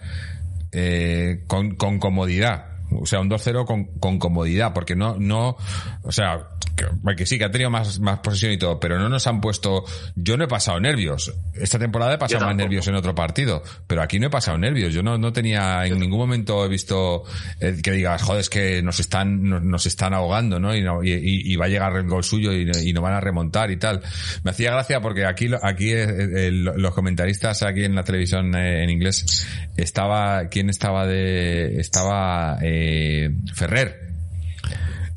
[0.73, 2.66] eh, con, con comodidad.
[2.91, 5.57] O sea, un 2-0 con, con comodidad, porque no, no,
[6.03, 6.87] o sea, que,
[7.17, 9.85] que sí, que ha tenido más, más posesión y todo, pero no nos han puesto,
[10.15, 11.33] yo no he pasado nervios.
[11.55, 14.93] Esta temporada he pasado más nervios en otro partido, pero aquí no he pasado nervios.
[14.93, 17.25] Yo no, no tenía, en ningún momento he visto
[17.61, 20.75] eh, que digas, joder, es que nos están, nos, nos están ahogando, ¿no?
[20.77, 23.71] Y, no- y, va a llegar el gol suyo y, y nos van a remontar
[23.71, 24.03] y tal.
[24.45, 28.83] Me hacía gracia porque aquí, aquí eh, eh, los comentaristas aquí en la televisión eh,
[28.85, 29.47] en inglés
[29.77, 32.76] estaba, ¿quién estaba de, estaba, eh,
[33.55, 34.06] Ferrer.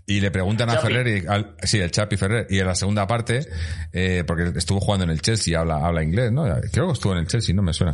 [0.10, 0.88] Y le preguntan a Chapi.
[0.88, 3.46] Ferrer, y, al- sí, el Chapi Ferrer, y en la segunda parte,
[3.94, 6.44] eh, porque estuvo jugando en el Chelsea, habla, habla inglés, ¿no?
[6.72, 7.94] Creo que estuvo en el Chelsea, no me suena.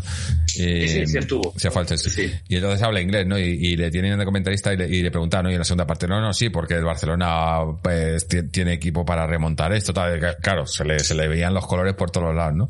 [0.58, 1.54] Eh, sí, sí estuvo.
[1.58, 2.12] Se fue al Chelsea.
[2.12, 2.34] Sí.
[2.48, 3.38] Y entonces habla inglés, ¿no?
[3.38, 5.50] Y, y le tienen de comentarista y le, y le preguntan, ¿no?
[5.50, 9.06] Y en la segunda parte, no, no, sí, porque el Barcelona pues, ti- tiene equipo
[9.06, 10.20] para remontar esto, tal.
[10.42, 12.70] Claro, se le, se le veían los colores por todos lados, ¿no?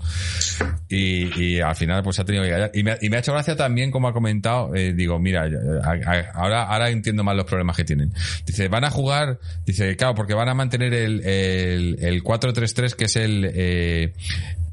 [0.89, 2.71] Y, y al final pues ha tenido que callar.
[2.73, 5.43] Y me, y me ha hecho gracia también, como ha comentado, eh, digo, mira,
[5.83, 8.11] a- a- ahora, ahora entiendo más los problemas que tienen.
[8.45, 9.34] Dice, van a jugar,
[9.65, 14.13] dice, claro, porque van a mantener el, el, el 4-3-3, que es el, eh,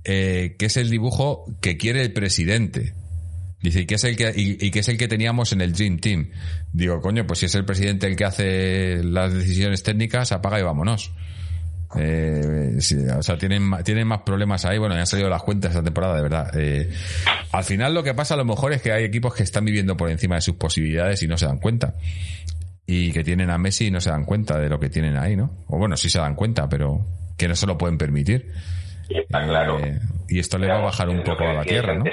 [0.05, 2.95] eh, que es el dibujo que quiere el presidente.
[3.63, 5.99] Dice, y que es el que, y, que es el que teníamos en el Dream
[5.99, 6.31] Team.
[6.73, 10.63] Digo, coño, pues si es el presidente el que hace las decisiones técnicas, apaga y
[10.65, 11.13] vámonos.
[11.95, 12.79] Eh,
[13.17, 14.79] o sea, tienen, tienen más problemas ahí.
[14.79, 16.51] Bueno, ya han salido las cuentas esta temporada, de verdad.
[17.53, 19.97] Al final lo que pasa a lo mejor es que hay equipos que están viviendo
[19.97, 21.95] por encima de sus posibilidades y no se dan cuenta.
[22.87, 25.37] Y que tienen a Messi y no se dan cuenta de lo que tienen ahí,
[25.37, 25.51] ¿no?
[25.69, 27.01] O bueno, sí se dan cuenta, pero
[27.39, 28.53] que no se lo pueden permitir.
[29.09, 29.79] Está claro.
[29.79, 29.99] Eh,
[30.29, 32.05] y esto le va a bajar un poco a la tierra, ¿no?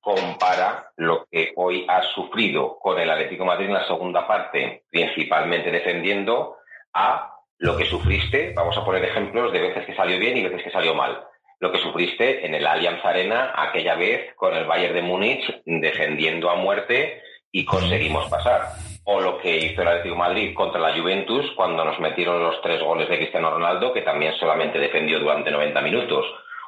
[0.00, 4.84] Compara lo que hoy ha sufrido con el Atlético de Madrid en la segunda parte,
[4.90, 6.56] principalmente defendiendo,
[6.94, 10.62] a lo que sufriste, vamos a poner ejemplos de veces que salió bien y veces
[10.62, 11.24] que salió mal.
[11.60, 16.50] Lo que sufriste en el Allianz Arena aquella vez con el Bayern de Múnich defendiendo
[16.50, 17.20] a muerte
[17.52, 18.68] y conseguimos pasar.
[19.04, 22.60] O lo que hizo el Atlético de Madrid contra la Juventus cuando nos metieron los
[22.60, 26.26] tres goles de Cristiano Ronaldo, que también solamente defendió durante 90 minutos.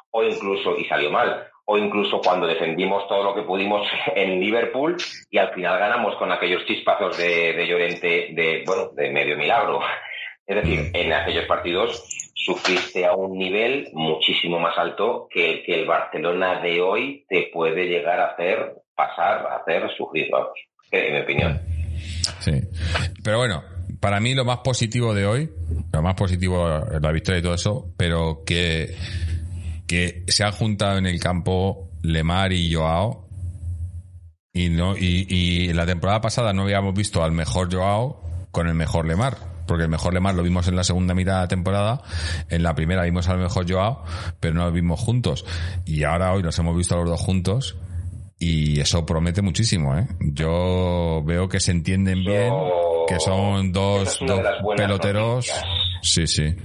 [0.09, 4.97] O incluso, y salió mal, o incluso cuando defendimos todo lo que pudimos en Liverpool
[5.29, 9.79] y al final ganamos con aquellos chispazos de, de Llorente de, bueno, de medio milagro.
[10.47, 12.03] Es decir, en aquellos partidos
[12.33, 17.51] sufriste a un nivel muchísimo más alto que el que el Barcelona de hoy te
[17.53, 20.51] puede llegar a hacer pasar, a hacer sufrir, vamos,
[20.91, 21.61] en mi opinión.
[22.39, 22.53] Sí.
[23.23, 23.63] Pero bueno,
[23.99, 25.51] para mí lo más positivo de hoy,
[25.91, 28.95] lo más positivo es la victoria y todo eso, pero que,
[29.87, 33.27] que se han juntado en el campo Lemar y Joao.
[34.53, 38.73] Y no, y, y la temporada pasada no habíamos visto al mejor Joao con el
[38.73, 39.37] mejor Lemar.
[39.65, 42.01] Porque el mejor Lemar lo vimos en la segunda mitad de la temporada,
[42.49, 44.03] en la primera vimos al mejor Joao,
[44.39, 45.45] pero no lo vimos juntos.
[45.85, 47.77] Y ahora hoy nos hemos visto a los dos juntos
[48.41, 50.07] y eso promete muchísimo, ¿eh?
[50.19, 52.51] Yo veo que se entienden bien,
[53.07, 54.41] que son dos, es dos
[54.75, 55.35] peloteros.
[55.47, 55.65] noticias.
[56.01, 56.55] Sí, sí.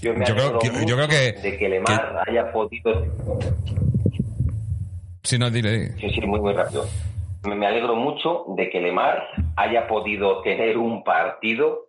[0.00, 3.04] Yo, me Yo creo alegro que- mucho yo creo que- de que Lemar haya podido
[5.22, 5.70] Si no, dile.
[5.88, 5.98] dile.
[6.00, 6.86] Sí, sí, muy, muy rápido.
[7.44, 9.22] Me me alegro mucho de que Lemar
[9.56, 11.88] haya podido tener un partido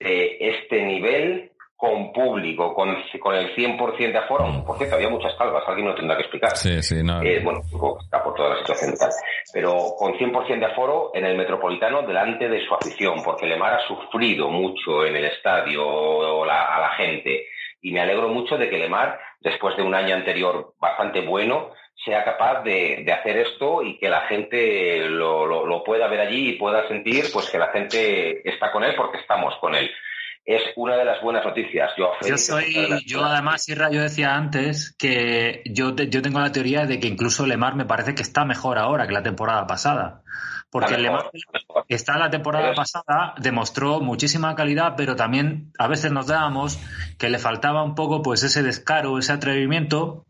[0.00, 4.64] de este nivel con público, con, con el 100% de aforo.
[4.66, 6.56] Por cierto, había muchas calvas, alguien lo tendrá que explicar.
[6.56, 7.22] Sí, sí, no.
[7.22, 7.60] Eh, bueno,
[8.02, 9.10] está por toda la situación y tal.
[9.52, 13.86] Pero con 100% de aforo en el Metropolitano delante de su afición, porque Lemar ha
[13.86, 17.46] sufrido mucho en el estadio o la- a la gente.
[17.80, 21.70] Y me alegro mucho de que Lemar, después de un año anterior bastante bueno,
[22.04, 26.20] sea capaz de, de hacer esto y que la gente lo, lo- lo pueda ver
[26.20, 29.88] allí y pueda sentir pues que la gente está con él porque estamos con él.
[30.50, 31.90] Es una de las buenas noticias.
[31.98, 36.50] Yo, Yo soy, yo además, Irra, yo decía antes que yo, te- yo tengo la
[36.50, 40.22] teoría de que incluso Lemar me parece que está mejor ahora que la temporada pasada.
[40.70, 41.30] Porque Está Lemar
[41.88, 46.78] está la temporada pasada, demostró muchísima calidad, pero también a veces nos dábamos
[47.18, 50.24] que le faltaba un poco pues ese descaro, ese atrevimiento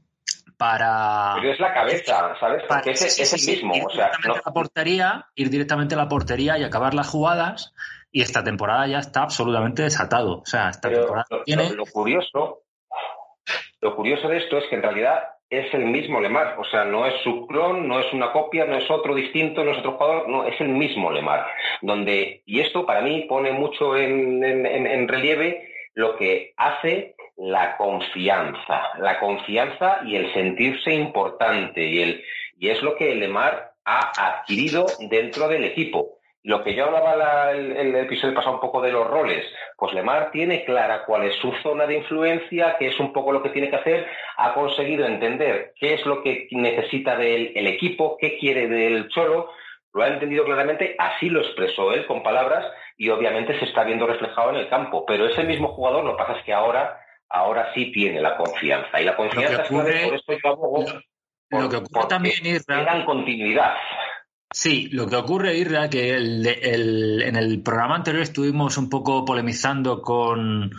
[0.57, 1.35] para...
[1.37, 2.63] Pero es la cabeza, ¿sabes?
[2.69, 3.77] para- Porque es, sí, es sí, el mismo.
[3.77, 7.07] ir O sea, no- a la portería, ir directamente a la portería y acabar las
[7.09, 7.73] jugadas.
[8.11, 10.39] Y esta temporada ya está absolutamente desatado.
[10.41, 12.63] O sea, esta Pero temporada lo, tiene lo- lo curioso,
[13.81, 17.07] lo curioso de esto es que en realidad es el mismo Lemar, o sea, no
[17.07, 20.29] es su clon, no es una copia, no es otro distinto, no es otro jugador,
[20.29, 21.47] no, es el mismo Lemar.
[21.81, 27.15] Donde, y esto para mí pone mucho en, en- en- en relieve lo que hace
[27.37, 32.25] la confianza, la confianza y el sentirse importante, y, el,
[32.59, 34.11] y es lo que Lemar ha
[34.41, 36.18] adquirido dentro del equipo.
[36.45, 39.45] Lo que yo hablaba la- el, el episodio pasado un poco de los roles,
[39.77, 43.43] pues Lemar tiene clara cuál es su zona de influencia, qué es un poco lo
[43.43, 44.07] que tiene que hacer,
[44.37, 49.51] ha conseguido entender qué es lo que necesita del el equipo, qué quiere del Cholo,
[49.93, 52.65] lo ha entendido claramente, así lo expresó él con palabras
[52.97, 56.23] y obviamente se está viendo reflejado en el campo, pero ese mismo jugador, lo que
[56.23, 59.69] pasa es que ahora, ahora sí tiene la confianza y la confianza es
[60.09, 60.85] por eso yo abogo
[61.51, 63.75] lo por- que ocurre también, continuidad.
[64.51, 70.01] Sí, lo que ocurre, Irra, que el, en el programa anterior estuvimos un poco polemizando
[70.01, 70.71] con,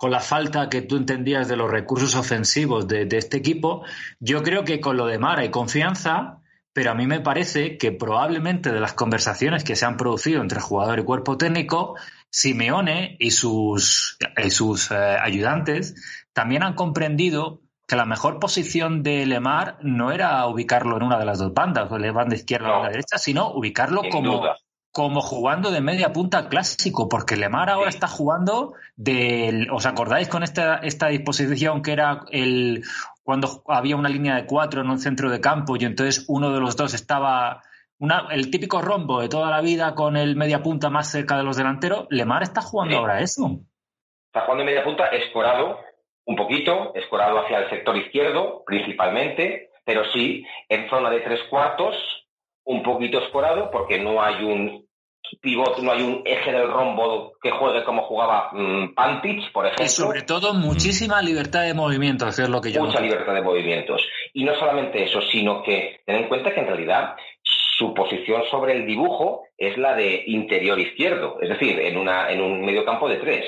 [0.00, 3.84] la falta que tú entendías de los recursos ofensivos de, de este equipo.
[4.18, 6.40] Yo creo que con lo de Mara hay confianza,
[6.72, 10.60] pero a mí me parece que probablemente de las conversaciones que se han producido entre
[10.60, 11.96] jugador y cuerpo técnico,
[12.30, 15.94] Simeone y sus, y sus eh, ayudantes
[16.32, 21.24] también han comprendido que la mejor posición de Lemar no era ubicarlo en una de
[21.24, 22.80] las dos bandas, o la banda izquierda o la No.
[22.82, 24.56] banda derecha, sino ubicarlo Sin como, duda.
[24.92, 27.96] como jugando de media punta clásico, porque Lemar ahora Sí.
[27.96, 29.70] está jugando del.
[29.70, 32.84] ¿Os acordáis con esta, esta disposición que era el
[33.22, 36.60] cuando había una línea de cuatro en un centro de campo y entonces uno de
[36.60, 37.62] los dos estaba.
[38.00, 41.42] Una, el típico rombo de toda la vida con el media punta más cerca de
[41.42, 42.98] los delanteros, Lemar está jugando Sí.
[43.00, 43.60] ahora eso.
[44.26, 45.78] Está jugando en media punta, escorado
[46.28, 51.96] un poquito, escorado hacia el sector izquierdo principalmente, pero sí en zona de tres cuartos,
[52.64, 54.86] un poquito escorado, porque no hay un
[55.40, 59.86] pivot, no hay un eje del rombo que juegue como jugaba mm, Pantich, por ejemplo.
[59.86, 63.42] Y sobre todo muchísima libertad de movimiento, que es lo que yo mucha libertad de
[63.42, 64.02] movimientos.
[64.34, 68.74] Y no solamente eso, sino que ten en cuenta que en realidad su posición sobre
[68.74, 73.08] el dibujo es la de interior izquierdo, es decir, en, una, en un medio campo
[73.08, 73.46] de tres.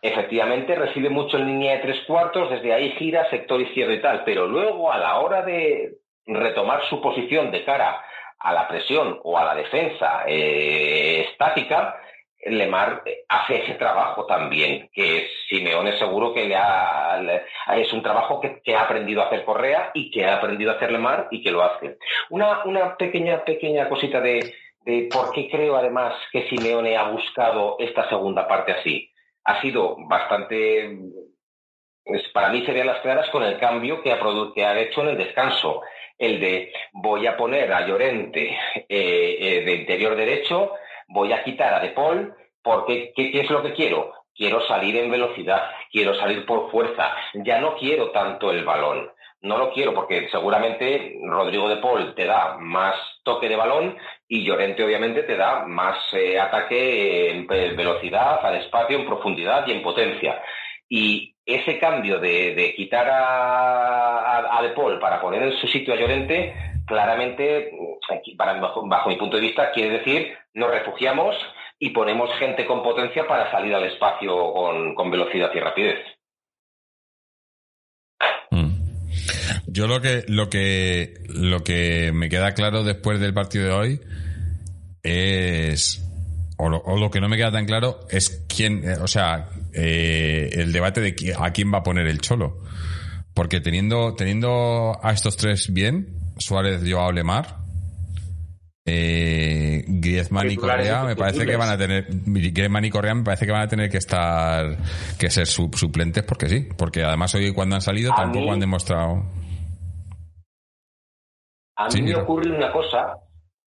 [0.00, 4.24] Efectivamente, recibe mucho en línea de tres cuartos, desde ahí gira sector izquierdo y tal,
[4.24, 5.96] pero luego a la hora de
[6.26, 8.02] retomar su posición de cara
[8.38, 11.96] a la presión o a la defensa eh, estática,
[12.46, 17.20] Lemar hace ese trabajo también, que Simeone seguro que le ha,
[17.76, 20.74] es un trabajo que, que ha aprendido a hacer Correa y que ha aprendido a
[20.74, 21.98] hacer Lemar y que lo hace.
[22.30, 27.76] Una, una pequeña, pequeña cosita de, de por qué creo además que Simeone ha buscado
[27.80, 29.10] esta segunda parte así.
[29.48, 30.90] Ha sido bastante,
[32.04, 34.20] pues, para mí serían las claras con el cambio que ha,
[34.54, 35.80] que ha hecho en el descanso.
[36.18, 40.74] El de voy a poner a Llorente eh, eh, de interior derecho,
[41.08, 44.12] voy a quitar a De Paul, porque ¿qué, qué es lo que quiero?
[44.34, 49.10] Quiero salir en velocidad, quiero salir por fuerza, ya no quiero tanto el balón.
[49.40, 53.96] No lo quiero porque seguramente Rodrigo de Paul te da más toque de balón
[54.26, 59.72] y Llorente obviamente te da más eh, ataque en velocidad, al espacio, en profundidad y
[59.72, 60.42] en potencia.
[60.88, 65.96] Y ese cambio de, quitar a, a, De Paul para poner en su sitio a
[65.96, 66.54] Llorente,
[66.86, 67.70] claramente,
[68.36, 71.36] para, bajo, bajo mi punto de vista, quiere decir nos refugiamos
[71.78, 74.34] y ponemos gente con potencia para salir al espacio
[74.94, 76.17] con velocidad y rapidez.
[79.78, 84.00] Yo lo que, lo que, lo que me queda claro después del partido de hoy
[85.04, 86.04] es
[86.56, 89.50] o lo, o lo que no me queda tan claro es quién, eh, o sea,
[89.72, 92.58] eh, el debate de qui- a quién va a poner el cholo.
[93.34, 97.58] Porque teniendo, teniendo a estos tres bien, Suárez, Joao, Lemar,
[98.84, 103.46] eh, Griezmann y Correa me parece que van a tener Griezmann y Correa me parece
[103.46, 104.76] que van a tener que estar
[105.18, 108.50] que ser su- suplentes porque sí porque además hoy cuando han salido A tampoco mí-
[108.52, 109.24] han demostrado
[111.78, 113.14] A mí Sí, me ocurre una cosa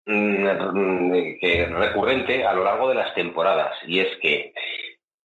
[0.07, 4.55] mm, que es recurrente a lo largo de las temporadas y es que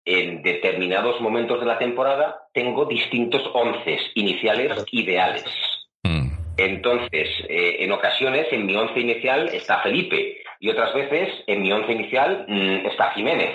[0.05, 5.45] en determinados momentos de la temporada tengo distintos once iniciales ideales.
[6.03, 6.29] Mm.
[6.57, 11.71] Entonces, eh, en ocasiones en mi once inicial está Felipe y otras veces en mi
[11.71, 13.55] once inicial mm, está Jiménez.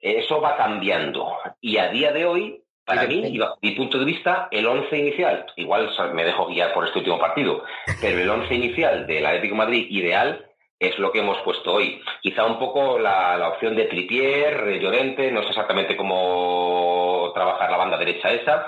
[0.00, 4.04] Eso va cambiando y a día de hoy, para mí, y bajo mi punto de
[4.04, 7.64] vista, el once inicial, igual me dejo guiar por este último partido,
[8.00, 10.46] pero el once inicial del Atlético de Madrid ideal
[10.78, 12.00] es lo que hemos puesto hoy.
[12.20, 17.70] Quizá un poco la, la opción de Tripier, eh, Llorente, no sé exactamente cómo trabajar
[17.70, 18.66] la banda derecha esa,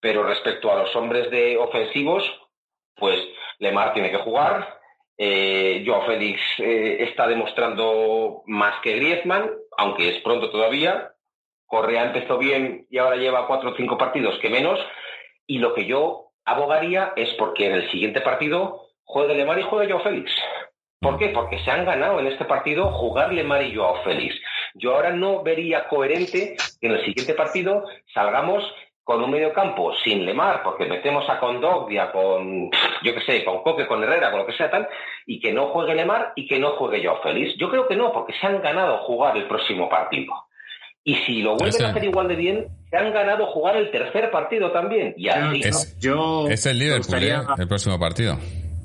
[0.00, 2.24] pero respecto a los hombres de ofensivos,
[2.96, 3.20] pues
[3.58, 4.80] Lemar tiene que jugar.
[5.16, 11.11] Eh, Joao Félix eh, está demostrando más que Griezmann, aunque es pronto todavía.
[11.72, 14.78] Correa empezó bien y ahora lleva cuatro o cinco partidos que menos.
[15.46, 19.90] Y lo que yo abogaría es porque en el siguiente partido juegue Lemar y juegue
[19.90, 20.30] Joao Félix.
[21.00, 21.30] ¿Por qué?
[21.30, 24.38] Porque se han ganado en este partido jugar Lemar y Joao Félix.
[24.74, 28.62] Yo ahora no vería coherente que en el siguiente partido salgamos
[29.02, 32.70] con un medio campo sin Lemar, porque metemos a Condogbia, con,
[33.02, 34.86] yo qué sé, con Coque, con Herrera, con lo que sea tal,
[35.24, 37.56] y que no juegue Lemar y que no juegue Joao Félix.
[37.56, 40.34] Yo creo que no, porque se han ganado jugar el próximo partido.
[41.04, 43.90] Y si lo vuelven Ese- a hacer igual de bien, se han ganado jugar el
[43.90, 45.14] tercer partido también.
[45.16, 45.60] Y así.
[45.64, 47.54] Es- Yo es el Liverpool gustaría- ¿eh?
[47.58, 48.38] el próximo partido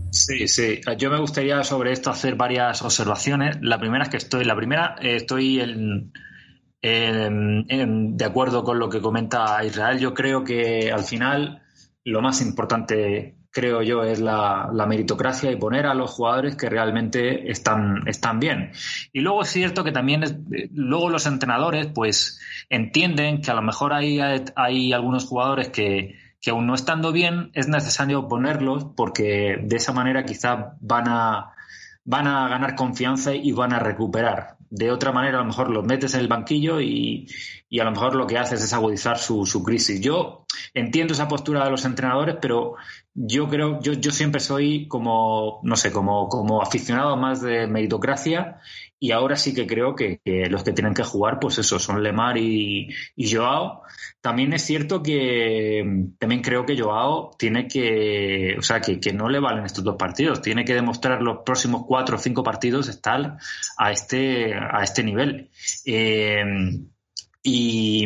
[0.10, 0.80] Sí, sí.
[0.98, 3.57] Yo me gustaría sobre esto hacer varias observaciones.
[3.61, 6.11] La primera es que estoy, la primera, eh, estoy en,
[6.81, 9.99] en- en- de acuerdo con lo que comenta Israel.
[9.99, 11.61] Yo creo que al final
[12.06, 17.49] lo más importante, creo yo, es la, meritocracia y poner a los jugadores que realmente
[17.49, 18.71] están, están bien.
[19.11, 22.39] Y luego es cierto que también eh, luego los entrenadores pues
[22.69, 24.19] entienden que a lo mejor hay,
[24.55, 29.91] hay algunos jugadores que, que aún no estando bien es necesario ponerlos porque de esa
[29.91, 31.53] manera quizá van a,
[32.05, 34.57] van a ganar confianza y van a recuperar.
[34.69, 37.27] De otra manera, a lo mejor los metes en el banquillo y,
[37.69, 39.99] y a lo mejor lo que haces es agudizar su, su crisis.
[39.99, 42.75] Yo entiendo esa postura de los entrenadores, pero
[43.19, 48.60] yo creo, yo, yo siempre soy como, no sé, como, como aficionado más de meritocracia
[48.99, 52.03] y ahora sí que creo que, que los que tienen que jugar, pues eso, son
[52.03, 53.81] Lemar y, y Joao.
[54.22, 55.84] También es cierto que
[56.19, 59.95] también creo que Joao tiene que, o sea, que, que no le valen estos dos
[59.95, 60.41] partidos.
[60.41, 63.38] Tiene que demostrar los próximos cuatro o cinco partidos estar
[63.77, 65.49] a este, a este nivel.
[65.85, 66.44] Eh,
[67.48, 68.06] y,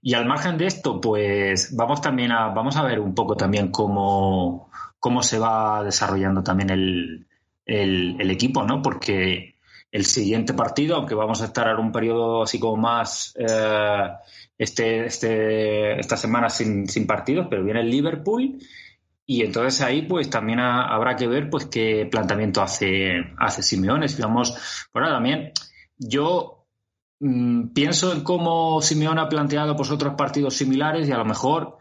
[0.00, 3.70] y al margen de esto, pues vamos también a, vamos a ver un poco también
[3.70, 7.26] cómo, cómo se va desarrollando también el,
[7.66, 8.80] el, equipo, ¿no?
[8.82, 9.56] Porque
[9.90, 14.08] el siguiente partido, aunque vamos a estar en un periodo así como más eh,
[14.56, 18.58] este, este, esta semana sin, sin partidos, pero viene el Liverpool
[19.26, 24.08] y entonces ahí pues también ha- habrá que ver pues qué planteamiento hace, hace Simeone.
[24.08, 24.56] Si vamos,
[24.92, 25.52] bueno, también
[25.98, 26.57] yo
[27.20, 31.78] mm, pienso en cómo Simeone ha planteado pues otros partidos similares y a lo mejor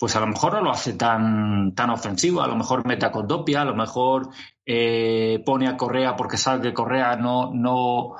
[0.00, 3.12] pues a lo mejor no lo hace tan, tan ofensivo, a lo mejor mete a
[3.12, 4.30] Condopia, a lo mejor
[4.64, 8.14] eh, pone a Correa porque sabe que Correa no, no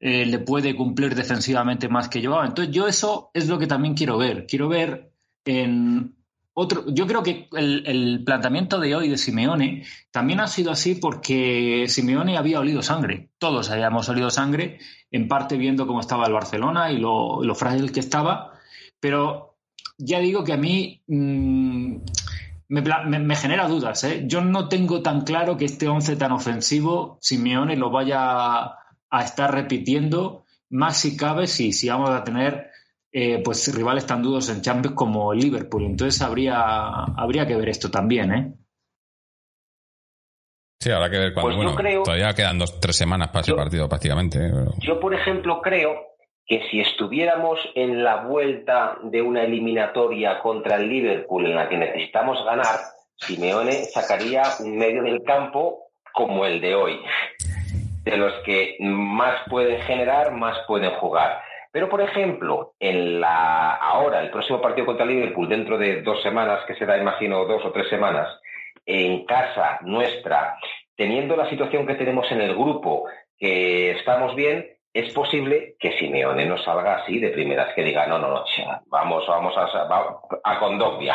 [0.00, 2.42] eh, le puede cumplir defensivamente más que Joao.
[2.42, 4.46] Entonces yo eso es lo que también quiero ver.
[4.46, 5.12] Quiero ver
[5.44, 6.15] en
[6.58, 6.84] otro.
[6.88, 12.38] Yo creo que el, planteamiento de hoy de Simeone también ha sido así porque Simeone
[12.38, 13.28] había olido sangre.
[13.38, 14.78] Todos habíamos olido sangre,
[15.10, 18.52] en parte viendo cómo estaba el Barcelona y lo, frágil que estaba,
[18.98, 19.58] pero
[19.98, 21.96] ya digo que a mí mm,
[22.68, 24.02] me, me- me genera dudas.
[24.04, 24.24] ¿eh?
[24.26, 28.62] Yo no tengo tan claro que este 11 tan ofensivo Simeone lo vaya
[29.10, 32.70] a estar repitiendo, más si cabe si vamos a tener
[33.18, 35.84] eh, pues rivales tan duros en Champions como el Liverpool.
[35.86, 36.60] Entonces habría,
[37.16, 38.30] habría que ver esto también.
[38.34, 38.52] ¿eh?
[40.80, 41.46] Sí, habrá que ver cuando.
[41.48, 44.38] Pues bueno, creo- todavía quedan dos, tres semanas para ese partido prácticamente.
[44.38, 44.50] ¿eh?
[44.52, 45.94] Pero- Yo, por ejemplo, creo
[46.44, 51.78] que si estuviéramos en la vuelta de una eliminatoria contra el Liverpool en la que
[51.78, 52.76] necesitamos ganar,
[53.16, 57.00] Simeone sacaría un medio del campo como el de hoy,
[58.04, 61.40] de los que más pueden generar, más pueden jugar.
[61.76, 66.64] Pero, por ejemplo, en la ahora, el próximo partido contra Liverpool, dentro de dos semanas,
[66.66, 68.40] que será, imagino, dos o tres semanas,
[68.86, 70.56] en casa nuestra,
[70.96, 73.04] teniendo la situación que tenemos en el grupo,
[73.38, 78.18] que estamos bien, es posible que Simeone no salga así de primeras, que diga, no,
[78.18, 78.44] no, no,
[78.86, 81.14] vamos, vamos a, a, a Condogbia.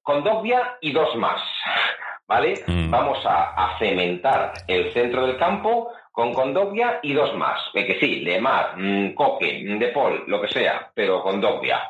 [0.00, 1.42] Condogbia y dos más,
[2.26, 2.54] ¿vale?
[2.66, 2.90] Mm.
[2.90, 7.60] Vamos a, a cementar el centro del campo con Condogbia y dos más.
[7.74, 11.80] De que sí, Lemar, mm, Coque, mm, De Paul, lo que sea, pero Condogbia.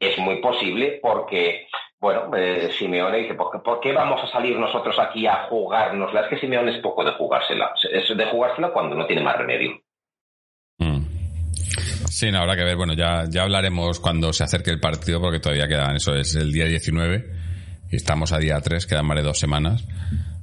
[0.00, 1.68] Es muy posible porque,
[2.00, 6.22] bueno, eh, Simeone dice, ¿por qué, por qué vamos a salir nosotros aquí a jugárnosla?
[6.22, 7.70] Es que Simeone es poco de jugársela.
[7.92, 9.80] Es de jugársela cuando no tiene más remedio.
[10.78, 11.04] Mm.
[12.08, 12.74] Sí, no, habrá que ver.
[12.74, 16.50] Bueno, ya, ya hablaremos cuando se acerque el partido, porque todavía quedan, eso es el
[16.50, 17.26] día 19,
[17.92, 19.86] y estamos a día 3, quedan más de dos semanas.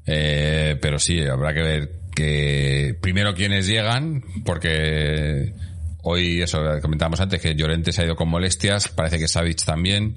[0.08, 5.54] Eh, pero sí, habrá que ver que primero quiénes llegan, porque
[6.02, 10.16] hoy, eso, comentábamos antes, que Llorente se ha ido con molestias, parece que Savic también,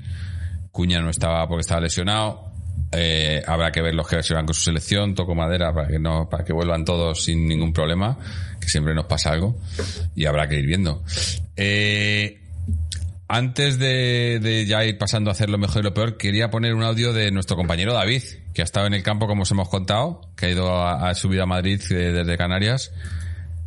[0.71, 2.53] Cuña no estaba porque estaba lesionado,
[2.93, 5.99] eh, habrá que ver los que se van con su selección, toco madera para que
[5.99, 8.19] no, para que vuelvan todos sin ningún problema,
[8.61, 9.59] que siempre nos pasa algo,
[10.15, 11.03] y habrá que ir viendo.
[11.57, 12.41] Eh,
[13.29, 16.83] antes de, ya ir pasando a hacer lo mejor y lo peor, quería poner un
[16.83, 18.23] audio de nuestro compañero David,
[18.55, 21.15] que ha estado en el campo, como os hemos contado, que ha ido a, a
[21.15, 22.93] subir a Madrid eh, desde Canarias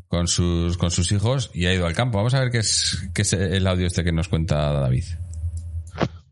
[0.08, 2.18] con sus, con sus hijos y ha ido al campo.
[2.18, 5.06] Vamos a ver qué es, qué es el audio este que nos cuenta David.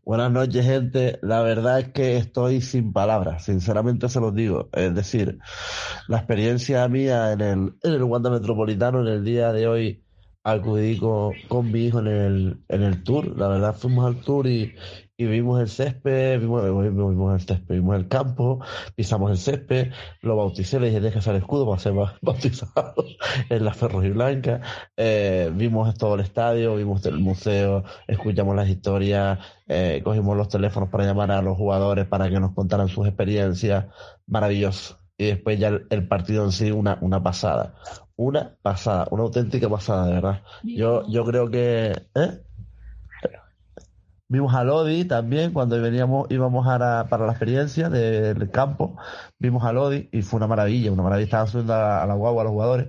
[0.04, 1.18] Buenas noches, gente.
[1.22, 4.68] La verdad es que estoy sin palabras, sinceramente se los digo.
[4.72, 5.38] Es decir,
[6.08, 10.02] la experiencia mía en el, en el Wanda Metropolitano en el día de hoy
[10.44, 11.34] acudí con,
[11.70, 13.36] mi hijo en el, en el tour.
[13.36, 14.74] La verdad, fuimos al tour y,
[15.16, 18.60] y vimos el césped, vimos, vimos, el césped, vimos el campo,
[18.96, 19.92] pisamos el césped,
[20.22, 21.92] lo bauticé, le dije, déjese el escudo para ser
[22.22, 23.04] bautizado
[23.50, 24.62] en la Ferros y Blanca.
[24.96, 29.38] Eh, vimos todo el estadio, vimos el museo, escuchamos las historias,
[29.68, 33.86] eh, cogimos los teléfonos para llamar a los jugadores para que nos contaran sus experiencias.
[34.26, 34.99] Maravilloso.
[35.20, 37.74] Y después ya el, el partido en sí, una, una pasada
[38.20, 40.42] una pasada, una auténtica pasada, de verdad.
[40.62, 42.02] Yo, yo creo que.
[42.14, 42.42] ¿eh?
[44.28, 48.96] Vimos a Lodi también cuando veníamos, íbamos a la, para la experiencia del campo.
[49.38, 51.24] Vimos a Lodi y fue una maravilla, una maravilla.
[51.24, 52.88] Estaban subiendo a, a la guagua a los jugadores.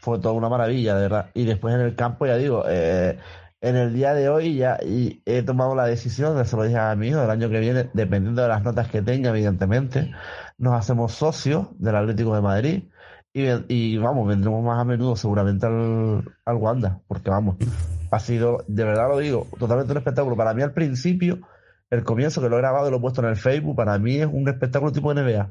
[0.00, 1.30] Fue toda una maravilla, de verdad.
[1.32, 3.18] Y después en el campo, ya digo, eh,
[3.62, 6.94] en el día de hoy ya y he tomado la decisión, se lo dije a
[6.96, 10.10] mi hijo, el año que viene, dependiendo de las notas que tenga, evidentemente,
[10.58, 12.82] nos hacemos socios del Atlético de Madrid
[13.34, 17.56] y, y, vamos, vendremos más a menudo seguramente al, al Wanda, porque vamos,
[18.10, 20.36] ha sido, de verdad lo digo, totalmente un espectáculo.
[20.36, 21.38] Para mí al principio,
[21.90, 24.16] el comienzo que lo he grabado y lo he puesto en el Facebook, para mí
[24.16, 25.50] es un espectáculo tipo NBA.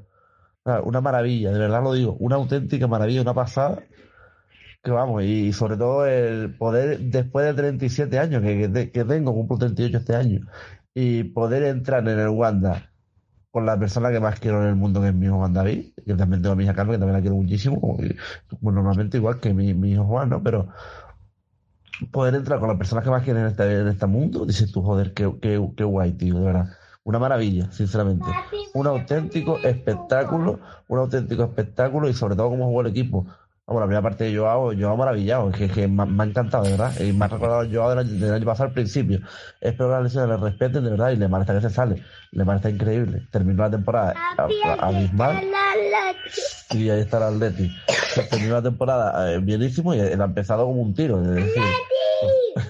[0.83, 3.79] Una maravilla, de verdad lo digo, una auténtica maravilla, una pasada.
[4.83, 9.33] Que vamos, y sobre todo el poder, después de 37 años que, que, que tengo,
[9.33, 10.47] cumplo 38 este año,
[10.93, 12.90] y poder entrar en el Wanda
[13.51, 15.93] con la persona que más quiero en el mundo, que es mi hijo Juan David,
[16.05, 19.39] que también tengo a mi hija Carmen, que también la quiero muchísimo, como, normalmente igual
[19.39, 20.41] que mi, mi, hijo Juan, ¿no?
[20.41, 20.69] Pero
[22.11, 24.81] poder entrar con las personas que más quieren en este, en este mundo, dices tú,
[24.81, 26.69] joder, qué, qué, qué guay, tío, de verdad.
[27.03, 28.27] Una maravilla, sinceramente.
[28.73, 33.25] Un auténtico espectáculo, un auténtico espectáculo y sobre todo cómo jugó el equipo.
[33.71, 36.71] Vamos, la primera parte de Joao, Joao maravillado, que, que me, me, ha encantado, de
[36.71, 36.91] verdad.
[36.99, 39.21] Y me ha recordado Joao del año, del año pasado al principio.
[39.61, 42.03] Espero que las lesiones le respeten, de verdad, y le parece que se sale.
[42.31, 43.25] Le parece increíble.
[43.31, 44.13] Terminó la temporada
[44.77, 45.41] abismal.
[46.71, 47.71] Y ahí está el Atleti.
[48.29, 51.21] Terminó la temporada eh, bienísimo y él ha empezado como un tiro.
[51.21, 51.63] Es decir,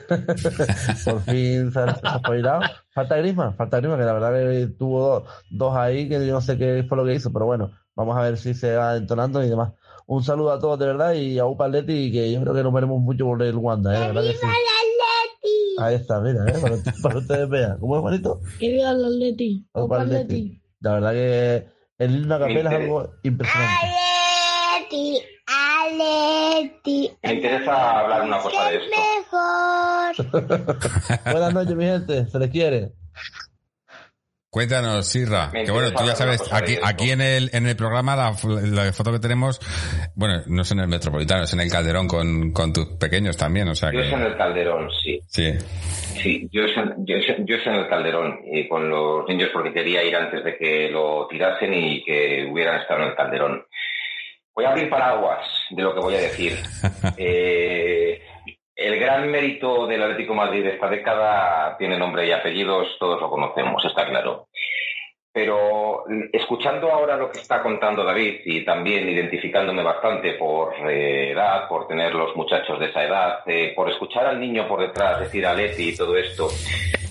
[1.05, 2.61] por fin se ha, spoilado.
[2.91, 6.41] Falta Grisman, falta Grisman, que la verdad que tuvo dos, dos ahí que yo no
[6.41, 9.43] sé qué fue lo que hizo, pero bueno, vamos a ver si se va entonando
[9.43, 9.71] y demás
[10.07, 12.73] un saludo a todos de verdad y a Upa Atleti que yo creo que nos
[12.73, 14.07] veremos mucho por el Wanda, ¿eh?
[14.07, 14.47] ¿verdad que sí?
[15.79, 16.53] Ahí está, mira, ¿eh?
[16.61, 17.79] para, para ustedes vean.
[17.79, 18.41] ¿Cómo es, bonito?
[18.59, 19.67] Que viva el Atleti.
[19.73, 20.61] Upa Atleti.
[20.79, 21.67] La verdad que
[21.97, 23.87] el himno a capela es algo impresionante.
[24.75, 27.11] Atleti, Atleti.
[27.23, 29.01] Me interesa hablar una cosa de esto.
[30.31, 30.79] Mejor.
[31.31, 32.25] Buenas noches, mi gente.
[32.27, 32.93] Se les quiere.
[34.51, 38.35] Cuéntanos, Sirra, que bueno, tú ya sabes, aquí, aquí en el, en el programa la,
[38.65, 39.61] la, foto que tenemos,
[40.13, 43.69] bueno, no es en el Metropolitano, es en el Calderón con, con tus pequeños también,
[43.69, 45.21] o sea yo es en el Calderón, sí.
[45.25, 45.53] Sí.
[46.21, 49.51] Sí, yo es, en, yo, es, yo es en el Calderón y con los niños
[49.53, 53.65] porque quería ir antes de que lo tirasen y que hubieran estado en el Calderón.
[54.53, 56.57] Voy a abrir paraguas de lo que voy a decir.
[57.17, 58.21] eh,
[58.81, 63.29] el gran mérito del Atlético Madrid de esta década tiene nombre y apellidos, todos lo
[63.29, 64.47] conocemos, está claro.
[65.33, 66.03] Pero
[66.33, 71.87] escuchando ahora lo que está contando David y también identificándome bastante por eh, edad, por
[71.87, 75.53] tener los muchachos de esa edad, eh, por escuchar al niño por detrás decir a
[75.53, 76.49] Leti y todo esto,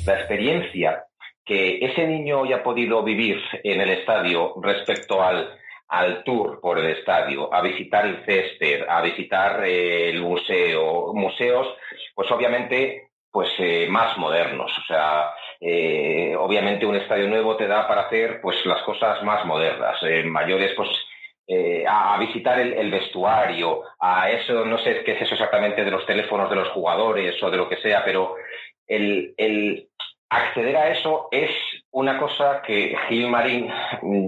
[0.07, 1.05] la experiencia
[1.45, 5.60] que ese niño hoy ha podido vivir en el estadio respecto al
[5.91, 11.67] al tour por el estadio, a visitar el césped, a visitar eh, el museo, museos,
[12.15, 14.71] pues obviamente pues eh, más modernos.
[14.79, 19.45] O sea, eh, obviamente un estadio nuevo te da para hacer pues las cosas más
[19.45, 20.89] modernas, mayores pues
[21.89, 26.49] a, visitar el, vestuario, a eso, no sé qué es eso exactamente de los teléfonos
[26.49, 28.37] de los jugadores o de lo que sea, pero
[28.87, 29.89] el, el
[30.29, 31.51] acceder a eso es
[31.93, 33.69] una cosa que Gil Marín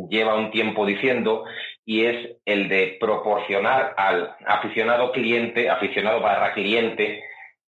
[0.09, 1.45] lleva un tiempo diciendo
[1.85, 7.23] y es el de proporcionar al aficionado cliente, aficionado barra cliente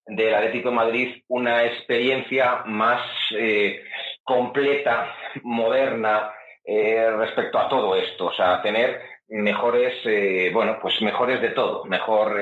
[0.07, 3.01] del Atlético Madrid una experiencia más
[3.37, 3.83] eh,
[4.23, 6.31] completa, moderna
[6.65, 11.85] eh, respecto a todo esto, o sea, tener mejores, eh, bueno, pues mejores de todo,
[11.85, 12.41] mejor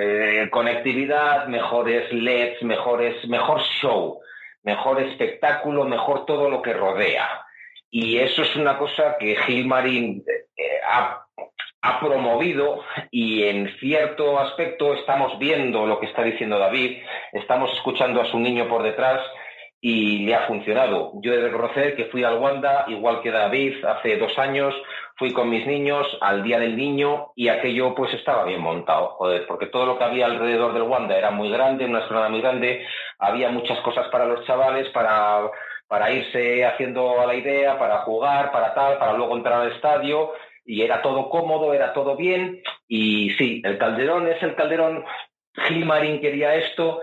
[0.50, 4.20] conectividad, mejores LEDs, mejores, mejor show,
[4.62, 7.44] mejor espectáculo, mejor todo lo que rodea.
[7.90, 10.24] Y eso es una cosa que Gil Marín
[10.88, 11.22] ha
[11.82, 12.80] ha promovido
[13.10, 17.02] y en cierto aspecto estamos viendo lo que está diciendo David,
[17.32, 19.20] estamos escuchando a su niño por detrás
[19.80, 21.10] y le ha funcionado.
[21.22, 24.72] Yo he de reconocer que fui al Wanda, igual que David, hace dos años,
[25.16, 29.46] fui con mis niños al Día del Niño y aquello pues estaba bien montado, joder,
[29.46, 32.86] porque todo lo que había alrededor del Wanda era muy grande, una zona muy grande,
[33.18, 35.50] había muchas cosas para los chavales, para,
[35.86, 40.32] para irse haciendo a la idea, para jugar, para tal, para luego entrar al estadio
[40.64, 42.62] y era todo cómodo, era todo bien.
[42.88, 45.04] Y sí, el Calderón es el Calderón.
[45.54, 47.00] Gilmarín quería esto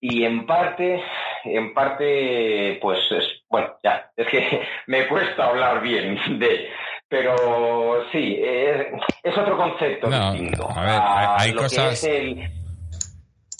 [0.00, 1.02] y en parte,
[1.44, 6.70] en parte, pues es, bueno, ya, es que me cuesta hablar bien de,
[7.10, 10.68] pero sí, es, otro concepto distinto.
[10.70, 11.00] A ver,
[11.38, 12.08] hay, cosas.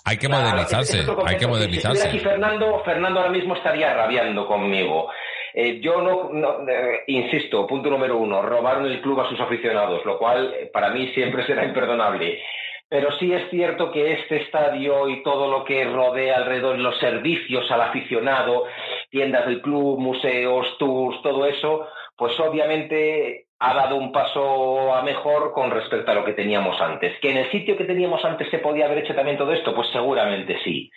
[0.04, 2.08] Hay que modernizarse, hay que modernizarse.
[2.08, 5.10] aquí Fernando, Fernando ahora mismo estaría rabiando conmigo.
[5.52, 6.30] Eh, yo no,
[6.68, 10.90] eh, insisto, punto número uno, robaron el club a sus aficionados, lo cual eh, para
[10.90, 12.40] mí siempre será imperdonable.
[12.88, 17.68] Pero sí es cierto que este estadio y todo lo que rodea alrededor, los servicios
[17.70, 18.64] al aficionado,
[19.10, 21.88] tiendas del club, museos, tours, todo eso,
[22.20, 27.18] pues obviamente ha dado un paso a mejor con respecto a lo que teníamos antes.
[27.20, 29.74] ¿Que en el sitio que teníamos antes se podía haber hecho también todo esto?
[29.74, 30.90] Pues seguramente sí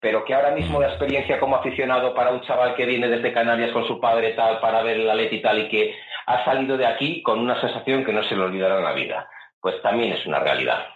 [0.00, 3.72] pero que ahora mismo la experiencia como aficionado para un chaval que viene desde Canarias
[3.72, 5.96] con su padre tal, para ver el Atleti y tal, y que
[6.26, 9.28] ha salido de aquí con una sensación que no se le olvidará en la vida,
[9.60, 10.86] pues también es una realidad.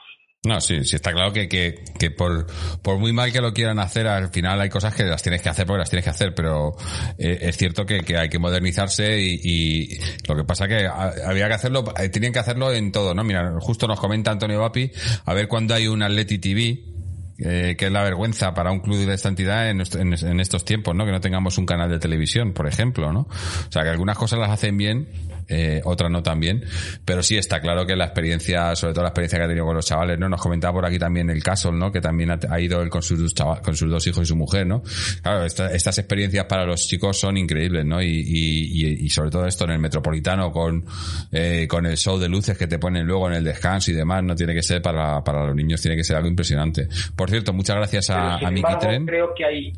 [0.45, 2.49] No, sí, sí, está claro que, que, que por,
[2.83, 5.49] por, muy mal que lo quieran hacer, al final hay cosas que las tienes que
[5.49, 6.75] hacer porque las tienes que hacer, pero
[7.17, 11.47] eh, es cierto que, que, hay que modernizarse y, y, lo que pasa que había
[11.47, 13.23] que hacerlo, eh, tenían que hacerlo en todo, ¿no?
[13.23, 14.91] Mira, justo nos comenta Antonio Vapi,
[15.25, 16.93] a ver cuándo hay un Atleti TV,
[17.39, 20.95] eh, que es la vergüenza para un club de esta entidad en, en, estos tiempos,
[20.97, 21.05] ¿no?
[21.05, 23.21] Que no tengamos un canal de televisión, por ejemplo, ¿no?
[23.21, 25.09] O sea, que algunas cosas las hacen bien,
[25.49, 26.65] eh, otras no tan bien,
[27.05, 29.77] pero sí está claro que la experiencia, sobre todo la experiencia que ha tenido con
[29.77, 30.29] los chavales, ¿no?
[30.29, 31.91] Nos comentaba por aquí también el caso, ¿no?
[31.91, 34.83] Que también ha, ido él con sus, con sus dos hijos y su mujer, ¿no?
[35.23, 38.03] Claro, estas experiencias para los chicos son increíbles, ¿no?
[38.03, 40.85] Y, y, y, sobre todo esto en el Metropolitano con,
[41.33, 44.23] eh, con el show de luces que te ponen luego en el descanso y demás,
[44.23, 46.89] no tiene que ser para, para los niños, tiene que ser algo impresionante.
[47.17, 49.07] Por cierto, muchas gracias a, a Miki Tren.
[49.07, 49.73] Creo que hay,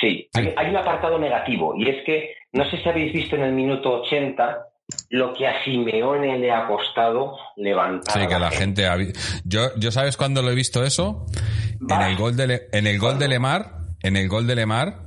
[0.00, 3.42] sí, Hay, hay, un apartado negativo y es que no sé si habéis visto en
[3.42, 4.68] el minuto 80
[5.10, 8.20] lo que a Simeone le ha costado levantar.
[8.20, 8.86] Sí, que la gente.
[9.44, 11.26] Yo, yo sabes cuándo lo he visto eso
[11.88, 13.72] en el gol de en el gol de Lemar,
[14.02, 15.02] en el gol de Lemar,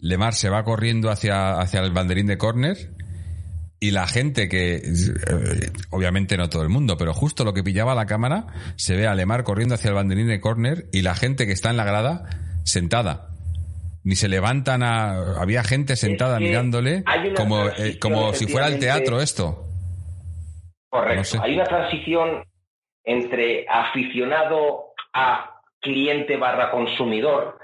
[0.00, 2.76] Lemar se va corriendo hacia hacia el banderín de córner
[3.82, 7.94] y la gente que, eh, obviamente no todo el mundo, pero justo lo que pillaba
[7.94, 8.46] la cámara,
[8.76, 11.70] se ve a Lemar corriendo hacia el banderín de córner y la gente que está
[11.70, 12.28] en la grada
[12.64, 13.29] sentada.
[14.02, 15.40] Ni se levantan a...
[15.40, 17.04] Había gente sentada mirándole
[17.36, 19.66] como, eh, como si fuera el teatro esto.
[20.88, 21.40] Correcto.
[21.42, 22.44] Hay una transición
[23.04, 27.58] entre aficionado a cliente barra consumidor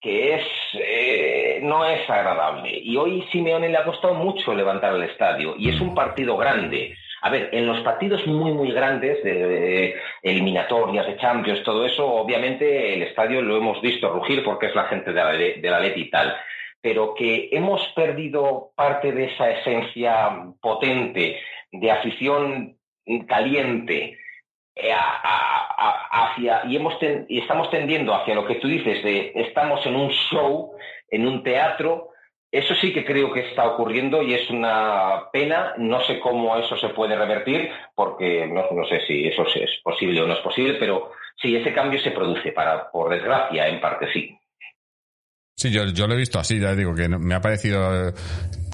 [0.00, 2.78] que es eh, no es agradable.
[2.78, 6.96] Y hoy Simeone le ha costado mucho levantar el estadio y es un partido grande.
[7.22, 12.94] A ver, en los partidos muy, muy grandes, de, eliminatorias, de Champions, todo eso, obviamente
[12.94, 16.02] el estadio lo hemos visto rugir porque es la gente de la, de la Leti
[16.02, 16.36] y tal.
[16.80, 20.30] Pero que hemos perdido parte de esa esencia
[20.60, 21.38] potente
[21.72, 22.76] de afición
[23.26, 24.18] caliente,
[24.74, 26.94] eh, hacia, y, hemos
[27.28, 30.72] y estamos tendiendo hacia lo que tú dices de estamos en un show,
[31.10, 32.10] en un teatro,
[32.52, 35.74] eso sí que creo que está ocurriendo y es una pena.
[35.78, 40.20] No sé cómo eso se puede revertir, porque no, no sé si eso es posible
[40.20, 44.12] o no es posible, pero sí, ese cambio se produce, para, por desgracia, en parte
[44.12, 44.36] sí.
[45.54, 48.12] Sí, yo, yo lo he visto así, ya digo, que me ha parecido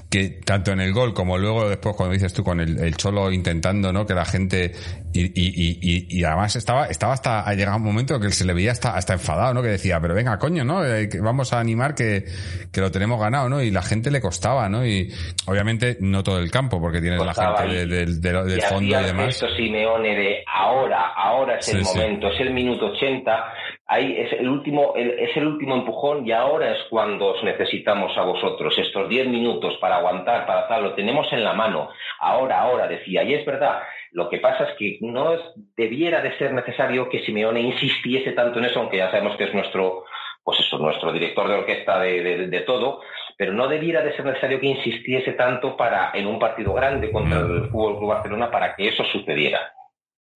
[0.09, 3.29] que tanto en el gol como luego después cuando dices tú con el, el Cholo
[3.29, 4.05] intentando, ¿no?
[4.05, 4.71] Que la gente
[5.13, 8.53] y, y, y, y además estaba, estaba hasta, ha llegado un momento que se le
[8.53, 9.61] veía hasta, hasta enfadado, ¿no?
[9.61, 10.85] Que decía, pero venga, coño, ¿no?
[10.85, 12.23] Eh, vamos a animar que,
[12.71, 13.61] que lo tenemos ganado, ¿no?
[13.61, 14.85] Y la gente le costaba, ¿no?
[14.85, 15.11] Y
[15.45, 19.25] obviamente no todo el campo, porque tienes la gente de- del- fondo y demás.
[19.25, 21.97] gesto Simeone de ahora, ahora es el sí.
[21.97, 23.31] momento, es el minuto 80,
[23.87, 28.17] ahí es el último, el- es el último empujón y ahora es cuando os necesitamos
[28.17, 31.89] a vosotros, estos 10 minutos para aguantar, para tal, lo tenemos en la mano,
[32.19, 33.79] ahora, ahora, decía, y es verdad,
[34.11, 35.41] lo que pasa es que no es-
[35.75, 39.53] debiera de ser necesario que Simeone insistiese tanto en eso, aunque ya sabemos que es
[39.53, 40.03] nuestro,
[40.43, 43.01] pues eso, nuestro director de orquesta de, de- de todo,
[43.37, 47.39] pero no debiera de ser necesario que insistiese tanto para en un partido grande contra
[47.39, 47.51] Mm.
[47.63, 49.59] el Fútbol Club Barcelona para que eso sucediera.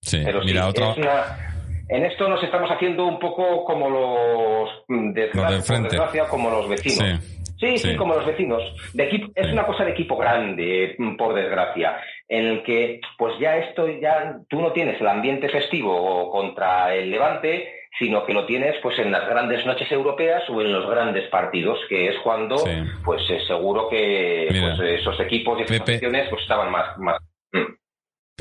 [0.00, 1.51] Sí, Pero sí, mira, otro, es una-
[1.96, 5.88] en esto nos estamos haciendo un poco como los mm, desgracia- frente.
[5.90, 7.20] desgracia, como los vecinos.
[7.20, 7.38] Sí.
[7.58, 7.96] Sí, sí, Sí.
[7.96, 8.60] como los vecinos.
[8.92, 9.52] De equipo, es Sí.
[9.52, 11.96] una cosa de equipo grande, mm, por desgracia,
[12.28, 17.10] en el que, pues ya esto, ya tú no tienes el ambiente festivo contra el
[17.10, 21.28] Levante, sino que lo tienes, pues en las grandes noches europeas o en los grandes
[21.28, 22.70] partidos, que es cuando, Sí.
[23.04, 24.74] pues eh, seguro que Mira.
[24.76, 26.08] pues, esos equipos y esas Pepe.
[26.30, 27.18] pues estaban más, más.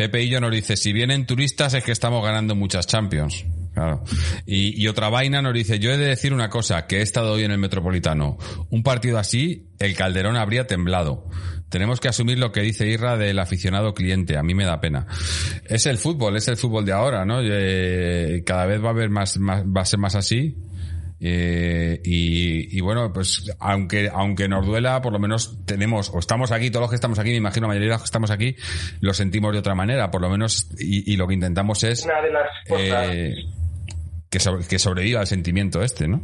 [0.02, 3.46] Pepe Illo nos dice, si vienen turistas es que estamos ganando muchas Champions.
[3.72, 4.04] Claro.
[4.48, 7.34] Y, y otra vaina nos dice, yo he de decir una cosa, que he estado
[7.34, 8.40] hoy en el Metropolitano.
[8.72, 11.30] Un partido así, el Calderón habría temblado.
[11.70, 14.40] Tenemos que asumir lo que dice Irra del aficionado cliente.
[14.40, 15.06] A mí me da pena.
[15.66, 17.40] Es el fútbol, es el fútbol de ahora, ¿no?
[17.44, 20.58] Eh, cada vez va a haber más, más va a ser más así.
[21.24, 26.52] Eh, y, y bueno, pues aunque, aunque nos duela, por lo menos tenemos, o estamos
[26.52, 28.56] aquí, todos los que estamos aquí, me imagino la mayoría de los que estamos aquí,
[29.02, 32.22] lo sentimos de otra manera, por lo menos, y, y lo que intentamos es Una
[32.22, 33.10] de las cosas.
[33.14, 33.36] eh,
[34.32, 36.22] que, sobre- que sobreviva el sentimiento este, ¿no?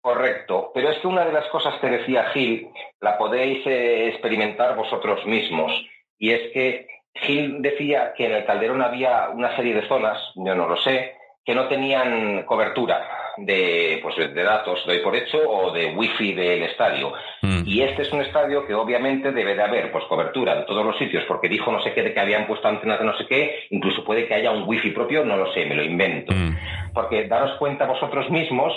[0.00, 2.68] Correcto, pero es que una de las cosas que decía Gil
[3.00, 5.72] la podéis eh, experimentar vosotros mismos
[6.18, 10.54] y es que Gil decía que en el Calderón había una serie de zonas, yo
[10.54, 11.12] no lo sé,
[11.48, 13.08] que no tenían cobertura
[13.38, 17.14] de, pues, de datos, doy por hecho, o de wifi del estadio.
[17.40, 17.62] Mm.
[17.64, 20.98] Y este es un estadio que obviamente debe de haber pues cobertura en todos los
[20.98, 23.60] sitios, porque dijo no sé qué de que habían puesto antenas de no sé qué,
[23.70, 26.34] incluso puede que haya un wifi propio, no lo sé, me lo invento.
[26.34, 26.92] Mm.
[26.92, 28.74] Porque daros cuenta vosotros mismos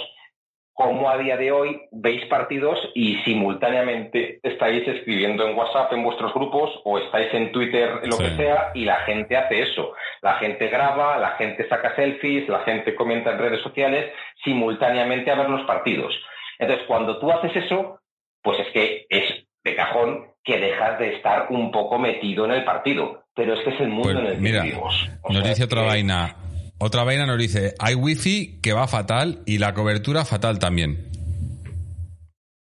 [0.81, 6.33] cómo a día de hoy veis partidos y simultáneamente estáis escribiendo en WhatsApp en vuestros
[6.33, 8.23] grupos o estáis en Twitter, lo Sí.
[8.23, 9.93] que sea, y la gente hace eso.
[10.21, 14.11] La gente graba, la gente saca selfies, la gente comenta en redes sociales
[14.43, 16.13] simultáneamente a ver los partidos.
[16.59, 17.99] Entonces, cuando tú haces eso,
[18.41, 19.23] pues es que es
[19.63, 23.23] de cajón que dejas de estar un poco metido en el partido.
[23.35, 25.09] Pero es que es el mundo Pues, en el que mira, vivimos.
[25.21, 26.35] O Nos sea dice otra que- vaina.
[26.83, 31.09] Otra vaina nos dice, hay wifi que va fatal y la cobertura fatal también.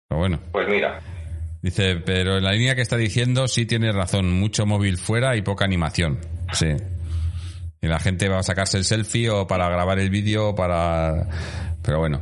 [0.08, 0.40] Pero bueno.
[0.52, 1.00] Pues mira,
[1.62, 5.42] Dice, pero en la línea que está diciendo sí tiene razón, mucho móvil fuera y
[5.42, 6.18] poca animación.
[6.52, 6.68] Sí.
[7.82, 11.26] Y la gente va a sacarse el selfie o para grabar el vídeo o para...
[11.82, 12.20] Pero bueno.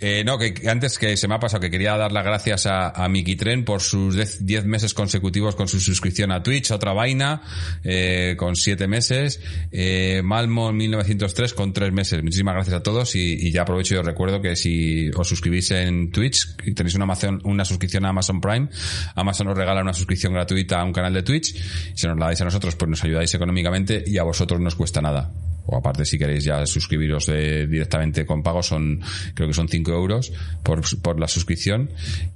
[0.00, 2.88] Eh, no, que antes que se me ha pasado que quería dar las gracias a,
[2.88, 7.42] a Miki Tren por sus 10 meses consecutivos con su suscripción a Twitch, otra vaina,
[7.84, 9.40] eh, con 7 meses,
[9.70, 12.22] eh, Malmo 1903 con 3 meses.
[12.22, 15.70] Muchísimas gracias a todos y, y ya aprovecho y os recuerdo que si os suscribís
[15.72, 18.68] en Twitch y tenéis una, Amazon- una suscripción a Amazon Prime,
[19.14, 21.54] Amazon os regala una suscripción gratuita a un canal de Twitch.
[21.94, 24.74] Si nos la dais a nosotros, pues nos ayudáis económicamente y a vosotros no os
[24.74, 25.30] cuesta nada.
[25.66, 29.00] O aparte, si queréis ya suscribiros eh, directamente con pago, son,
[29.34, 30.32] creo que son 5 euros
[30.62, 31.90] por, por la suscripción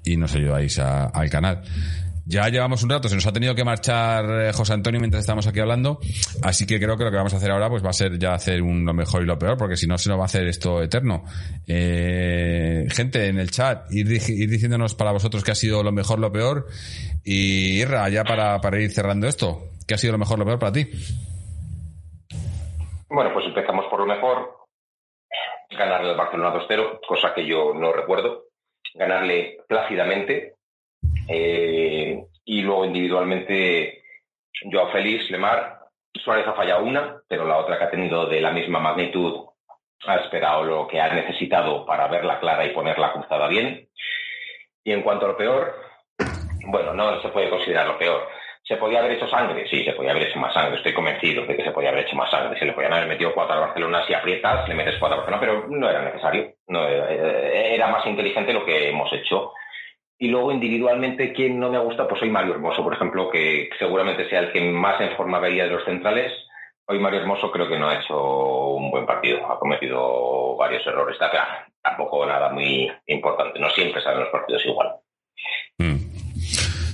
[0.05, 1.63] y nos ayudáis a- al canal.
[2.31, 5.47] Ya llevamos un rato, se nos ha tenido que marchar eh, José Antonio mientras estamos
[5.47, 5.99] aquí hablando,
[6.43, 8.35] así que creo que lo que vamos a hacer ahora pues va a ser ya
[8.35, 10.47] hacer un, lo mejor y lo peor, porque si no se nos va a hacer
[10.47, 11.25] esto eterno.
[11.67, 15.91] Eh, gente en el chat, ir, di- ir diciéndonos para vosotros qué ha sido lo
[15.93, 16.67] mejor, lo peor,
[17.25, 20.59] y Irra, ya para, para ir cerrando esto, ¿qué ha sido lo mejor, lo peor
[20.59, 20.87] para ti?
[23.11, 24.57] Bueno, pues empezamos por lo mejor.
[25.71, 28.45] Ganarle al Barcelona 2-0, cosa que yo no recuerdo.
[28.95, 30.57] Ganarle plácidamente.
[31.29, 34.03] Eh, y luego individualmente,
[34.71, 35.79] Joao Félix, Lemar.
[36.15, 39.47] Suárez ha fallado una, pero la otra que ha tenido de la misma magnitud
[40.07, 43.89] ha esperado lo que ha necesitado para verla clara y ponerla cruzada bien.
[44.85, 45.75] Y en cuanto a lo peor,
[46.67, 48.29] bueno, no se puede considerar lo peor.
[48.69, 49.67] ¿Se podía haber hecho sangre?
[49.69, 50.77] Sí, se podía haber hecho más sangre.
[50.77, 52.59] Estoy convencido de que se podía haber hecho más sangre.
[52.59, 55.41] Se le podían haber metido cuatro a Barcelona si aprietas, le metes cuatro a Barcelona,
[55.41, 56.53] pero no era necesario.
[56.67, 59.53] No, eh, era más inteligente lo que hemos hecho.
[60.19, 62.07] Y luego individualmente, ¿quién no me gusta?
[62.07, 65.65] Pues hoy Mario Hermoso, por ejemplo, que seguramente sea el que más en forma veía
[65.65, 66.31] de los centrales.
[66.87, 68.19] Hoy Mario Hermoso creo que no ha hecho
[68.75, 69.51] un buen partido.
[69.51, 71.15] Ha cometido varios errores.
[71.15, 73.59] Está- Tampoco nada muy importante.
[73.59, 74.93] No siempre salen los partidos igual.
[75.79, 76.08] Mm.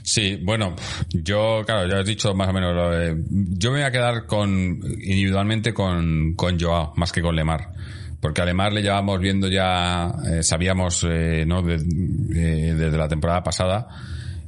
[0.06, 0.76] Sí, bueno,
[1.08, 3.16] yo, claro, ya he dicho más o menos lo
[3.56, 7.72] Yo me voy a quedar con individualmente con, con Joao, más que con Lemar.
[8.20, 11.62] Porque a Lemar le llevábamos viendo ya, eh, sabíamos, eh, ¿no?
[11.62, 13.88] De- desde la temporada pasada,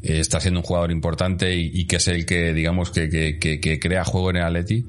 [0.02, 3.38] eh, está siendo un jugador importante y, y que es el que, digamos, que, que,
[3.38, 4.86] que, que crea juego en el Atleti.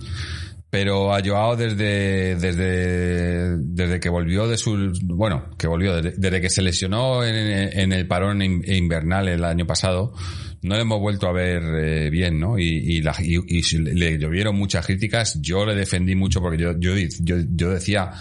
[0.69, 6.49] Pero a Joao desde, desde, desde que volvió de su, bueno, que volvió, desde, que
[6.49, 7.35] se lesionó en,
[7.77, 10.13] en el parón in- invernal el año pasado,
[10.67, 12.59] no le hemos vuelto a ver eh, bien, ¿no?
[12.59, 18.11] Y, le llovieron muchas críticas, yo le defendí mucho porque yo, yo, yo, yo decía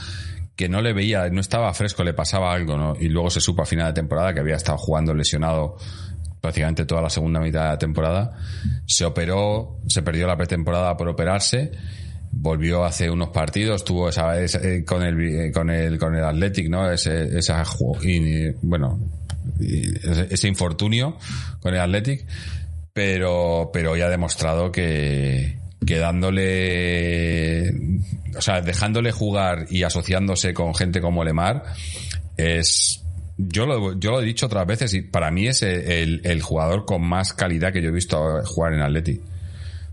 [0.54, 2.96] que no le veía, no estaba fresco, le pasaba algo, ¿no?
[2.98, 5.76] Y luego se supo a final de temporada que había estado jugando lesionado
[6.40, 8.32] prácticamente toda la segunda mitad de la temporada.
[8.86, 11.72] Se operó, se perdió la pretemporada por operarse,
[12.32, 16.24] volvió hace unos partidos, tuvo esa, esa- eh, con el eh, con el con el
[16.24, 16.90] Athletic, ¿no?
[16.90, 17.62] Ese, esa
[18.02, 18.98] y, bueno,
[20.30, 21.18] ese, infortunio
[21.60, 22.26] con el Athletic,
[22.92, 27.70] pero pero hoy ha demostrado que que dándole
[28.36, 31.62] o sea, dejándole jugar y asociándose con gente como Lemar
[32.36, 33.02] es
[33.38, 37.06] yo lo, yo lo he dicho otras veces y para mí es el, jugador con
[37.06, 39.20] más calidad que yo he visto jugar en Atleti.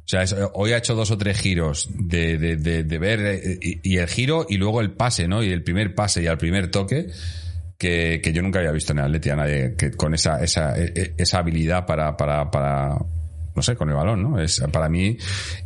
[0.06, 3.60] O sea, es- hoy ha hecho dos o tres giros de, de, de, ver eh,
[3.84, 5.44] y el giro y luego el pase, ¿no?
[5.44, 7.08] Y el primer pase y al primer toque
[7.84, 10.74] que, que yo nunca había visto en el Atleti a nadie que con esa, esa,
[10.80, 12.98] e- e- esa habilidad para, para, para,
[13.54, 14.40] no sé, con el balón, ¿no?
[14.40, 15.18] Es para mí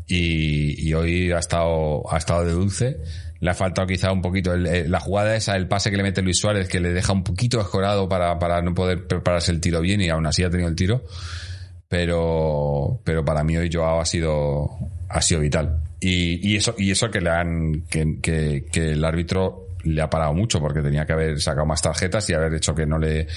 [0.08, 2.98] y, y hoy ha estado, ha estado de dulce.
[3.40, 6.02] Le ha faltado quizá un poquito el- el- la jugada esa, el pase que le
[6.02, 9.62] mete Luis Suárez, que le deja un poquito escorado para, para no poder prepararse el
[9.62, 11.04] tiro bien y aún así ha tenido el tiro.
[11.88, 14.70] Pero, pero para mí hoy Joao ha sido,
[15.08, 15.80] ha sido vital.
[16.00, 20.10] Y, y eso, y eso que le han, que, que, que el árbitro le ha
[20.10, 23.28] parado mucho porque tenía que haber sacado más tarjetas y haber hecho que no le,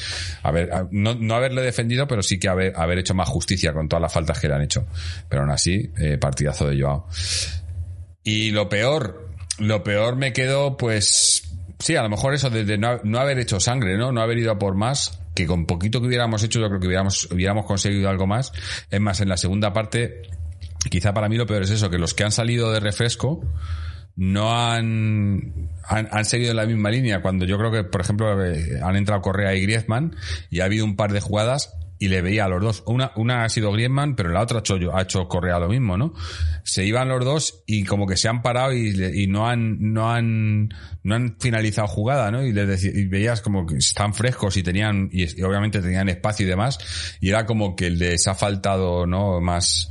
[0.43, 4.02] haber, no, no haberle defendido, pero sí que haber, haber hecho más justicia con todas
[4.02, 4.86] las faltas que le han hecho.
[5.28, 7.06] Pero aún así, eh, partidazo de Joao.
[8.22, 9.28] Y lo peor,
[9.59, 11.43] lo peor me quedó, pues,
[11.78, 14.12] sí, a lo mejor eso de, de no, no haber hecho sangre, ¿no?
[14.12, 16.86] No haber ido a por más, que con poquito que hubiéramos hecho, yo creo que
[16.86, 18.52] hubiéramos, hubiéramos conseguido algo más.
[18.90, 20.22] Es más, en la segunda parte,
[20.90, 23.40] quizá para mí lo peor es eso, que los que han salido de refresco
[24.16, 27.22] no han, han, han seguido la misma línea.
[27.22, 30.16] Cuando yo creo que, por ejemplo, eh, han entrado Correa y Griezmann
[30.50, 31.72] y ha habido un par de jugadas
[32.02, 32.82] y le veía a los dos.
[32.86, 35.98] Una, una ha sido Griezmann, pero la otra ha hecho, ha hecho Correa lo mismo,
[35.98, 36.14] ¿no?
[36.64, 40.10] Se iban los dos y como que se han parado y, y no han, no
[40.10, 40.70] han,
[41.02, 42.42] no han finalizado jugada, ¿no?
[42.42, 46.08] Y, les deci- y veías como que están frescos y tenían, y, y obviamente tenían
[46.08, 46.78] espacio y demás,
[47.20, 49.38] y era como que les ha faltado, ¿no?
[49.42, 49.90] Más,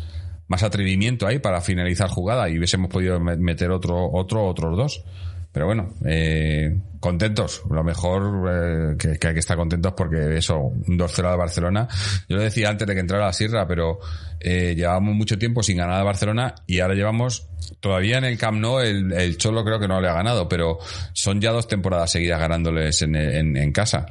[0.49, 5.03] más atrevimiento ahí para finalizar jugada y hubiésemos podido me- meter otro, otro, otros dos.
[5.51, 7.63] Pero bueno, eh, contentos.
[7.71, 11.87] Lo mejor eh, que, hay que estar contentos porque eso, un 2-0 de Barcelona.
[12.27, 13.97] Yo lo decía antes de que entrara la Sierra, pero
[14.39, 17.47] eh, llevábamos mucho tiempo sin ganar a Barcelona y ahora llevamos
[17.79, 20.77] todavía en el Camp Nou el, Cholo creo que no le ha ganado, pero
[21.13, 24.05] son ya dos temporadas seguidas ganándoles en, en, en casa.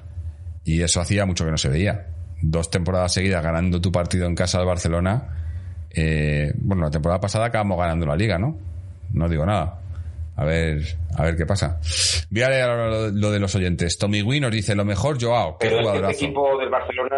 [0.64, 2.08] Y eso hacía mucho que no se veía.
[2.42, 5.37] Dos temporadas seguidas ganando tu partido en casa al Barcelona.
[6.00, 8.56] Eh, bueno, la temporada pasada acabamos ganando la liga, ¿no?
[9.12, 9.80] No digo nada.
[10.36, 10.80] A ver,
[11.16, 11.80] a ver qué pasa.
[12.30, 13.98] Voy a leer ahora lo, lo de los oyentes.
[13.98, 17.16] Tommy Wee nos dice, lo mejor Joao, qué Pero es que este equipo del Barcelona,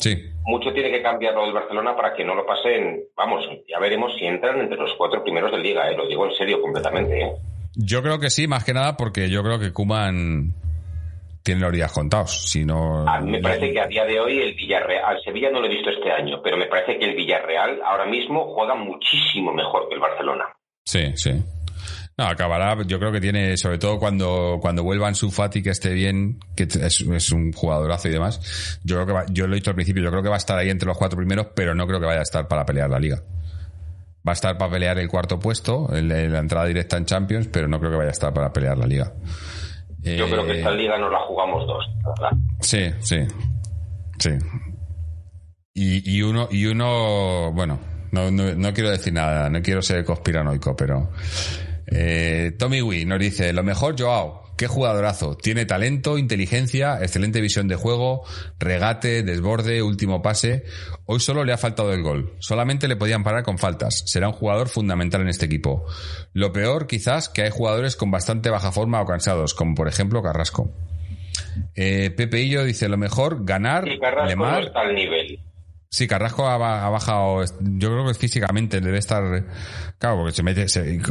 [0.00, 3.04] Sí, mucho tiene que cambiar lo del Barcelona para que no lo pasen.
[3.14, 5.96] Vamos, ya veremos si entran entre los cuatro primeros de liga, ¿eh?
[5.96, 7.20] lo digo en serio completamente.
[7.20, 7.32] ¿eh?
[7.74, 10.54] yo creo que sí, más que nada porque yo creo que Kuman
[11.42, 12.50] tiene los días contados.
[12.50, 15.50] Si no, A mí me parece que a día de hoy el Villarreal, al Sevilla
[15.50, 18.74] no lo he visto este año, pero me parece que el Villarreal ahora mismo juega
[18.74, 20.44] muchísimo mejor que el Barcelona.
[20.84, 21.32] Sí, sí.
[22.18, 25.70] No, acabará, yo creo que tiene, sobre todo cuando, cuando vuelva en su Fati que
[25.70, 28.80] esté bien, que es, es un jugadorazo y demás.
[28.84, 30.38] Yo creo que va- yo lo he dicho al principio, yo creo que va a
[30.38, 32.90] estar ahí entre los cuatro primeros, pero no creo que vaya a estar para pelear
[32.90, 33.22] la liga.
[34.26, 37.66] Va a estar para pelear el cuarto puesto, el la entrada directa en Champions, pero
[37.66, 39.12] no creo que vaya a estar para pelear la liga.
[40.02, 42.36] Yo Eh, creo que esta liga nos la jugamos dos, ¿verdad?
[42.60, 43.18] Sí, sí.
[44.18, 44.30] Sí.
[45.74, 47.78] Y, y uno, y uno, bueno,
[48.10, 51.10] no, no, no quiero decir nada, no quiero ser conspiranoico, pero
[51.86, 57.68] eh, Tommy Wee nos dice, lo mejor Joao, qué jugadorazo, tiene talento, inteligencia, excelente visión
[57.68, 58.24] de juego,
[58.58, 60.64] regate, desborde, último pase.
[61.06, 64.34] Hoy solo le ha faltado el gol, solamente le podían parar con faltas, será un
[64.34, 65.86] jugador fundamental en este equipo.
[66.32, 70.22] Lo peor quizás que hay jugadores con bastante baja forma o cansados, como por ejemplo
[70.22, 70.72] Carrasco.
[71.74, 75.40] Eh, Pepe Illo dice, lo mejor, ganar, Y Carrasco no está al nivel.
[75.94, 77.44] Sí, Carrasco ha, ba- ha bajado.
[77.60, 79.44] Yo creo que físicamente debe estar.
[79.98, 80.64] Claro, porque se mete.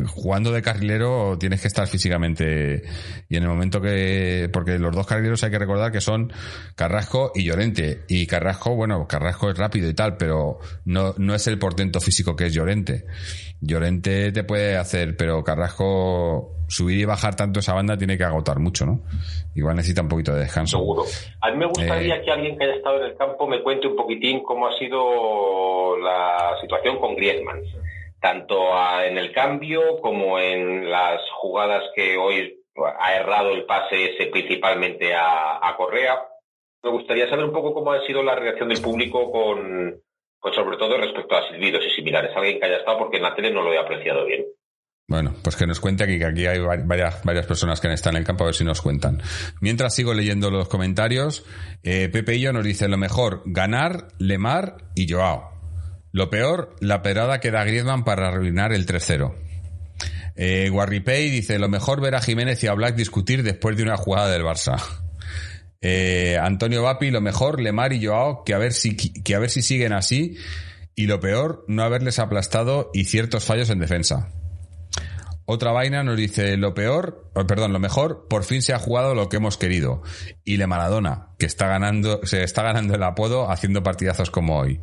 [0.08, 2.82] jugando de carrilero tienes que estar físicamente.
[3.30, 4.50] Y en el momento que.
[4.52, 6.34] Porque los dos carrileros hay que recordar que son
[6.74, 8.06] Carrasco y Llorente.
[8.08, 12.36] Y Carrasco, bueno, Carrasco es rápido y tal, pero no, no es el portento físico
[12.36, 13.06] que es Llorente.
[13.60, 18.60] Llorente te puede hacer, pero Carrasco subir y bajar tanto esa banda tiene que agotar
[18.60, 19.02] mucho, ¿no?
[19.56, 20.78] Igual necesita un poquito de descanso.
[20.78, 21.04] Seguro.
[21.42, 22.22] A mí me gustaría Eh.
[22.24, 25.98] que alguien que haya estado en el campo me cuente un poquitín cómo ha sido
[25.98, 27.62] la situación con Griezmann,
[28.20, 32.58] tanto a- en el cambio como en las jugadas que hoy
[33.00, 36.18] ha errado el pase ese principalmente a, a Correa.
[36.84, 40.00] Me gustaría saber un poco cómo ha sido la reacción del público con,
[40.40, 42.32] pues sobre todo respecto a silbidos y similares.
[42.36, 44.46] Alguien que haya estado porque en la tele no lo he apreciado bien.
[45.12, 48.14] Bueno, pues que nos cuente aquí, que aquí hay va- varias, varias personas que están
[48.16, 49.22] en el campo, a ver si nos cuentan.
[49.60, 51.44] Mientras sigo leyendo los comentarios,
[51.84, 55.52] eh, Pepe y yo nos dice lo mejor, ganar, Lemar y Joao.
[56.14, 59.36] Lo peor, la perada que da Griezmann para arruinar el 3-0.
[60.38, 60.72] Eh,
[61.30, 64.44] dice lo mejor ver a Jiménez y a Black discutir después de una jugada del
[64.44, 64.82] Barça.
[65.82, 69.50] Eh, Antonio Vapi, lo mejor, Lemar y Joao, que a ver si, que a ver
[69.50, 70.38] si siguen así.
[70.96, 74.30] Y lo peor, no haberles aplastado y ciertos fallos en defensa.
[75.54, 79.28] Otra vaina nos dice lo peor, perdón, lo mejor, por fin se ha jugado lo
[79.28, 80.02] que hemos querido.
[80.46, 84.80] Y Le Maradona, que está ganando, se está ganando el apodo haciendo partidazos como hoy.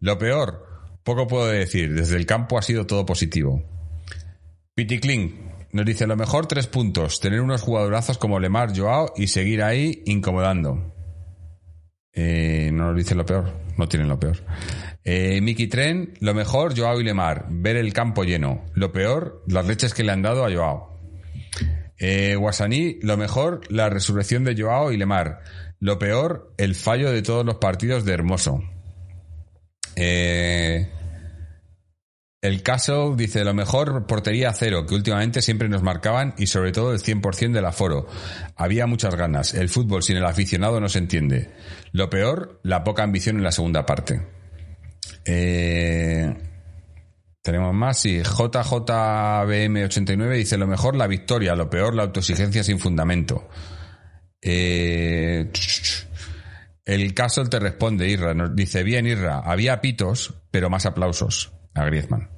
[0.00, 0.64] Lo peor,
[1.02, 3.62] poco puedo decir, desde el campo ha sido todo positivo.
[4.74, 9.62] Piticlin nos dice lo mejor tres puntos, tener unos jugadorazos como Lemar, Joao y seguir
[9.62, 10.94] ahí incomodando.
[12.14, 14.38] Eh, no nos dice lo peor, no tienen lo peor.
[15.08, 18.64] Eh, Miki Tren, lo mejor, Joao y Lemar, ver el campo lleno.
[18.74, 20.98] Lo peor, las leches que le han dado a Joao.
[21.96, 25.42] Eh, Guasaní, lo mejor, la resurrección de Joao y Lemar.
[25.78, 28.64] Lo peor, el fallo de todos los partidos de Hermoso.
[29.94, 30.88] Eh,
[32.42, 36.92] el caso dice lo mejor portería cero, que últimamente siempre nos marcaban y sobre todo
[36.92, 38.08] el 100% del aforo.
[38.56, 39.54] Había muchas ganas.
[39.54, 41.52] El fútbol sin el aficionado no se entiende.
[41.92, 44.35] Lo peor, la poca ambición en la segunda parte.
[45.24, 46.36] Eh,
[47.42, 48.20] tenemos más, sí.
[48.20, 53.48] JJBM89 dice lo mejor la victoria, lo peor la autoexigencia sin fundamento.
[54.42, 55.50] Eh,
[56.84, 58.34] el caso te responde, Irra.
[58.34, 62.35] Nos dice, bien, Irra, había pitos, pero más aplausos a Griezmann.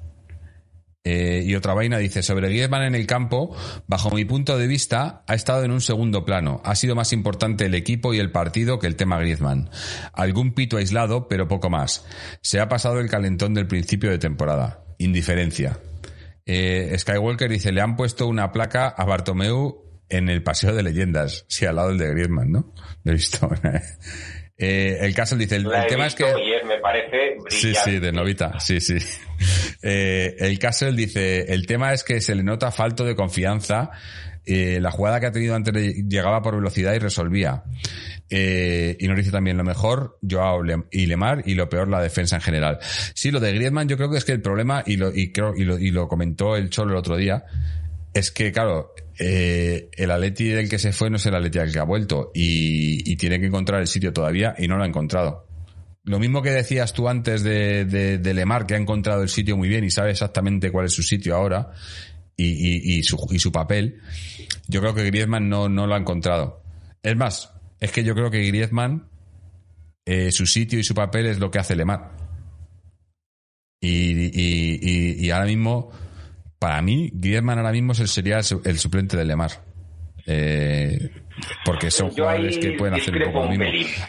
[1.03, 3.55] Eh, y otra vaina dice, sobre Griezmann en el campo,
[3.87, 6.61] bajo mi punto de vista, ha estado en un segundo plano.
[6.65, 9.69] Ha sido más importante el equipo y el partido que el tema Griezmann.
[10.13, 12.05] Algún pito aislado, pero poco más.
[12.41, 14.83] Se ha pasado el calentón del principio de temporada.
[14.97, 15.79] Indiferencia.
[16.45, 21.45] Eh, Skywalker dice, le han puesto una placa a Bartomeu en el Paseo de Leyendas.
[21.47, 22.73] Sí, al lado del de Griezmann, ¿no?
[23.05, 23.49] He visto.
[24.59, 26.25] Eh, el caso dice, el, tema es que...
[26.67, 27.91] me parece Sí, brillante.
[27.91, 28.97] sí, de novita, sí, sí.
[29.81, 33.89] Eh, el caso, él dice, el tema es que se le nota falto de confianza.
[34.45, 37.63] Eh, la jugada que ha tenido antes le- llegaba por velocidad y resolvía.
[38.29, 40.61] Eh, y nos dice también lo mejor, Joao
[40.91, 42.79] y Lemar, y lo peor, la defensa en general.
[43.13, 45.53] Sí, lo de Griezmann, yo creo que es que el problema, y lo, y creo,
[45.55, 47.45] y lo, y lo comentó el Cholo el otro día,
[48.13, 51.73] es que, claro, eh, el Atleti del que se fue no es el Atleti del
[51.73, 55.45] que ha vuelto y, tiene que encontrar el sitio todavía y no lo ha encontrado.
[56.05, 59.83] Lo mismo que decías tú antes de, Lemar, que ha encontrado el sitio muy bien
[59.83, 61.71] y sabe exactamente cuál es su sitio ahora
[62.37, 63.99] y, su, papel,
[64.69, 66.63] yo creo que Griezmann no, lo ha encontrado.
[67.03, 67.51] Es más,
[67.81, 69.09] es que yo creo que Griezmann,
[70.05, 72.11] eh, su sitio y su papel es lo que hace Lemar.
[73.81, 75.91] Y ahora mismo,
[76.59, 79.51] para mí, Griezmann ahora mismo sería el, su- el suplente de Lemar.
[80.25, 81.09] Eh,
[81.65, 83.65] porque son jugadores que pueden hacer un poco lo mismo.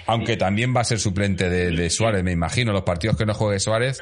[0.06, 2.72] Aunque también va a ser suplente de, de Suárez, me imagino.
[2.72, 4.00] Los partidos que no juegue Suárez,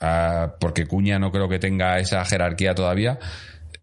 [0.00, 3.18] ah, porque Cuña no creo que tenga esa jerarquía todavía.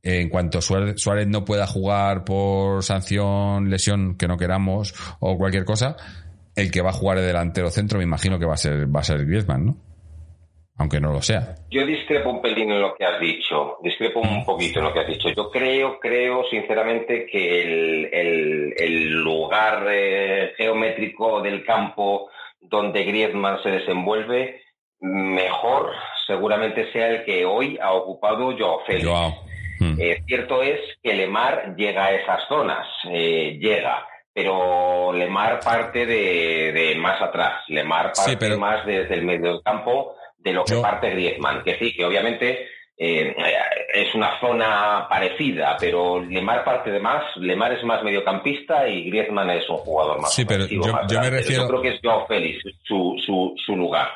[0.02, 5.66] En cuanto Suárez, Suárez no pueda jugar por sanción, lesión que no queramos o cualquier
[5.66, 5.96] cosa,
[6.56, 9.00] el que va a jugar de delantero centro me imagino que va a ser va
[9.02, 9.78] a ser Griezmann, ¿no?
[10.78, 11.56] Aunque no lo sea.
[11.70, 15.00] Yo discrepo un pelín en lo que has dicho, discrepo un poquito en lo que
[15.02, 15.30] has dicho.
[15.30, 22.30] Yo creo, creo sinceramente que el, el- el lugar eh, geométrico del campo
[22.60, 24.62] donde Griezmann se desenvuelve,
[25.00, 25.92] mejor
[26.26, 29.08] seguramente sea el que hoy ha ocupado Joao Félix.
[29.08, 29.34] Joao.
[29.80, 29.96] Mm.
[30.00, 36.72] Eh, cierto es que Lemar llega a esas zonas, eh, llega, pero Lemar parte de,
[36.72, 40.64] de más atrás, Lemar parte Sí, pero- más desde el medio del campo de lo
[40.66, 42.68] que parte Griezmann, que sí, que obviamente
[42.98, 43.36] eh,
[43.94, 49.50] es una zona parecida, pero Lemar parte de más, Lemar es más mediocampista y Griezmann
[49.50, 52.00] es un jugador más Sí, pero yo- más yo me refiero- Yo creo que es
[52.04, 54.10] Joao Félix su, su, su lugar.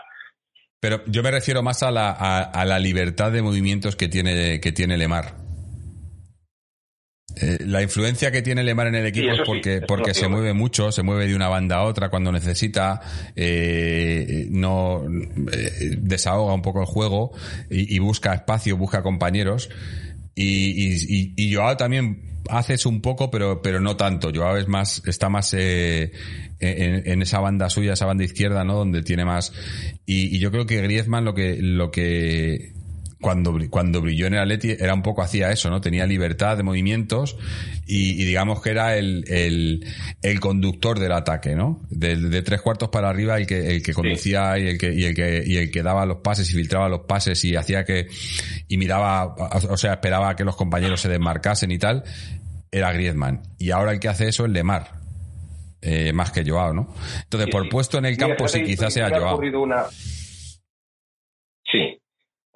[0.80, 4.60] Pero yo me refiero más a la, a, a la libertad de movimientos que tiene,
[4.62, 5.34] que tiene Lemar.
[7.36, 10.91] Eh, la influencia que tiene Lemar en el equipo es porque, porque se mueve mucho,
[10.91, 13.02] se mueve de una banda a otra cuando necesita,
[13.36, 15.04] eh, no
[15.52, 17.34] eh, desahoga un poco el juego
[17.70, 19.70] y, y busca espacio, busca compañeros.
[20.36, 24.32] Y, y, y, y Joao también hace eso un poco, pero, pero no tanto.
[24.34, 26.12] Joao es más, está más eh,
[26.60, 28.76] en, en esa banda suya, esa banda izquierda, ¿no?
[28.76, 29.52] Donde tiene más.
[30.06, 32.77] Y, y yo creo que Griezmann lo que, lo que
[33.19, 35.81] cuando, cuando brilló en el Atleti era un poco hacía eso, ¿no?
[35.81, 37.38] Tenía libertad de movimientos
[37.85, 39.85] y, y digamos que era el, el,
[40.22, 41.81] el conductor del ataque, ¿no?
[41.89, 45.06] De, de tres cuartos para arriba el que, el que conducía y el que, y
[45.06, 48.07] el que, y el que daba los pases y filtraba los pases y hacía que,
[48.68, 52.03] y miraba, o sea, esperaba que los compañeros se desmarcasen y tal,
[52.72, 53.41] era Griezmann.
[53.57, 54.98] Y ahora el que hace eso es Lemar.
[55.80, 56.94] Eh, más que Joao, ¿no?
[57.23, 59.39] Entonces, por puesto en el campo, sí, quizás sea Joao.
[59.61, 59.85] una...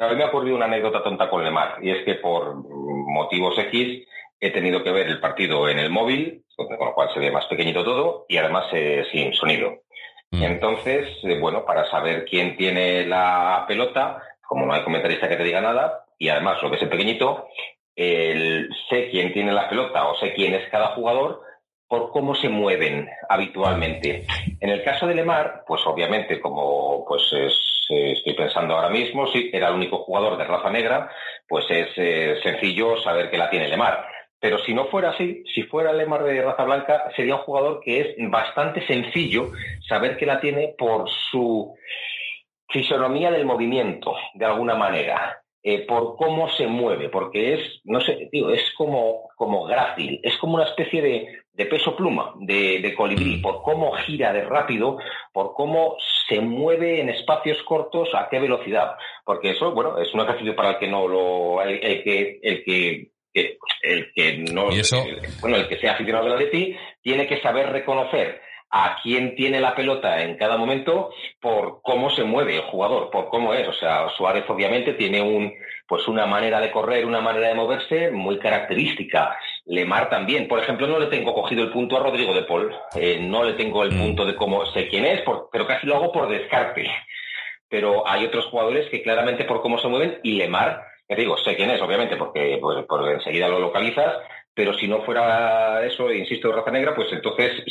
[0.02, 3.58] A mí me ha ocurrido una anécdota tonta con Lemar, y es que por motivos
[3.58, 4.08] X
[4.40, 7.46] he tenido que ver el partido en el móvil, con lo cual se ve más
[7.46, 9.84] pequeñito todo, y además eh, sin sonido.
[10.32, 10.44] Mm.
[10.44, 15.44] Entonces, eh, bueno, para saber quién tiene la pelota, como no hay comentarista que te
[15.44, 17.48] diga nada, y además lo ves en pequeñito,
[17.96, 21.42] el- sé quién tiene la pelota o sé quién es cada jugador
[21.88, 24.26] por cómo se mueven habitualmente.
[24.62, 29.28] En el caso de Lemar, pues obviamente, como pues es, eh, estoy pensando ahora mismo,
[29.28, 31.12] sí, era el único jugador de raza negra,
[31.48, 34.08] pues es eh, sencillo saber que la tiene Lemar.
[34.40, 38.00] Pero si no fuera así, si fuera Lemar de raza blanca, sería un jugador que
[38.02, 39.52] es bastante sencillo
[39.88, 41.76] saber que la tiene por su
[42.70, 45.41] fisonomía del movimiento, de alguna manera.
[45.64, 50.36] Eh, por cómo se mueve, porque es, no sé, digo, es como, como grácil, es
[50.38, 54.98] como una especie de, de peso pluma, de, de colibrí, por cómo gira de rápido,
[55.32, 55.96] por cómo
[56.28, 58.96] se mueve en espacios cortos, a qué velocidad.
[59.24, 62.64] Porque eso, bueno, es un ejercicio para el que no lo, el, el que, el
[62.64, 63.12] que,
[63.84, 65.04] el que no, Y eso-
[65.42, 68.42] bueno, el que sea aficionado del Atleti, tiene que saber reconocer
[68.74, 71.10] a quién tiene la pelota en cada momento
[71.42, 73.68] por cómo se mueve el jugador, por cómo es.
[73.68, 75.54] O sea, Suárez obviamente tiene un,
[75.88, 79.38] pues una manera de correr, una manera de moverse muy característica.
[79.66, 80.48] Lemar también.
[80.48, 82.74] Por ejemplo, no le tengo cogido el punto a Rodrigo de Paul.
[82.96, 83.98] Eh, no le tengo el Mm.
[84.00, 86.90] punto de cómo sé quién es, por- pero casi lo hago por descarte.
[87.70, 91.56] Pero hay otros jugadores que claramente por cómo se mueven y Lemar, ya digo, sé
[91.56, 92.86] quién es, obviamente, porque pues,
[93.16, 94.16] enseguida lo localizas,
[94.54, 97.64] pero si no fuera eso, insisto, raza negra, pues entonces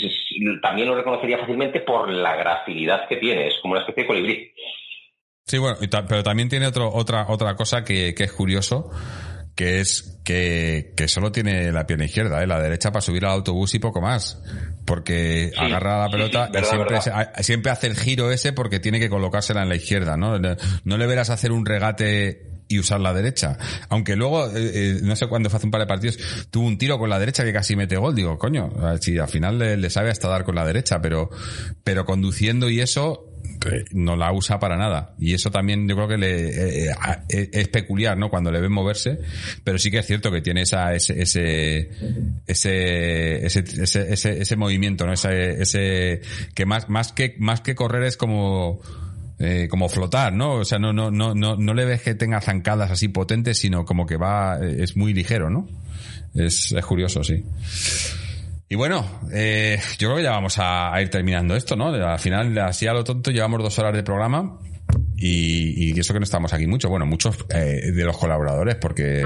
[0.62, 4.52] también lo reconocería fácilmente por la gracilidad que tiene, es como una especie de colibrí.
[5.46, 8.90] Sí, bueno, y ta- pero también tiene otro, otra, otra cosa que, que es curioso,
[9.56, 12.46] que es que, que solo tiene la pierna izquierda, ¿eh?
[12.46, 14.40] la derecha para subir al autobús y poco más.
[14.86, 17.00] Porque Sí, agarra la pelota sí, y verdad, siempre, verdad.
[17.02, 17.10] se-
[17.40, 20.16] a- siempre hace el giro ese porque tiene que colocársela en la izquierda.
[20.16, 23.58] No, no le verás hacer un regate y usar la derecha.
[23.88, 26.18] Aunque luego, eh, eh, no sé cuándo fue hace un par de partidos,
[26.50, 28.14] tuvo un tiro con la derecha que casi mete gol.
[28.14, 31.30] Digo, coño, si al final le, sabe hasta dar con la derecha, pero,
[31.82, 33.26] pero conduciendo y eso,
[33.66, 35.14] eh, no la usa para nada.
[35.18, 36.94] Y eso también yo creo que le eh,
[37.28, 38.30] eh, es peculiar, ¿no?
[38.30, 39.18] Cuando le ven moverse,
[39.64, 41.90] pero sí que es cierto que tiene esa, ese, ese,
[42.46, 45.12] ese, ese, ese, ese movimiento, ¿no?
[45.12, 46.20] Ese, ese,
[46.54, 48.80] que más, más que, más que correr es como,
[49.40, 50.54] eh, como flotar, ¿no?
[50.56, 53.84] O sea, no, no, no, no, no le ves que tenga zancadas así potentes, sino
[53.84, 55.66] como que va, eh, es muy ligero, ¿no?
[56.34, 57.42] Es, es curioso, sí.
[58.68, 61.88] Y bueno, eh, yo creo que ya vamos a, ir terminando esto, ¿no?
[61.88, 64.58] Al final, así a lo tonto, llevamos dos horas de programa
[65.16, 66.88] y, y eso que no estamos aquí mucho.
[66.88, 69.24] Bueno, muchos eh, de los colaboradores, porque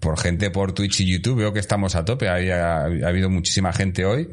[0.00, 2.28] por gente por Twitch y YouTube veo que estamos a tope.
[2.30, 4.28] Hay- Ha, ha habido muchísima gente hoy.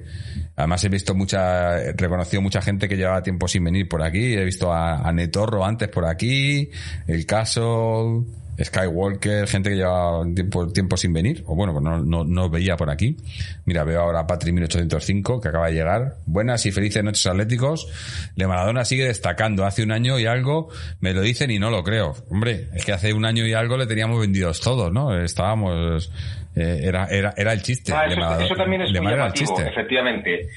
[0.60, 4.34] Además he visto mucha, he reconocido mucha gente que llevaba tiempo sin venir por aquí.
[4.34, 6.70] He visto a, a Netorro antes por aquí,
[7.08, 8.26] el caso,
[8.62, 12.76] Skywalker, gente que llevaba tiempo, tiempo sin venir, o bueno, pues no, no, no veía
[12.76, 13.16] por aquí.
[13.64, 16.18] Mira, veo ahora a Patri 1805, que acaba de llegar.
[16.26, 17.88] Buenas y felices noches atléticos.
[18.36, 19.66] Le Maradona sigue destacando.
[19.66, 20.68] Hace un año y algo
[21.00, 22.16] me lo dicen y no lo creo.
[22.30, 25.18] Hombre, es que hace un año y algo le teníamos vendidos todos, ¿no?
[25.18, 26.12] Estábamos,
[26.56, 27.94] eh, era, era, era el chiste.
[27.94, 30.48] Ah, eso, también es muy llamativo, efectivamente.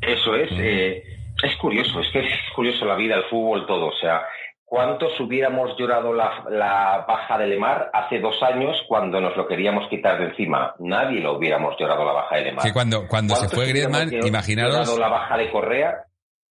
[0.00, 1.02] Eso es, eh,
[1.42, 3.86] es curioso, es que es curioso la vida, el fútbol, todo.
[3.88, 4.22] O sea,
[4.64, 9.88] ¿cuántos hubiéramos llorado la, la baja de Lemar hace dos años cuando nos lo queríamos
[9.90, 10.74] quitar de encima?
[10.78, 12.64] Nadie lo hubiéramos llorado la baja de Lemar.
[12.64, 16.04] Que cuando, cuando se ¿Cuántos fue Griezmann, llorado imaginaros, la baja de Correa?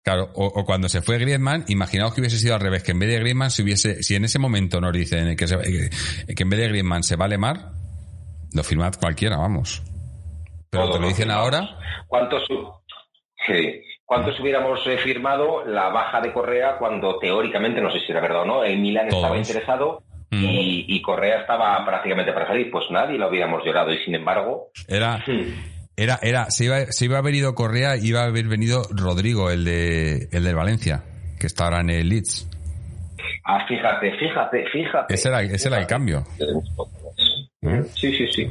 [0.05, 2.99] claro, o, o cuando se fue Griezmann, imaginaos que hubiese sido al revés, que en
[2.99, 5.59] vez de Griezmann se hubiese, si en ese momento nos dicen que, se-
[6.35, 7.57] que en vez de Griezmann se va Lemar,
[8.53, 9.83] lo firmad cualquiera, vamos.
[10.71, 11.69] Pero Todos te lo dicen ahora,
[12.07, 12.43] ¿Cuántos,
[13.47, 18.21] sí, ¿Cuántos hubiéramos eh, firmado la baja de Correa cuando teóricamente, no sé si era
[18.21, 20.45] verdad o no, el Milan estaba interesado Mm.
[20.45, 22.71] y, y Correa estaba prácticamente para salir?
[22.71, 24.69] Pues nadie lo hubiéramos llorado y sin embargo...
[24.87, 25.55] Era, hmm,
[25.97, 28.83] era, era, se iba, se iba a haber ido Correa y iba a haber venido
[28.91, 31.03] Rodrigo, el de, el del Valencia,
[31.41, 32.49] que está ahora en el Leeds.
[33.45, 35.15] Ah, fíjate, fíjate, fíjate.
[35.15, 36.25] Ese era, ese era el cambio.
[37.69, 37.85] ¿Mm?
[37.95, 38.51] Sí, sí, sí.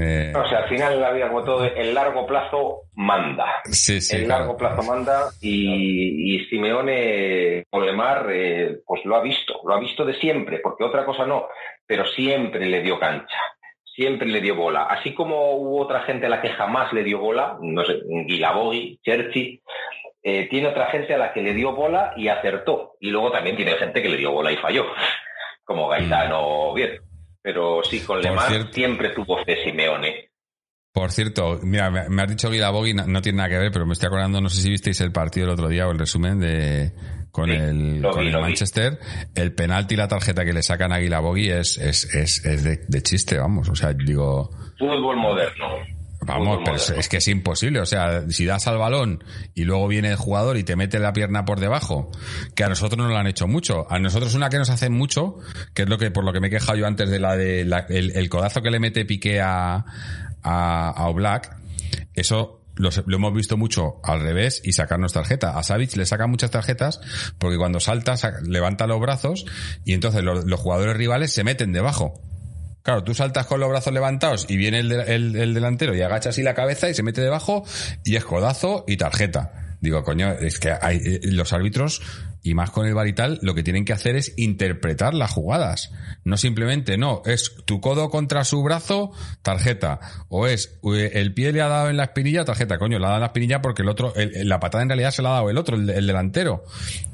[0.00, 3.62] Eh, O sea, al final la vida, como todo, el largo plazo manda.
[3.64, 4.16] sí, sí.
[4.16, 4.40] el claro.
[4.40, 10.04] largo plazo manda y, y Simeone Olemar eh, pues lo ha visto, lo ha visto
[10.04, 11.48] de siempre, porque otra cosa no,
[11.86, 13.38] pero siempre le dio cancha,
[13.96, 14.84] siempre le dio bola.
[14.84, 18.98] Así como hubo otra gente a la que jamás le dio bola, no sé, Guilabogui,
[19.02, 19.62] Cherchi,
[20.22, 22.96] eh, tiene otra gente a la que le dio bola y acertó.
[23.00, 24.84] Y luego también tiene gente que le dio bola y falló,
[25.64, 26.98] como Gaetano bien.
[27.42, 30.30] Pero sí, con Lemar cierto- siempre tuvo fe Simeone.
[30.92, 33.92] Por cierto, mira, me, has dicho Guilabogui, no, no tiene nada que ver, pero me
[33.92, 36.92] estoy acordando, no sé si visteis el partido el otro día o el resumen de
[37.30, 38.42] con Sí, el, con vi, el vi.
[38.42, 38.98] Manchester.
[39.36, 42.80] El penalti y la tarjeta que le sacan a Guilabogui es, es, es, es de,
[42.88, 43.68] de chiste, vamos.
[43.68, 45.66] O sea, digo, Fútbol moderno.
[46.38, 47.80] Vamos, pero es, que es imposible.
[47.80, 49.22] O sea, si das al balón
[49.54, 52.10] y luego viene el jugador y te mete la pierna por debajo,
[52.54, 53.86] que a nosotros nos lo han hecho mucho.
[53.90, 55.36] A nosotros una que nos hacen mucho,
[55.74, 57.64] que es lo que por lo que me he quejado yo antes de la de
[57.64, 59.84] la- el, el codazo que le mete Piqué a,
[60.42, 61.56] a, a Oblak,
[62.14, 65.58] eso lo hemos visto mucho al revés y sacarnos tarjeta.
[65.58, 67.00] A Savic le sacan muchas tarjetas
[67.38, 69.44] porque cuando salta saca- levanta los brazos
[69.84, 72.22] y entonces los, los jugadores rivales se meten debajo.
[72.82, 76.00] Claro, tú saltas con los brazos levantados y viene el, de- el- el delantero y
[76.02, 77.64] agacha así la cabeza y se mete debajo
[78.04, 79.76] y es codazo y tarjeta.
[79.80, 82.02] Digo, coño, es que hay, eh, los árbitros,
[82.42, 85.92] y más con el varital, lo que tienen que hacer es interpretar las jugadas.
[86.24, 89.12] No simplemente, no, es tu codo contra su brazo,
[89.42, 90.00] tarjeta.
[90.28, 92.78] O es eh, el pie le ha dado en la espinilla, tarjeta.
[92.78, 95.10] Coño, le ha dado en la espinilla porque el otro, el- la patada en realidad
[95.10, 96.64] se la ha dado el otro, el, el delantero.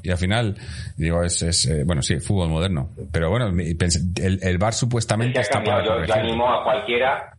[0.03, 0.55] Y al final,
[0.97, 2.91] digo, es, es eh, bueno, sí, fútbol moderno.
[3.11, 7.37] Pero bueno, el, el bar Es supuestamente que está para Yo, yo animo a cualquiera,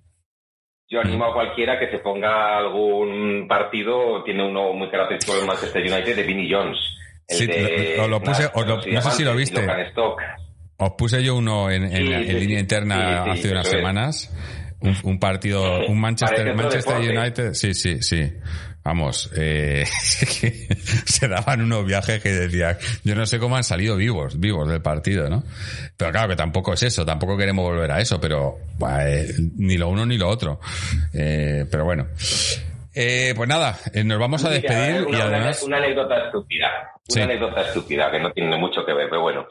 [0.91, 5.83] yo animo a cualquiera que se ponga algún partido, tiene uno muy característico del Manchester
[5.83, 6.77] United de Vinnie Jones.
[7.29, 9.67] Sí, de lo- lo puse- os lo- no sé si lo viste.
[10.79, 14.31] Os puse yo uno en, en- Sí, en sí, línea interna Sí, hace unas semanas.
[14.81, 17.19] Un, un partido, un Manchester, Manchester deporte.
[17.19, 18.33] United, sí, sí, sí.
[18.85, 19.85] Vamos, eh,
[21.05, 24.81] se daban unos viajes que decían, yo no sé cómo han salido vivos, vivos del
[24.81, 25.43] partido, ¿no?
[25.97, 29.27] Pero claro que tampoco es eso, tampoco queremos volver a eso, pero bah, eh,
[29.57, 30.61] ni lo uno ni lo otro.
[31.13, 32.07] Eh, pero bueno.
[33.01, 35.63] Eh, pues nada, eh, nos vamos a Mira, despedir una, y una- además...
[35.63, 36.67] una anécdota estúpida.
[36.95, 37.21] Una Sí.
[37.21, 39.47] anécdota estúpida que no tiene mucho que ver, pero bueno.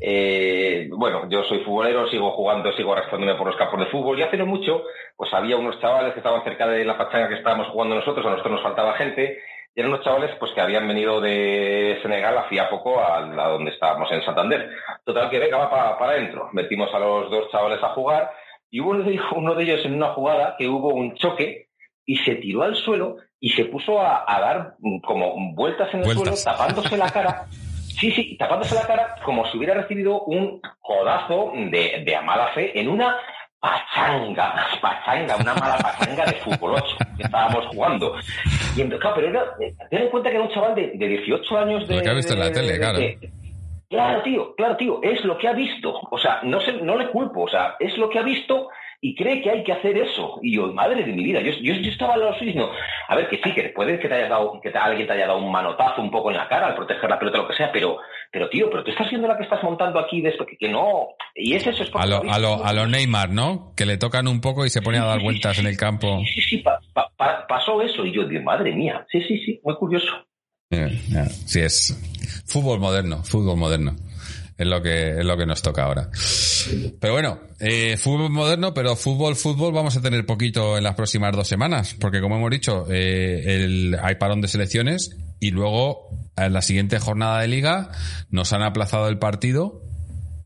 [0.00, 4.22] Eh, bueno, yo soy futbolero, sigo jugando, sigo arrastrándome por los campos de fútbol y
[4.22, 4.82] hace no mucho,
[5.16, 8.30] pues había unos chavales que estaban cerca de la pachanga que estábamos jugando nosotros, a
[8.30, 9.38] nosotros nos faltaba gente,
[9.74, 13.70] y eran unos chavales pues que habían venido de Senegal hacía poco a, a donde
[13.70, 14.68] estábamos en Santander.
[15.04, 16.50] Total que venga, va para, para adentro.
[16.52, 18.30] Metimos a los dos chavales a jugar
[18.70, 21.68] y hubo uno de, uno de ellos en una jugada que hubo un choque
[22.06, 26.00] y se tiró al suelo y se puso a, a dar mm, como vueltas en
[26.00, 26.40] el Vueltas.
[26.42, 27.46] suelo, tapándose la cara.
[27.92, 32.48] Sí, sí, tapándose la cara como si hubiera recibido un codazo de, de a mala
[32.48, 33.16] fe en una
[33.60, 38.14] pachanga, pachanga, una mala pachanga de fútbol 8 que estábamos jugando.
[38.76, 41.08] Y entonces, claro, pero era, eh, ten en cuenta que era un chaval de, de
[41.08, 41.96] 18 años de...
[41.96, 42.98] Lo que ha visto en la de- tele, claro.
[42.98, 43.30] de-
[43.88, 45.92] Claro, tío, claro, tío, es lo que ha visto.
[46.10, 48.70] O sea, no, se, no le culpo, o sea, es lo que ha visto
[49.04, 50.38] y cree que hay que hacer eso.
[50.42, 52.70] Y yo, madre de mi vida, yo, yo, yo estaba al lado suyo diciendo,
[53.08, 55.26] a ver, que sí, que puede que te haya dado, que te- alguien te haya
[55.26, 57.72] dado un manotazo un poco en la cara al proteger la pelota, lo que sea,
[57.72, 57.98] pero,
[58.30, 61.08] pero tío, pero tú estás viendo la que estás montando aquí después, que, que no.
[61.34, 63.72] Y es eso, es A lo, a, lo, a lo Neymar, ¿no?
[63.76, 66.20] Que le tocan un poco y se pone a dar vueltas en el campo.
[66.32, 69.74] Sí, sí, pa- pa- pa- pasó eso y yo madre mía, sí, sí, sí, muy
[69.74, 70.12] curioso.
[70.70, 73.96] Sí, es fútbol moderno, fútbol moderno.
[74.56, 76.10] Es lo que, es lo que nos toca ahora.
[77.00, 81.34] Pero bueno, eh, fútbol moderno, pero fútbol, fútbol vamos a tener poquito en las próximas
[81.34, 86.62] dos semanas, porque como hemos dicho, eh, hay parón de selecciones y luego en la
[86.62, 87.90] siguiente jornada de liga
[88.30, 89.82] nos han aplazado el partido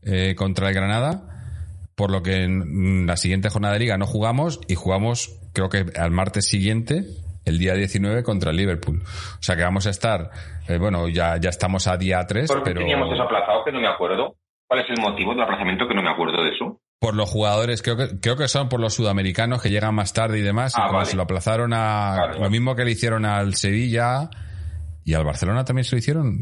[0.03, 1.53] eh, contra el Granada,
[1.95, 5.85] por lo que en la siguiente jornada de liga no jugamos y jugamos creo que
[5.99, 7.05] al martes siguiente,
[7.47, 9.01] el día 19 contra el Liverpool.
[9.03, 10.29] O sea que vamos a estar,
[10.67, 13.71] eh, bueno, ya, ya estamos a día 3, ¿Por qué pero teníamos eso aplazado que
[13.71, 14.35] no me acuerdo?
[14.67, 16.79] ¿Cuál es el motivo del aplazamiento que no me acuerdo de eso?
[16.99, 20.39] por los jugadores, creo que, creo que son por los sudamericanos que llegan más tarde
[20.39, 21.09] y demás, y Ah, como vale.
[21.11, 24.31] se lo aplazaron a lo mismo que le hicieron al Sevilla
[25.05, 26.41] y al Barcelona también se lo hicieron,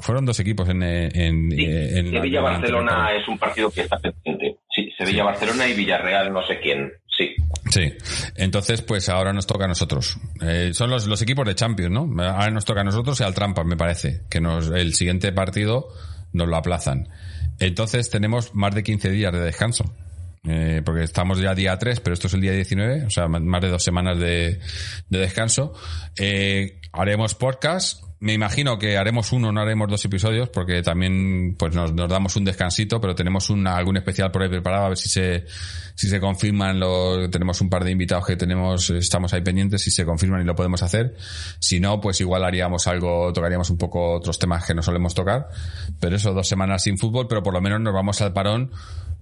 [0.00, 3.98] fueron dos equipos en, eh, en, Sí, eh, en Sevilla-Barcelona es un partido que está
[3.98, 4.56] pendiente.
[4.74, 6.90] Sí, Sevilla-Barcelona y Villarreal no sé quién.
[7.20, 7.34] Sí.
[7.70, 7.92] Sí,
[8.36, 10.18] entonces pues ahora nos toca a nosotros.
[10.40, 12.22] Eh, son los, equipos de Champions, ¿no?
[12.24, 15.88] Ahora nos toca a nosotros y al Trampa, me parece, que nos el siguiente partido
[16.32, 17.08] nos lo aplazan.
[17.58, 19.84] Entonces tenemos más de 15 días de descanso.
[20.42, 23.60] Eh, porque estamos ya día 3, pero esto es el día 19, o sea, más
[23.60, 24.58] de dos semanas de,
[25.10, 25.74] de descanso.
[26.16, 31.74] Eh, haremos podcast, me imagino que haremos uno, no haremos dos episodios, porque también pues
[31.74, 34.98] nos, nos damos un descansito, pero tenemos una, algún especial por ahí preparado a ver
[34.98, 35.46] si se,
[35.94, 39.90] si se confirman los, tenemos un par de invitados que tenemos, estamos ahí pendientes, si
[39.90, 41.16] se confirman y lo podemos hacer.
[41.58, 45.48] Si no, pues igual haríamos algo, tocaríamos un poco otros temas que no solemos tocar,
[45.98, 48.70] pero eso, dos semanas sin fútbol, pero por lo menos nos vamos al parón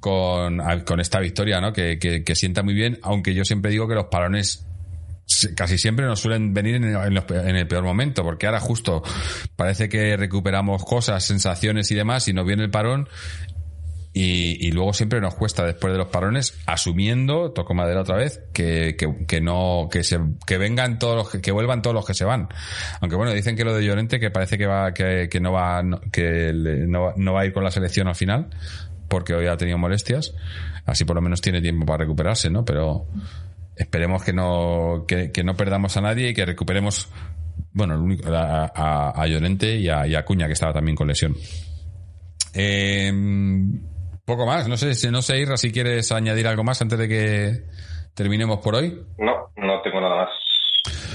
[0.00, 1.72] con, con esta victoria, ¿no?
[1.72, 4.66] Que, que, que sienta muy bien, aunque yo siempre digo que los parones
[5.54, 9.02] casi siempre nos suelen venir en el, en el, peor momento, porque ahora justo
[9.56, 13.08] parece que recuperamos cosas, sensaciones y demás, y nos viene el parón.
[14.20, 18.96] Y, luego siempre nos cuesta después de los parones, asumiendo, toco madera otra vez, que,
[19.28, 22.24] que, no, que se, que vengan todos los que, que, vuelvan todos los que se
[22.24, 22.48] van.
[23.00, 25.84] Aunque bueno, dicen que lo de Llorente, que parece que va, que, que no va,
[26.10, 28.48] que no, no va a ir con la selección al final,
[29.06, 30.34] porque hoy ha tenido molestias.
[30.84, 32.64] Así por lo menos tiene tiempo para recuperarse, ¿no?
[32.64, 33.06] Pero,
[33.78, 37.10] esperemos que no, que, que, no perdamos a nadie y que recuperemos,
[37.72, 41.34] bueno, a, a, a Llorente y a, y a, Cuña, que estaba también con lesión.
[42.54, 43.12] Eh,
[44.24, 47.64] poco más, no sé, no sé, Irra, si quieres añadir algo más antes de que
[48.14, 49.02] terminemos por hoy.
[49.18, 50.28] No, no tengo nada más.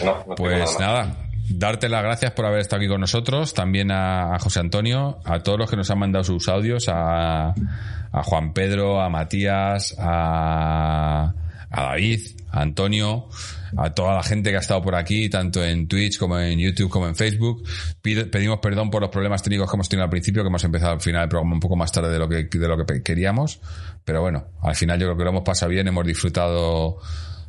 [0.04, 3.92] No, no pues nada, nada darte las gracias por haber estado aquí con nosotros, también
[3.92, 8.24] a, a, José Antonio, a todos los que nos han mandado sus audios, a, a
[8.24, 11.34] Juan Pedro, a Matías, a,
[11.70, 12.22] a David,
[12.54, 13.28] Antonio,
[13.76, 16.90] a toda la gente que ha estado por aquí, tanto en Twitch como en YouTube
[16.90, 17.64] como en Facebook.
[18.02, 21.02] Pedimos perdón por los problemas técnicos que hemos tenido al principio, que hemos empezado al
[21.02, 23.60] final del programa un poco más tarde de lo que, de lo que queríamos.
[24.06, 27.00] Pero bueno, al final yo creo que lo hemos pasado bien, hemos disfrutado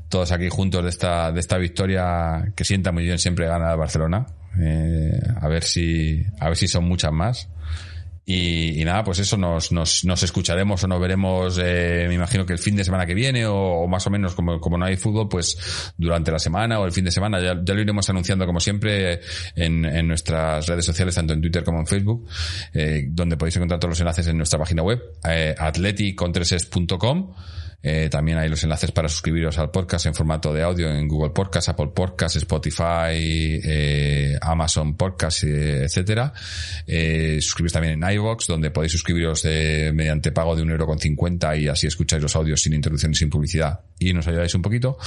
[0.09, 3.77] todos aquí juntos de esta, de esta victoria que sienta muy bien siempre gana el
[3.77, 4.27] Barcelona.
[4.59, 7.49] Eh, a ver si, a ver si son muchas más.
[8.27, 12.47] Y, y, nada, pues eso, nos, nos, nos escucharemos o nos veremos, eh, me imagino
[12.47, 14.97] que el fin de semana que viene o, más o menos como, como no hay
[14.97, 17.39] fútbol, pues durante la semana o el fin de semana.
[17.41, 19.21] Ya, ya lo iremos anunciando como siempre
[19.55, 22.27] en, en, nuestras redes sociales, tanto en Twitter como en Facebook,
[22.73, 27.35] eh, donde podéis encontrar todos los enlaces en nuestra página web, eh, atleticontreses.com.
[27.87, 31.31] Eh, también hay los enlaces para suscribiros al podcast en formato de audio en Google
[31.31, 36.33] Podcast, Apple Podcast, Spotify, eh, Amazon Podcast, eh, etcétera.
[36.87, 41.55] Eh, suscribiros también en iVoox, donde podéis suscribiros mediante pago de un euro con cincuenta
[41.55, 44.99] y así escucháis los audios sin interrupción y sin publicidad y nos ayudáis un poquito.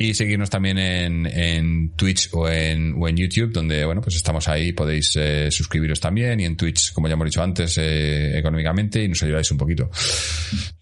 [0.00, 4.46] Y seguirnos también en, en Twitch o en, o en YouTube, donde, bueno, pues estamos
[4.46, 9.02] ahí, podéis eh, suscribiros también y en Twitch, como ya hemos dicho antes, eh, económicamente
[9.02, 9.90] y nos ayudáis un poquito.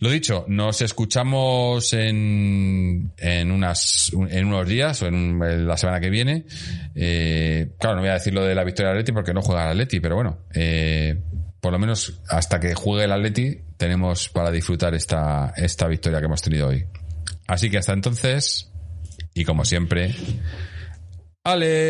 [0.01, 6.11] Lo dicho, nos escuchamos en, en unas, en unos días o en la semana que
[6.11, 6.45] viene.
[6.95, 9.65] Eh, claro, no voy a decir lo de la victoria del Atleti porque no juega
[9.65, 10.41] el Atleti, pero bueno,
[11.61, 16.27] por lo menos hasta que juegue el Atleti tenemos para disfrutar esta, esta victoria que
[16.27, 16.85] hemos tenido hoy.
[17.47, 18.71] Así que hasta entonces,
[19.37, 20.15] y como siempre,
[21.45, 21.87] Aleti.